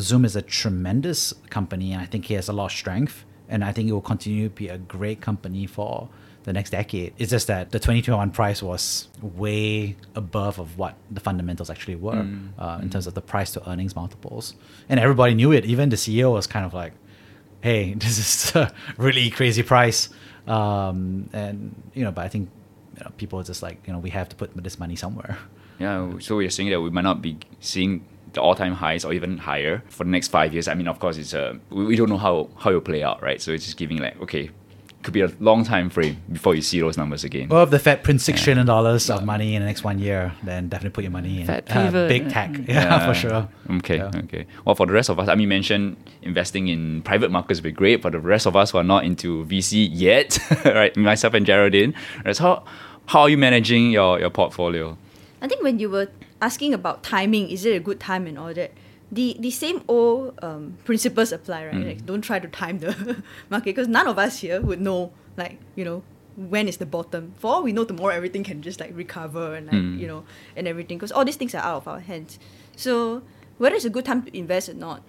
Zoom 0.00 0.24
is 0.24 0.34
a 0.34 0.42
tremendous 0.42 1.32
company, 1.50 1.92
and 1.92 2.02
I 2.02 2.06
think 2.06 2.24
he 2.24 2.34
has 2.34 2.48
a 2.48 2.52
lot 2.52 2.66
of 2.66 2.72
strength, 2.72 3.24
and 3.48 3.64
I 3.64 3.72
think 3.72 3.88
it 3.88 3.92
will 3.92 4.00
continue 4.00 4.48
to 4.48 4.54
be 4.54 4.68
a 4.68 4.78
great 4.78 5.20
company 5.20 5.66
for 5.66 6.08
the 6.44 6.52
next 6.52 6.70
decade. 6.70 7.12
It's 7.18 7.30
just 7.30 7.48
that 7.48 7.72
the 7.72 7.78
2021 7.78 8.30
price 8.30 8.62
was 8.62 9.08
way 9.20 9.96
above 10.14 10.60
of 10.60 10.78
what 10.78 10.94
the 11.10 11.20
fundamentals 11.20 11.70
actually 11.70 11.96
were 11.96 12.24
uh, 12.58 12.78
in 12.80 12.88
terms 12.88 13.08
of 13.08 13.14
the 13.14 13.20
price 13.20 13.52
to 13.52 13.68
earnings 13.68 13.96
multiples, 13.96 14.54
and 14.88 15.00
everybody 15.00 15.34
knew 15.34 15.52
it. 15.52 15.64
Even 15.64 15.88
the 15.88 15.96
CEO 15.96 16.32
was 16.32 16.46
kind 16.46 16.64
of 16.64 16.72
like, 16.72 16.92
"Hey, 17.60 17.94
this 17.98 18.18
is 18.18 18.54
a 18.54 18.72
really 18.96 19.28
crazy 19.30 19.62
price," 19.62 20.08
um, 20.46 21.28
and 21.32 21.74
you 21.94 22.04
know, 22.04 22.12
but 22.12 22.24
I 22.24 22.28
think 22.28 22.48
you 22.96 23.04
know, 23.04 23.10
people 23.16 23.40
are 23.40 23.44
just 23.44 23.62
like, 23.62 23.86
you 23.86 23.92
know, 23.92 23.98
we 23.98 24.10
have 24.10 24.28
to 24.28 24.36
put 24.36 24.54
this 24.62 24.78
money 24.78 24.96
somewhere. 24.96 25.36
Yeah, 25.78 26.18
so 26.20 26.36
we're 26.36 26.48
saying 26.50 26.70
that 26.70 26.80
we 26.80 26.90
might 26.90 27.04
not 27.04 27.20
be 27.20 27.38
seeing 27.60 28.04
the 28.36 28.42
all-time 28.42 28.74
highs 28.74 29.04
or 29.04 29.12
even 29.12 29.38
higher 29.38 29.82
for 29.88 30.04
the 30.04 30.10
next 30.10 30.28
five 30.28 30.52
years. 30.52 30.68
I 30.68 30.74
mean, 30.74 30.88
of 30.88 30.98
course, 31.00 31.16
it's 31.16 31.34
a 31.34 31.58
we, 31.70 31.84
we 31.86 31.96
don't 31.96 32.08
know 32.08 32.18
how 32.18 32.48
how 32.58 32.70
it 32.70 32.74
will 32.74 32.80
play 32.92 33.02
out, 33.02 33.20
right? 33.22 33.42
So 33.42 33.50
it's 33.52 33.64
just 33.64 33.76
giving 33.76 33.98
like 33.98 34.20
okay, 34.22 34.50
could 35.02 35.14
be 35.14 35.20
a 35.20 35.30
long 35.40 35.64
time 35.64 35.88
frame 35.90 36.16
before 36.32 36.54
you 36.54 36.62
see 36.62 36.80
those 36.80 36.96
numbers 36.96 37.22
again. 37.24 37.48
Well, 37.48 37.62
if 37.62 37.70
the 37.70 37.78
Fed 37.78 38.02
prints 38.04 38.24
six 38.24 38.42
trillion 38.42 38.66
dollars 38.66 39.08
of 39.10 39.24
money 39.24 39.54
in 39.54 39.62
the 39.62 39.66
next 39.66 39.84
one 39.84 39.98
year, 39.98 40.32
then 40.42 40.68
definitely 40.68 40.94
put 40.94 41.04
your 41.04 41.12
money 41.12 41.40
in 41.40 41.46
Fed 41.46 41.64
uh, 41.70 42.08
big 42.08 42.28
tech. 42.28 42.50
Yeah, 42.68 43.06
for 43.06 43.14
sure. 43.14 43.48
Okay, 43.78 43.96
Yeah. 43.98 44.10
okay. 44.24 44.46
Well, 44.64 44.74
for 44.74 44.86
the 44.86 44.92
rest 44.92 45.08
of 45.10 45.18
us, 45.20 45.28
I 45.28 45.34
mean, 45.34 45.42
you 45.42 45.48
mentioned 45.48 45.96
investing 46.22 46.68
in 46.68 47.02
private 47.02 47.30
markets 47.30 47.58
would 47.60 47.64
be 47.64 47.72
great. 47.72 48.02
For 48.02 48.10
the 48.10 48.20
rest 48.20 48.46
of 48.46 48.56
us 48.56 48.70
who 48.72 48.78
are 48.78 48.84
not 48.84 49.04
into 49.04 49.44
VC 49.46 49.88
yet, 49.92 50.38
right? 50.64 50.96
Myself 50.96 51.34
and 51.34 51.46
Jeraldine, 51.46 51.94
right? 52.24 52.36
So 52.36 52.42
how 52.44 52.64
how 53.06 53.20
are 53.22 53.28
you 53.30 53.38
managing 53.38 53.92
your 53.92 54.18
your 54.18 54.30
portfolio? 54.30 54.96
I 55.40 55.46
think 55.48 55.62
when 55.62 55.78
you 55.78 55.88
were 55.90 56.08
asking 56.40 56.74
about 56.74 57.02
timing, 57.02 57.50
is 57.50 57.64
it 57.64 57.76
a 57.76 57.80
good 57.80 58.00
time 58.00 58.26
and 58.26 58.38
all 58.38 58.52
that, 58.52 58.72
the 59.10 59.36
the 59.38 59.50
same 59.50 59.82
old 59.86 60.38
um, 60.42 60.78
principles 60.84 61.32
apply, 61.32 61.66
right? 61.66 61.74
Mm. 61.74 61.86
Like 61.86 62.06
don't 62.06 62.22
try 62.22 62.38
to 62.38 62.48
time 62.48 62.78
the 62.78 63.22
market 63.50 63.76
because 63.76 63.88
none 63.88 64.06
of 64.06 64.18
us 64.18 64.40
here 64.40 64.60
would 64.60 64.80
know, 64.80 65.12
like 65.36 65.58
you 65.74 65.84
know, 65.84 66.02
when 66.36 66.68
is 66.68 66.78
the 66.78 66.86
bottom. 66.86 67.34
For 67.38 67.54
all 67.54 67.62
we 67.62 67.72
know, 67.72 67.84
tomorrow 67.84 68.14
everything 68.14 68.42
can 68.42 68.62
just 68.62 68.80
like 68.80 68.90
recover 68.94 69.54
and 69.54 69.66
like 69.66 69.76
mm. 69.76 69.98
you 69.98 70.06
know 70.06 70.24
and 70.56 70.66
everything 70.66 70.98
because 70.98 71.12
all 71.12 71.24
these 71.24 71.36
things 71.36 71.54
are 71.54 71.62
out 71.62 71.76
of 71.76 71.88
our 71.88 72.00
hands. 72.00 72.38
So 72.74 73.22
whether 73.58 73.76
it's 73.76 73.84
a 73.84 73.90
good 73.90 74.04
time 74.04 74.22
to 74.22 74.36
invest 74.36 74.68
or 74.68 74.74
not 74.74 75.02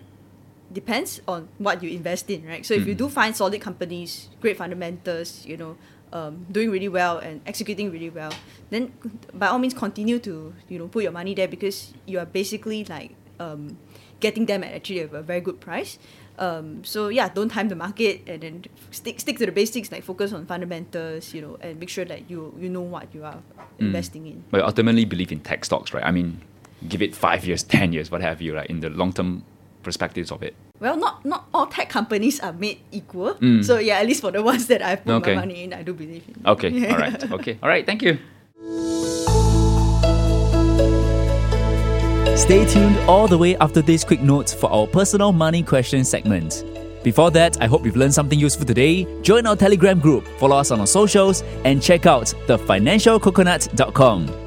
depends 0.72 1.22
on 1.28 1.48
what 1.58 1.82
you 1.82 1.90
invest 1.90 2.30
in, 2.30 2.46
right? 2.46 2.66
So 2.66 2.74
if 2.74 2.86
you 2.86 2.94
mm. 2.94 2.98
do 2.98 3.10
find 3.10 3.36
solid 3.36 3.62
companies, 3.62 4.30
great 4.42 4.58
fundamentals, 4.58 5.46
you 5.46 5.56
know, 5.58 5.78
um, 6.14 6.46
doing 6.52 6.70
really 6.70 6.88
well 6.88 7.18
and 7.18 7.42
executing 7.46 7.92
really 7.92 8.10
well, 8.10 8.32
then 8.70 8.94
by 9.34 9.48
all 9.48 9.60
means 9.60 9.74
continue 9.74 10.20
to 10.20 10.54
you 10.70 10.80
know 10.80 10.88
put 10.88 11.04
your 11.04 11.12
money 11.12 11.34
there 11.34 11.48
because 11.48 11.94
you 12.06 12.20
are 12.20 12.26
basically 12.26 12.86
like 12.86 13.16
um, 13.40 13.78
getting 14.20 14.46
them 14.46 14.64
at 14.64 14.74
actually 14.74 15.02
a 15.02 15.08
very 15.08 15.42
good 15.42 15.60
price. 15.60 16.00
Um, 16.40 16.84
so 16.84 17.08
yeah, 17.08 17.30
don't 17.30 17.50
time 17.50 17.68
the 17.68 17.76
market 17.76 18.22
and 18.28 18.44
then 18.44 18.64
stick 18.92 19.20
stick 19.20 19.38
to 19.40 19.46
the 19.46 19.52
basics, 19.52 19.92
like 19.92 20.04
focus 20.04 20.34
on 20.34 20.46
fundamentals, 20.46 21.34
you 21.34 21.42
know, 21.42 21.58
and 21.62 21.80
make 21.80 21.90
sure 21.90 22.06
that 22.06 22.30
you 22.30 22.54
you 22.60 22.70
know 22.70 22.82
what 22.82 23.14
you 23.14 23.24
are 23.24 23.42
investing 23.80 24.28
in. 24.28 24.44
But 24.52 24.62
ultimately 24.62 25.06
believe 25.06 25.32
in 25.32 25.40
tech 25.40 25.66
stocks, 25.66 25.94
right? 25.94 26.04
I 26.04 26.12
mean, 26.12 26.42
give 26.88 27.02
it 27.02 27.16
five 27.16 27.46
years, 27.46 27.64
ten 27.78 27.92
years, 27.92 28.12
what 28.12 28.22
have 28.22 28.42
you, 28.42 28.54
like 28.54 28.70
in 28.70 28.82
the 28.82 28.90
long 28.90 29.14
term 29.14 29.44
perspectives 29.84 30.32
of 30.32 30.44
it. 30.44 30.56
Well, 30.80 30.98
not 30.98 31.26
not 31.26 31.48
all 31.54 31.66
tech 31.68 31.90
companies 31.90 32.40
are 32.40 32.54
made 32.54 32.80
equal. 32.92 33.34
Mm. 33.36 33.64
So 33.66 33.80
yeah, 33.80 34.00
at 34.00 34.06
least 34.06 34.22
for 34.22 34.32
the 34.32 34.44
ones 34.52 34.68
that 34.68 34.82
I've 34.82 35.04
put 35.04 35.14
Okay. 35.24 35.36
my 35.36 35.42
money 35.42 35.64
in, 35.64 35.74
I 35.74 35.84
do 35.84 35.94
believe 35.94 36.24
in. 36.28 36.36
Okay, 36.46 36.90
all 36.92 36.98
right, 36.98 37.32
okay, 37.32 37.58
all 37.64 37.70
right. 37.70 37.86
Thank 37.86 38.02
you. 38.04 38.18
Stay 42.38 42.66
tuned 42.68 42.98
all 43.10 43.28
the 43.28 43.38
way 43.38 43.58
after 43.58 43.82
this 43.82 44.04
quick 44.04 44.22
note 44.22 44.52
for 44.52 44.72
our 44.72 44.86
personal 44.86 45.32
money 45.34 45.64
question 45.64 46.06
segment. 46.06 46.64
Before 47.04 47.32
that, 47.32 47.60
I 47.62 47.66
hope 47.68 47.84
you've 47.86 47.96
learned 47.98 48.14
something 48.14 48.38
useful 48.40 48.66
today. 48.66 49.08
Join 49.24 49.48
our 49.48 49.56
Telegram 49.56 50.00
group, 50.00 50.28
follow 50.38 50.58
us 50.58 50.70
on 50.72 50.80
our 50.80 50.88
socials, 50.88 51.42
and 51.66 51.82
check 51.82 52.06
out 52.06 52.28
thefinancialcoconut.com. 52.48 54.47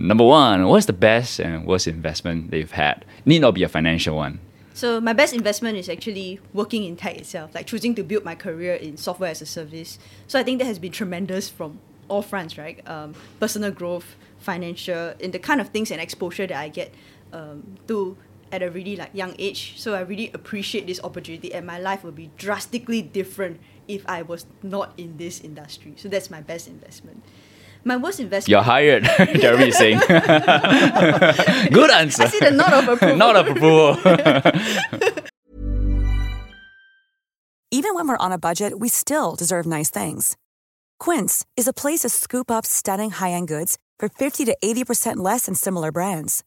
Number 0.00 0.22
one, 0.22 0.68
what's 0.68 0.86
the 0.86 0.92
best 0.92 1.40
and 1.40 1.66
worst 1.66 1.88
investment 1.88 2.52
that 2.52 2.58
you've 2.58 2.70
had? 2.70 3.04
Need 3.24 3.40
not 3.40 3.54
be 3.54 3.64
a 3.64 3.68
financial 3.68 4.14
one. 4.14 4.38
So 4.72 5.00
my 5.00 5.12
best 5.12 5.34
investment 5.34 5.76
is 5.76 5.88
actually 5.88 6.38
working 6.52 6.84
in 6.84 6.94
tech 6.94 7.16
itself, 7.16 7.52
like 7.52 7.66
choosing 7.66 7.96
to 7.96 8.04
build 8.04 8.24
my 8.24 8.36
career 8.36 8.74
in 8.74 8.96
software 8.96 9.30
as 9.30 9.42
a 9.42 9.46
service. 9.46 9.98
So 10.28 10.38
I 10.38 10.44
think 10.44 10.60
that 10.60 10.66
has 10.66 10.78
been 10.78 10.92
tremendous 10.92 11.48
from 11.48 11.80
all 12.06 12.22
fronts, 12.22 12.56
right? 12.56 12.80
Um, 12.88 13.16
personal 13.40 13.72
growth, 13.72 14.14
financial, 14.38 15.14
and 15.20 15.32
the 15.32 15.40
kind 15.40 15.60
of 15.60 15.70
things 15.70 15.90
and 15.90 16.00
exposure 16.00 16.46
that 16.46 16.56
I 16.56 16.68
get 16.68 16.94
um, 17.32 17.76
to 17.88 18.16
at 18.52 18.62
a 18.62 18.70
really 18.70 18.94
like 18.94 19.10
young 19.14 19.34
age. 19.36 19.74
So 19.78 19.94
I 19.94 20.00
really 20.02 20.30
appreciate 20.32 20.86
this 20.86 21.00
opportunity, 21.02 21.52
and 21.52 21.66
my 21.66 21.80
life 21.80 22.04
would 22.04 22.14
be 22.14 22.30
drastically 22.38 23.02
different 23.02 23.58
if 23.88 24.08
I 24.08 24.22
was 24.22 24.46
not 24.62 24.94
in 24.96 25.16
this 25.16 25.40
industry. 25.40 25.94
So 25.96 26.08
that's 26.08 26.30
my 26.30 26.40
best 26.40 26.68
investment. 26.68 27.24
My 27.84 27.96
worst 27.96 28.20
investment. 28.20 28.48
You're 28.48 28.62
hired, 28.62 29.04
Jeremy 29.40 29.68
is 29.68 29.76
saying. 29.76 29.98
Good 30.08 31.90
answer. 31.90 32.24
I 32.24 32.26
see 32.28 32.38
the 32.40 32.50
nod 32.50 32.72
of 32.72 32.88
approval. 32.88 33.16
Not 33.16 33.36
a 33.36 33.40
approval. 33.40 33.96
Even 37.70 37.94
when 37.94 38.08
we're 38.08 38.16
on 38.16 38.32
a 38.32 38.38
budget, 38.38 38.78
we 38.78 38.88
still 38.88 39.34
deserve 39.34 39.66
nice 39.66 39.90
things. 39.90 40.36
Quince 40.98 41.44
is 41.56 41.68
a 41.68 41.72
place 41.72 42.00
to 42.00 42.08
scoop 42.08 42.50
up 42.50 42.64
stunning 42.66 43.10
high 43.10 43.32
end 43.32 43.48
goods 43.48 43.78
for 43.98 44.08
50 44.08 44.44
to 44.46 44.56
80% 44.64 45.16
less 45.18 45.46
than 45.46 45.54
similar 45.54 45.92
brands. 45.92 46.44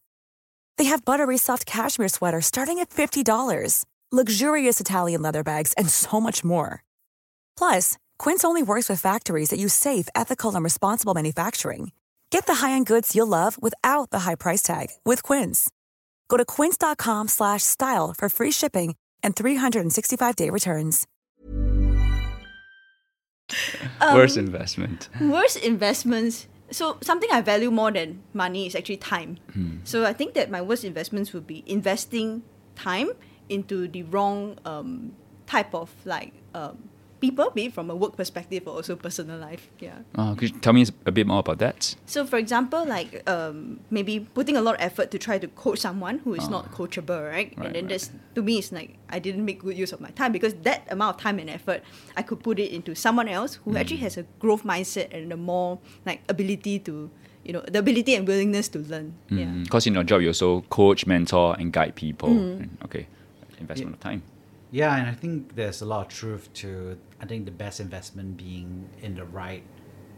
They 0.77 0.85
have 0.85 1.05
buttery 1.05 1.37
soft 1.37 1.65
cashmere 1.65 2.07
sweaters 2.07 2.47
starting 2.47 2.79
at 2.79 2.89
$50, 2.89 3.85
luxurious 4.11 4.81
Italian 4.81 5.21
leather 5.21 5.43
bags, 5.43 5.73
and 5.77 5.89
so 5.89 6.19
much 6.19 6.43
more. 6.43 6.83
Plus, 7.57 7.97
Quince 8.21 8.43
only 8.45 8.61
works 8.61 8.87
with 8.87 9.01
factories 9.01 9.49
that 9.49 9.57
use 9.57 9.73
safe, 9.73 10.07
ethical, 10.13 10.53
and 10.53 10.63
responsible 10.63 11.15
manufacturing. 11.15 11.91
Get 12.29 12.45
the 12.45 12.53
high-end 12.53 12.85
goods 12.85 13.15
you'll 13.15 13.25
love 13.25 13.57
without 13.59 14.11
the 14.11 14.19
high 14.19 14.35
price 14.35 14.61
tag 14.61 14.89
with 15.03 15.23
Quince. 15.23 15.71
Go 16.29 16.37
to 16.37 16.45
quince.com 16.45 17.29
slash 17.29 17.63
style 17.63 18.13
for 18.15 18.29
free 18.29 18.51
shipping 18.51 18.93
and 19.23 19.35
365-day 19.35 20.51
returns. 20.51 21.07
Worst 23.99 24.37
investment. 24.37 25.09
worst 25.19 25.57
investments. 25.57 26.45
So 26.69 26.99
something 27.01 27.29
I 27.31 27.41
value 27.41 27.71
more 27.71 27.91
than 27.91 28.21
money 28.33 28.67
is 28.67 28.75
actually 28.75 28.97
time. 28.97 29.39
So 29.83 30.05
I 30.05 30.13
think 30.13 30.35
that 30.35 30.51
my 30.51 30.61
worst 30.61 30.83
investments 30.83 31.33
would 31.33 31.47
be 31.47 31.63
investing 31.65 32.43
time 32.75 33.13
into 33.49 33.87
the 33.87 34.03
wrong 34.03 34.59
um, 34.63 35.13
type 35.47 35.73
of 35.73 35.89
like 36.05 36.33
um, 36.53 36.90
people, 37.21 37.51
be 37.51 37.65
it 37.65 37.73
from 37.73 37.89
a 37.89 37.95
work 37.95 38.17
perspective 38.17 38.63
or 38.67 38.73
also 38.75 38.95
personal 38.95 39.37
life. 39.37 39.69
Yeah. 39.79 39.99
Uh, 40.15 40.33
could 40.35 40.49
you 40.49 40.59
tell 40.59 40.73
me 40.73 40.85
a 41.05 41.11
bit 41.11 41.27
more 41.27 41.39
about 41.39 41.59
that? 41.59 41.95
So 42.05 42.25
for 42.25 42.37
example, 42.37 42.83
like 42.85 43.21
um, 43.29 43.79
maybe 43.89 44.19
putting 44.33 44.57
a 44.57 44.61
lot 44.61 44.75
of 44.75 44.81
effort 44.81 45.11
to 45.11 45.17
try 45.19 45.37
to 45.37 45.47
coach 45.47 45.79
someone 45.79 46.19
who 46.19 46.33
is 46.33 46.49
not 46.49 46.71
coachable, 46.71 47.21
right? 47.31 47.53
Ah. 47.55 47.61
Right, 47.61 47.65
and 47.67 47.75
then 47.75 47.83
right. 47.85 47.89
that's 47.89 48.09
to 48.35 48.41
me 48.41 48.57
it's 48.57 48.71
like 48.71 48.97
I 49.09 49.19
didn't 49.19 49.45
make 49.45 49.61
good 49.61 49.77
use 49.77 49.93
of 49.93 50.01
my 50.01 50.09
time 50.09 50.31
because 50.31 50.53
that 50.63 50.81
amount 50.89 51.15
of 51.15 51.21
time 51.21 51.37
and 51.39 51.49
effort 51.49 51.83
I 52.17 52.23
could 52.23 52.41
put 52.43 52.57
it 52.59 52.71
into 52.73 52.95
someone 52.95 53.27
else 53.27 53.55
who 53.63 53.77
actually 53.77 53.97
Mm. 54.01 54.07
has 54.07 54.17
a 54.17 54.23
growth 54.39 54.63
mindset 54.63 55.13
and 55.13 55.31
a 55.31 55.37
more 55.37 55.79
like 56.05 56.21
ability 56.27 56.79
to 56.79 57.09
you 57.43 57.53
know 57.53 57.61
the 57.67 57.79
ability 57.79 58.15
and 58.15 58.27
willingness 58.27 58.67
to 58.69 58.79
learn. 58.79 59.13
Yeah. 59.29 59.45
Because 59.63 59.85
in 59.87 59.93
your 59.93 60.03
job, 60.03 60.21
you 60.21 60.29
also 60.29 60.61
coach, 60.69 61.05
mentor, 61.05 61.55
and 61.59 61.71
guide 61.71 61.93
people. 61.95 62.29
Mm. 62.29 62.69
Okay. 62.85 63.05
Investment 63.59 63.95
of 63.95 63.99
time. 63.99 64.21
Yeah, 64.71 64.95
and 64.95 65.07
I 65.07 65.13
think 65.13 65.55
there's 65.55 65.81
a 65.81 65.85
lot 65.85 66.07
of 66.07 66.07
truth 66.07 66.51
to 66.55 66.97
I 67.21 67.25
think 67.25 67.45
the 67.45 67.51
best 67.51 67.79
investment 67.79 68.37
being 68.37 68.89
in 69.01 69.15
the 69.15 69.25
right 69.25 69.63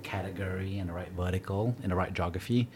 category 0.03 0.77
and 0.77 0.89
the 0.89 0.93
right 0.93 1.11
vertical 1.13 1.75
in 1.81 1.89
the 1.89 1.95
right 1.95 2.13
geography. 2.13 2.69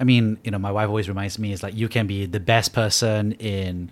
I 0.00 0.04
mean, 0.04 0.38
you 0.42 0.50
know, 0.50 0.58
my 0.58 0.72
wife 0.72 0.88
always 0.88 1.08
reminds 1.08 1.38
me 1.38 1.52
is 1.52 1.62
like 1.62 1.74
you 1.74 1.88
can 1.88 2.06
be 2.06 2.26
the 2.26 2.40
best 2.40 2.72
person 2.72 3.32
in 3.32 3.90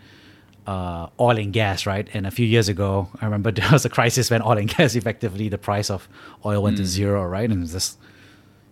uh, 0.66 1.08
oil 1.20 1.38
and 1.38 1.52
gas, 1.52 1.86
right? 1.86 2.08
And 2.12 2.26
a 2.26 2.30
few 2.30 2.46
years 2.46 2.68
ago, 2.68 3.08
I 3.20 3.24
remember 3.24 3.50
there 3.52 3.70
was 3.70 3.84
a 3.84 3.88
crisis 3.88 4.30
when 4.30 4.42
oil 4.42 4.58
and 4.58 4.68
gas 4.68 4.96
effectively 4.96 5.48
the 5.48 5.58
price 5.58 5.90
of 5.90 6.08
oil 6.44 6.62
went 6.62 6.78
to 6.78 6.84
zero, 6.84 7.24
right? 7.24 7.48
And 7.48 7.62
it's 7.62 7.72
just 7.72 7.98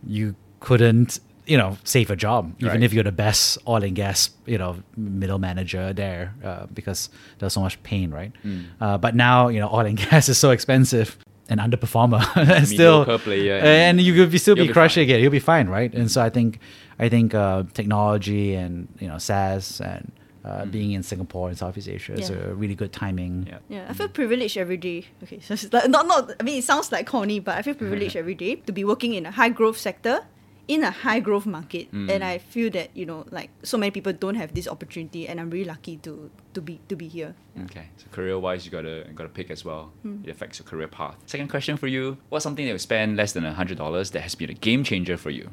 you 0.05 0.35
couldn't 0.59 1.21
you 1.47 1.57
know 1.57 1.77
save 1.85 2.11
a 2.11 2.17
job 2.17 2.53
even 2.59 2.69
Right. 2.73 2.83
if 2.83 2.93
you're 2.93 3.05
the 3.05 3.13
best 3.13 3.59
oil 3.69 3.83
and 3.83 3.95
gas 3.95 4.31
you 4.47 4.59
know 4.59 4.77
middle 4.97 5.39
manager 5.39 5.93
there 5.93 6.35
uh, 6.45 6.67
because 6.75 7.09
there's 7.39 7.53
so 7.53 7.61
much 7.61 7.81
pain 7.83 8.11
right 8.11 8.33
uh, 8.81 8.99
but 8.99 9.15
now 9.15 9.49
you 9.49 9.61
know 9.61 9.71
oil 9.73 9.87
and 9.87 9.97
gas 10.11 10.29
is 10.29 10.39
so 10.39 10.51
expensive 10.51 11.17
an 11.49 11.59
underperformer 11.59 12.21
and 12.57 12.67
still 12.67 13.01
Mediocre 13.01 13.23
player 13.23 13.55
and, 13.57 13.67
and 13.99 14.01
you 14.01 14.13
could 14.15 14.31
be 14.31 14.39
still 14.39 14.57
you'll 14.57 14.65
be 14.67 14.69
be 14.69 14.73
crushing 14.73 15.09
it 15.09 15.21
you'll 15.21 15.31
be 15.31 15.39
fine 15.39 15.69
right 15.69 15.95
and 15.95 16.11
so 16.11 16.21
i 16.21 16.29
think 16.31 16.59
i 16.99 17.09
think 17.09 17.35
uh, 17.35 17.63
technology 17.75 18.55
and 18.55 18.89
you 18.99 19.07
know 19.09 19.19
SaaS 19.19 19.81
and 19.81 20.11
uh, 20.47 20.65
being 20.65 20.93
in 20.93 21.03
Singapore 21.03 21.49
and 21.49 21.59
Southeast 21.59 21.89
Asia 21.89 22.13
is 22.13 22.31
a 22.31 22.55
really 22.55 22.77
good 22.77 22.93
timing. 22.93 23.47
Yeah. 23.49 23.59
Yeah, 23.69 23.87
I 23.89 23.93
feel 23.95 24.09
privileged 24.09 24.57
every 24.57 24.77
day. 24.77 25.07
Okay, 25.25 25.41
so 25.41 25.55
it's 25.55 25.73
like, 25.73 25.89
not 25.91 26.07
not. 26.07 26.31
I 26.39 26.43
mean, 26.45 26.59
it 26.61 26.65
sounds 26.65 26.93
like 26.93 27.05
corny, 27.05 27.41
but 27.41 27.59
I 27.59 27.63
feel 27.63 27.75
privileged 27.75 28.15
every 28.23 28.37
day 28.37 28.55
to 28.55 28.73
be 28.73 28.85
working 28.85 29.15
in 29.15 29.27
a 29.27 29.33
high 29.33 29.49
growth 29.49 29.77
sector, 29.77 30.21
in 30.69 30.83
a 30.83 30.91
high 30.91 31.21
growth 31.21 31.47
market, 31.47 31.87
and 31.93 32.25
I 32.25 32.39
feel 32.39 32.71
that 32.71 32.91
you 32.97 33.07
know, 33.07 33.25
like 33.31 33.51
so 33.63 33.79
many 33.79 33.91
people 33.91 34.13
don't 34.13 34.35
have 34.35 34.53
this 34.55 34.67
opportunity, 34.69 35.29
and 35.29 35.41
I'm 35.41 35.51
really 35.51 35.65
lucky 35.65 35.97
to 35.99 36.31
to 36.55 36.61
be 36.61 36.81
to 36.89 36.97
be 36.97 37.07
here. 37.09 37.35
Okay. 37.65 37.87
So 37.97 38.07
career 38.11 38.39
wise, 38.39 38.65
you 38.67 38.73
gotta 38.73 39.05
you 39.09 39.15
gotta 39.15 39.29
pick 39.31 39.51
as 39.51 39.65
well. 39.65 39.93
Hmm. 40.03 40.25
It 40.25 40.31
affects 40.31 40.59
your 40.59 40.67
career 40.67 40.89
path. 40.89 41.17
Second 41.27 41.49
question 41.49 41.77
for 41.77 41.87
you: 41.87 42.19
What's 42.31 42.43
something 42.43 42.65
that 42.67 42.73
you 42.73 42.79
spend 42.79 43.17
less 43.17 43.33
than 43.33 43.45
hundred 43.45 43.79
dollars 43.79 44.11
that 44.11 44.23
has 44.23 44.35
been 44.35 44.51
a 44.51 44.55
game 44.55 44.83
changer 44.83 45.17
for 45.17 45.31
you? 45.31 45.51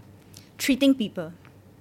Treating 0.58 0.94
people, 0.96 1.34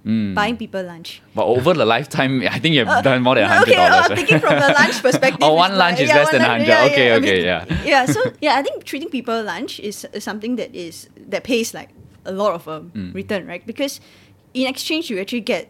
Mm. 0.05 0.35
buying 0.35 0.57
people 0.57 0.83
lunch. 0.83 1.23
But 1.33 1.47
over 1.47 1.75
the 1.75 1.85
lifetime, 1.87 2.43
I 2.51 2.59
think 2.59 2.75
you've 2.75 2.89
done 3.07 3.23
more 3.23 3.37
than 3.37 3.47
hundred 3.49 3.69
okay, 3.71 3.77
dollars. 3.87 4.11
uh, 4.11 4.17
thinking 4.17 4.41
from 4.41 4.59
the 4.59 4.75
lunch 4.75 5.01
perspective. 5.07 5.39
Oh, 5.43 5.55
one 5.55 5.79
lunch 5.79 6.01
is 6.01 6.09
yeah, 6.09 6.17
less 6.17 6.31
than 6.33 6.43
100. 6.43 6.67
yeah, 6.67 6.85
Okay, 6.91 7.07
yeah, 7.07 7.15
I 7.15 7.17
okay, 7.19 7.37
mean, 7.37 7.45
yeah. 7.45 7.85
yeah. 7.85 8.05
So 8.07 8.21
yeah, 8.41 8.57
I 8.59 8.63
think 8.63 8.83
treating 8.83 9.11
people 9.11 9.41
lunch 9.45 9.79
is, 9.79 10.05
is 10.13 10.25
something 10.25 10.57
that 10.57 10.75
is 10.75 11.09
that 11.29 11.45
pays 11.45 11.73
like 11.73 11.91
a 12.25 12.33
lot 12.33 12.55
of 12.55 12.69
um, 12.69 12.93
Mm. 12.95 13.15
return, 13.15 13.47
right? 13.47 13.65
Because 13.67 14.01
in 14.55 14.67
exchange, 14.69 15.11
you 15.11 15.19
actually 15.19 15.41
get 15.41 15.69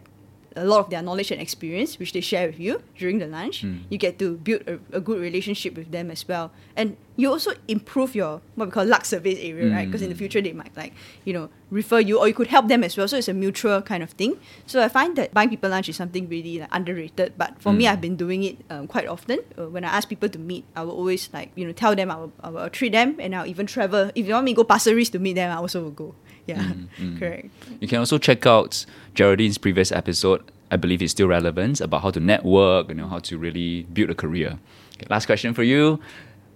a 0.55 0.67
lot 0.69 0.81
of 0.85 0.91
their 0.93 1.01
knowledge 1.01 1.31
and 1.33 1.41
experience, 1.41 1.99
which 1.99 2.13
they 2.13 2.21
share 2.21 2.47
with 2.49 2.61
you 2.61 2.83
during 2.99 3.17
the 3.19 3.27
lunch. 3.27 3.63
Mm. 3.65 3.89
You 3.89 3.97
get 3.97 4.19
to 4.19 4.37
build 4.37 4.61
a, 4.69 4.77
a 4.93 5.01
good 5.01 5.17
relationship 5.19 5.79
with 5.81 5.89
them 5.93 6.11
as 6.11 6.29
well, 6.29 6.53
and 6.77 6.99
you 7.17 7.31
also 7.33 7.53
improve 7.69 8.15
your 8.15 8.43
what 8.57 8.69
we 8.69 8.73
call 8.73 8.85
luck 8.85 9.07
surface 9.09 9.39
area, 9.41 9.73
right? 9.73 9.89
Because 9.89 10.03
in 10.05 10.09
Mm. 10.09 10.13
the 10.13 10.19
future 10.21 10.43
they 10.45 10.53
might 10.53 10.77
like 10.77 10.93
you 11.25 11.33
know 11.33 11.49
refer 11.73 12.01
you, 12.05 12.21
or 12.21 12.29
you 12.29 12.35
could 12.37 12.49
help 12.53 12.69
them 12.69 12.85
as 12.85 12.99
well. 13.01 13.09
So 13.09 13.17
it's 13.17 13.33
a 13.33 13.33
mutual 13.33 13.81
kind 13.81 14.03
of 14.05 14.11
thing. 14.21 14.37
So 14.69 14.83
I 14.85 14.89
find 14.93 15.17
that 15.17 15.33
buying 15.33 15.49
people 15.49 15.71
lunch 15.73 15.89
is 15.89 15.97
something 15.97 16.29
really 16.29 16.61
like 16.61 16.69
underrated. 16.69 17.33
But 17.41 17.57
for 17.57 17.73
me, 17.73 17.85
Mm. 17.89 17.91
I've 17.97 18.03
been 18.05 18.17
doing 18.21 18.45
it 18.45 18.61
um, 18.69 18.85
quite 18.93 19.09
often. 19.09 19.41
Uh, 19.57 19.73
when 19.73 19.89
I 19.89 19.97
ask 19.97 20.05
people 20.07 20.29
to 20.29 20.39
meet, 20.39 20.69
I 20.77 20.85
will 20.85 20.93
always 20.93 21.33
like 21.33 21.49
you 21.57 21.65
know 21.65 21.73
tell 21.73 21.97
them 21.97 22.11
I 22.13 22.17
will, 22.21 22.33
I 22.45 22.51
will 22.53 22.69
treat 22.69 22.93
them, 22.93 23.17
and 23.19 23.33
I'll 23.35 23.49
even 23.49 23.65
travel. 23.65 24.11
If 24.15 24.29
you 24.29 24.35
want 24.37 24.45
me 24.45 24.53
to 24.53 24.57
go 24.61 24.65
Pasir 24.69 24.93
Ris 24.95 25.09
to 25.17 25.19
meet 25.19 25.33
them, 25.41 25.49
I 25.49 25.57
also 25.57 25.81
will 25.81 25.97
go. 25.97 26.13
Yeah, 26.47 26.73
Mm, 26.99 27.19
correct. 27.21 27.49
You 27.81 27.89
can 27.89 27.99
also 27.99 28.19
check 28.19 28.47
out 28.47 28.85
Jeraldine's 29.15 29.59
previous 29.59 29.93
episode. 29.93 30.43
I 30.71 30.77
believe 30.77 31.03
it's 31.03 31.13
still 31.13 31.29
relevant 31.29 31.81
about 31.81 32.03
how 32.03 32.11
to 32.11 32.21
network, 32.21 32.89
you 32.89 32.95
know, 32.95 33.07
how 33.07 33.19
to 33.21 33.39
really 33.39 33.83
build 33.93 34.11
a 34.11 34.15
career. 34.15 34.59
Okay, 34.97 35.07
last 35.11 35.27
question 35.27 35.55
for 35.55 35.63
you. 35.63 36.01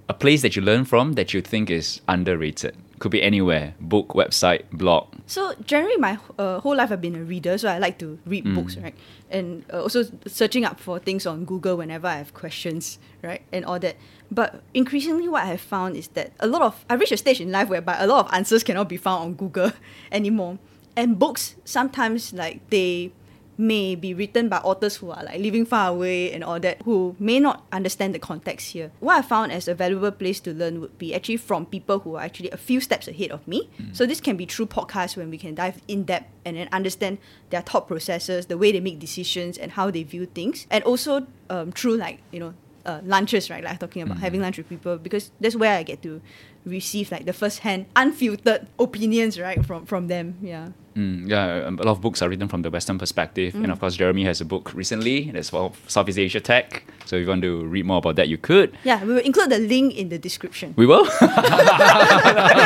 A 0.09 0.14
place 0.14 0.43
that 0.43 0.57
you 0.57 0.62
learn 0.62 0.84
from 0.84 1.12
that 1.14 1.34
you 1.34 1.41
think 1.43 1.70
is 1.70 2.01
underrated. 2.09 2.74
Could 2.99 3.11
be 3.11 3.23
anywhere. 3.23 3.75
Book, 3.81 4.09
website, 4.09 4.65
blog. 4.73 5.09
So 5.27 5.55
generally, 5.65 5.97
my 5.97 6.19
uh, 6.39 6.61
whole 6.61 6.77
life 6.77 6.91
I've 6.91 7.01
been 7.01 7.17
a 7.17 7.23
reader, 7.23 7.59
so 7.59 7.69
I 7.69 7.79
like 7.79 7.99
to 7.99 8.19
read 8.25 8.45
books, 8.55 8.77
right? 8.77 8.95
And 9.31 9.65
uh, 9.73 9.83
also 9.83 10.05
searching 10.27 10.65
up 10.65 10.81
for 10.81 10.99
things 10.99 11.27
on 11.27 11.45
Google 11.45 11.77
whenever 11.77 12.07
I 12.07 12.17
have 12.17 12.33
questions, 12.33 12.99
right, 13.23 13.43
and 13.53 13.65
all 13.65 13.79
that. 13.81 13.97
But 14.31 14.63
increasingly, 14.73 15.29
what 15.29 15.43
I 15.43 15.47
have 15.47 15.61
found 15.61 15.97
is 15.97 16.09
that 16.09 16.33
a 16.41 16.47
lot 16.47 16.63
of 16.63 16.85
I 16.89 16.95
reached 16.95 17.13
a 17.13 17.17
stage 17.17 17.41
in 17.41 17.53
life 17.53 17.69
whereby 17.69 17.99
a 17.99 18.07
lot 18.07 18.27
of 18.27 18.33
answers 18.33 18.63
cannot 18.63 18.89
be 18.89 18.97
found 18.97 19.23
on 19.23 19.35
Google 19.35 19.73
anymore, 20.13 20.59
and 20.97 21.19
books 21.19 21.57
sometimes 21.65 22.33
like 22.33 22.69
they 22.71 23.13
may 23.59 23.95
be 23.95 24.13
written 24.13 24.49
by 24.49 24.59
authors 24.59 24.97
who 24.97 25.11
are 25.11 25.25
like 25.25 25.41
living 25.41 25.65
far 25.65 25.91
away 25.91 26.33
and 26.33 26.45
all 26.45 26.61
that 26.61 26.83
who 26.83 27.17
may 27.19 27.41
not 27.41 27.65
understand 27.73 28.15
the 28.15 28.19
context 28.19 28.73
here. 28.73 28.91
What 29.01 29.19
I 29.19 29.23
found 29.23 29.53
as 29.53 29.69
a 29.69 29.75
valuable 29.75 30.11
place 30.11 30.41
to 30.41 30.53
learn 30.53 30.81
would 30.81 30.99
be 30.99 31.15
actually 31.15 31.39
from 31.39 31.67
people 31.67 32.01
who 32.01 32.17
are 32.17 32.23
actually 32.23 32.51
a 32.51 32.57
few 32.57 32.81
steps 32.81 33.09
ahead 33.09 33.31
of 33.31 33.47
me. 33.49 33.71
So 33.93 34.07
this 34.07 34.21
can 34.21 34.37
be 34.37 34.47
through 34.47 34.67
podcasts 34.67 35.17
when 35.17 35.31
we 35.31 35.39
can 35.39 35.55
dive 35.55 35.81
in 35.89 36.05
depth 36.05 36.31
and 36.45 36.57
then 36.57 36.69
understand 36.73 37.19
their 37.51 37.63
thought 37.63 37.89
processes, 37.89 38.47
the 38.47 38.59
way 38.59 38.73
they 38.73 38.81
make 38.81 38.99
decisions 38.99 39.59
and 39.59 39.73
how 39.73 39.91
they 39.91 40.03
view 40.03 40.27
things. 40.27 40.67
And 40.71 40.85
also 40.85 41.27
um, 41.49 41.73
through 41.73 41.97
like, 41.97 42.21
you 42.31 42.41
know, 42.41 42.55
uh, 42.85 43.01
lunches, 43.05 43.51
right? 43.51 43.65
Like 43.65 43.73
I'm 43.73 43.79
talking 43.79 44.03
about 44.03 44.19
having 44.19 44.41
lunch 44.41 44.59
with 44.59 44.69
people 44.69 44.97
because 44.97 45.33
that's 45.41 45.57
where 45.57 45.77
I 45.77 45.83
get 45.83 46.03
to 46.03 46.23
receive 46.65 47.11
like 47.11 47.27
the 47.27 47.33
first 47.33 47.61
hand, 47.61 47.87
unfiltered 47.97 48.69
opinions, 48.79 49.41
right, 49.41 49.65
from 49.65 49.87
from 49.87 50.07
them. 50.09 50.39
Yeah. 50.41 50.69
Mm, 50.97 51.29
yeah, 51.29 51.69
a 51.69 51.71
lot 51.71 51.89
of 51.89 52.01
books 52.01 52.23
are 52.23 52.29
written 52.29 52.49
from 52.49 52.63
the 52.63 52.71
Western 52.71 52.97
perspective. 52.99 53.55
And 53.55 53.71
of 53.71 53.79
course, 53.81 53.97
Jeremy 53.97 54.25
has 54.25 54.41
a 54.41 54.45
book 54.47 54.73
recently 54.75 55.31
that's 55.31 55.51
for 55.51 55.73
Southeast 55.89 56.19
Asia 56.19 56.41
tech. 56.41 56.85
So 57.05 57.17
if 57.17 57.23
you 57.23 57.29
want 57.29 57.43
to 57.43 57.65
read 57.67 57.85
more 57.85 57.99
about 57.99 58.17
that, 58.17 58.29
you 58.29 58.39
could. 58.39 58.77
Yeah, 58.83 59.05
we 59.05 59.13
will 59.15 59.21
include 59.25 59.51
the 59.51 59.59
link 59.59 59.95
in 59.95 60.09
the 60.09 60.19
description. 60.19 60.73
We 60.77 60.87
will. 60.87 61.05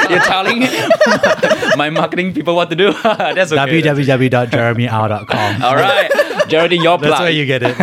You're 0.09 0.25
telling 0.25 0.61
my 1.77 1.91
marketing 1.91 2.33
people 2.33 2.55
what 2.55 2.71
to 2.71 2.77
do. 2.77 2.93
that's 3.03 3.53
okay. 3.53 3.83
www.jeremyau.com. 3.83 5.63
All 5.63 5.75
right. 5.77 6.11
Jeraldine, 6.49 6.83
your 6.83 6.99
plug. 6.99 7.11
That's 7.11 7.21
where 7.21 7.31
you 7.31 7.47
get 7.47 7.63
it. 7.63 7.75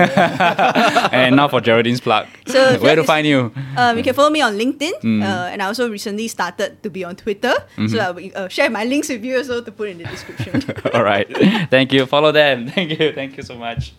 and 1.14 1.36
now 1.36 1.48
for 1.48 1.62
Jeraldine's 1.62 2.02
plug. 2.02 2.28
So 2.48 2.78
where 2.80 2.96
to 2.96 3.02
you- 3.02 3.08
find 3.08 3.28
you? 3.28 3.52
Um, 3.78 3.98
you 3.98 4.04
can 4.04 4.14
follow 4.14 4.30
me 4.30 4.42
on 4.42 4.58
LinkedIn, 4.58 4.94
Mm. 5.04 5.22
uh, 5.24 5.52
and 5.54 5.62
I 5.62 5.66
also 5.68 5.90
recently 5.92 6.28
started 6.28 6.82
to 6.84 6.90
be 6.90 7.04
on 7.04 7.16
Twitter. 7.16 7.54
Mm-hmm. 7.76 7.88
So 7.88 8.00
I 8.00 8.12
will 8.12 8.32
uh, 8.36 8.48
share 8.48 8.70
my 8.70 8.84
links 8.84 9.10
with 9.10 9.24
you 9.24 9.38
also 9.38 9.62
to 9.62 9.72
put 9.72 9.90
in 9.90 9.98
the 10.00 10.06
description. 10.38 10.92
All 10.94 11.04
right. 11.04 11.28
Thank 11.70 11.92
you. 11.94 12.06
Follow 12.06 12.32
them. 12.32 12.68
Thank 12.76 13.00
you. 13.00 13.14
Thank 13.14 13.38
you 13.38 13.44
so 13.44 13.56
much. 13.56 13.94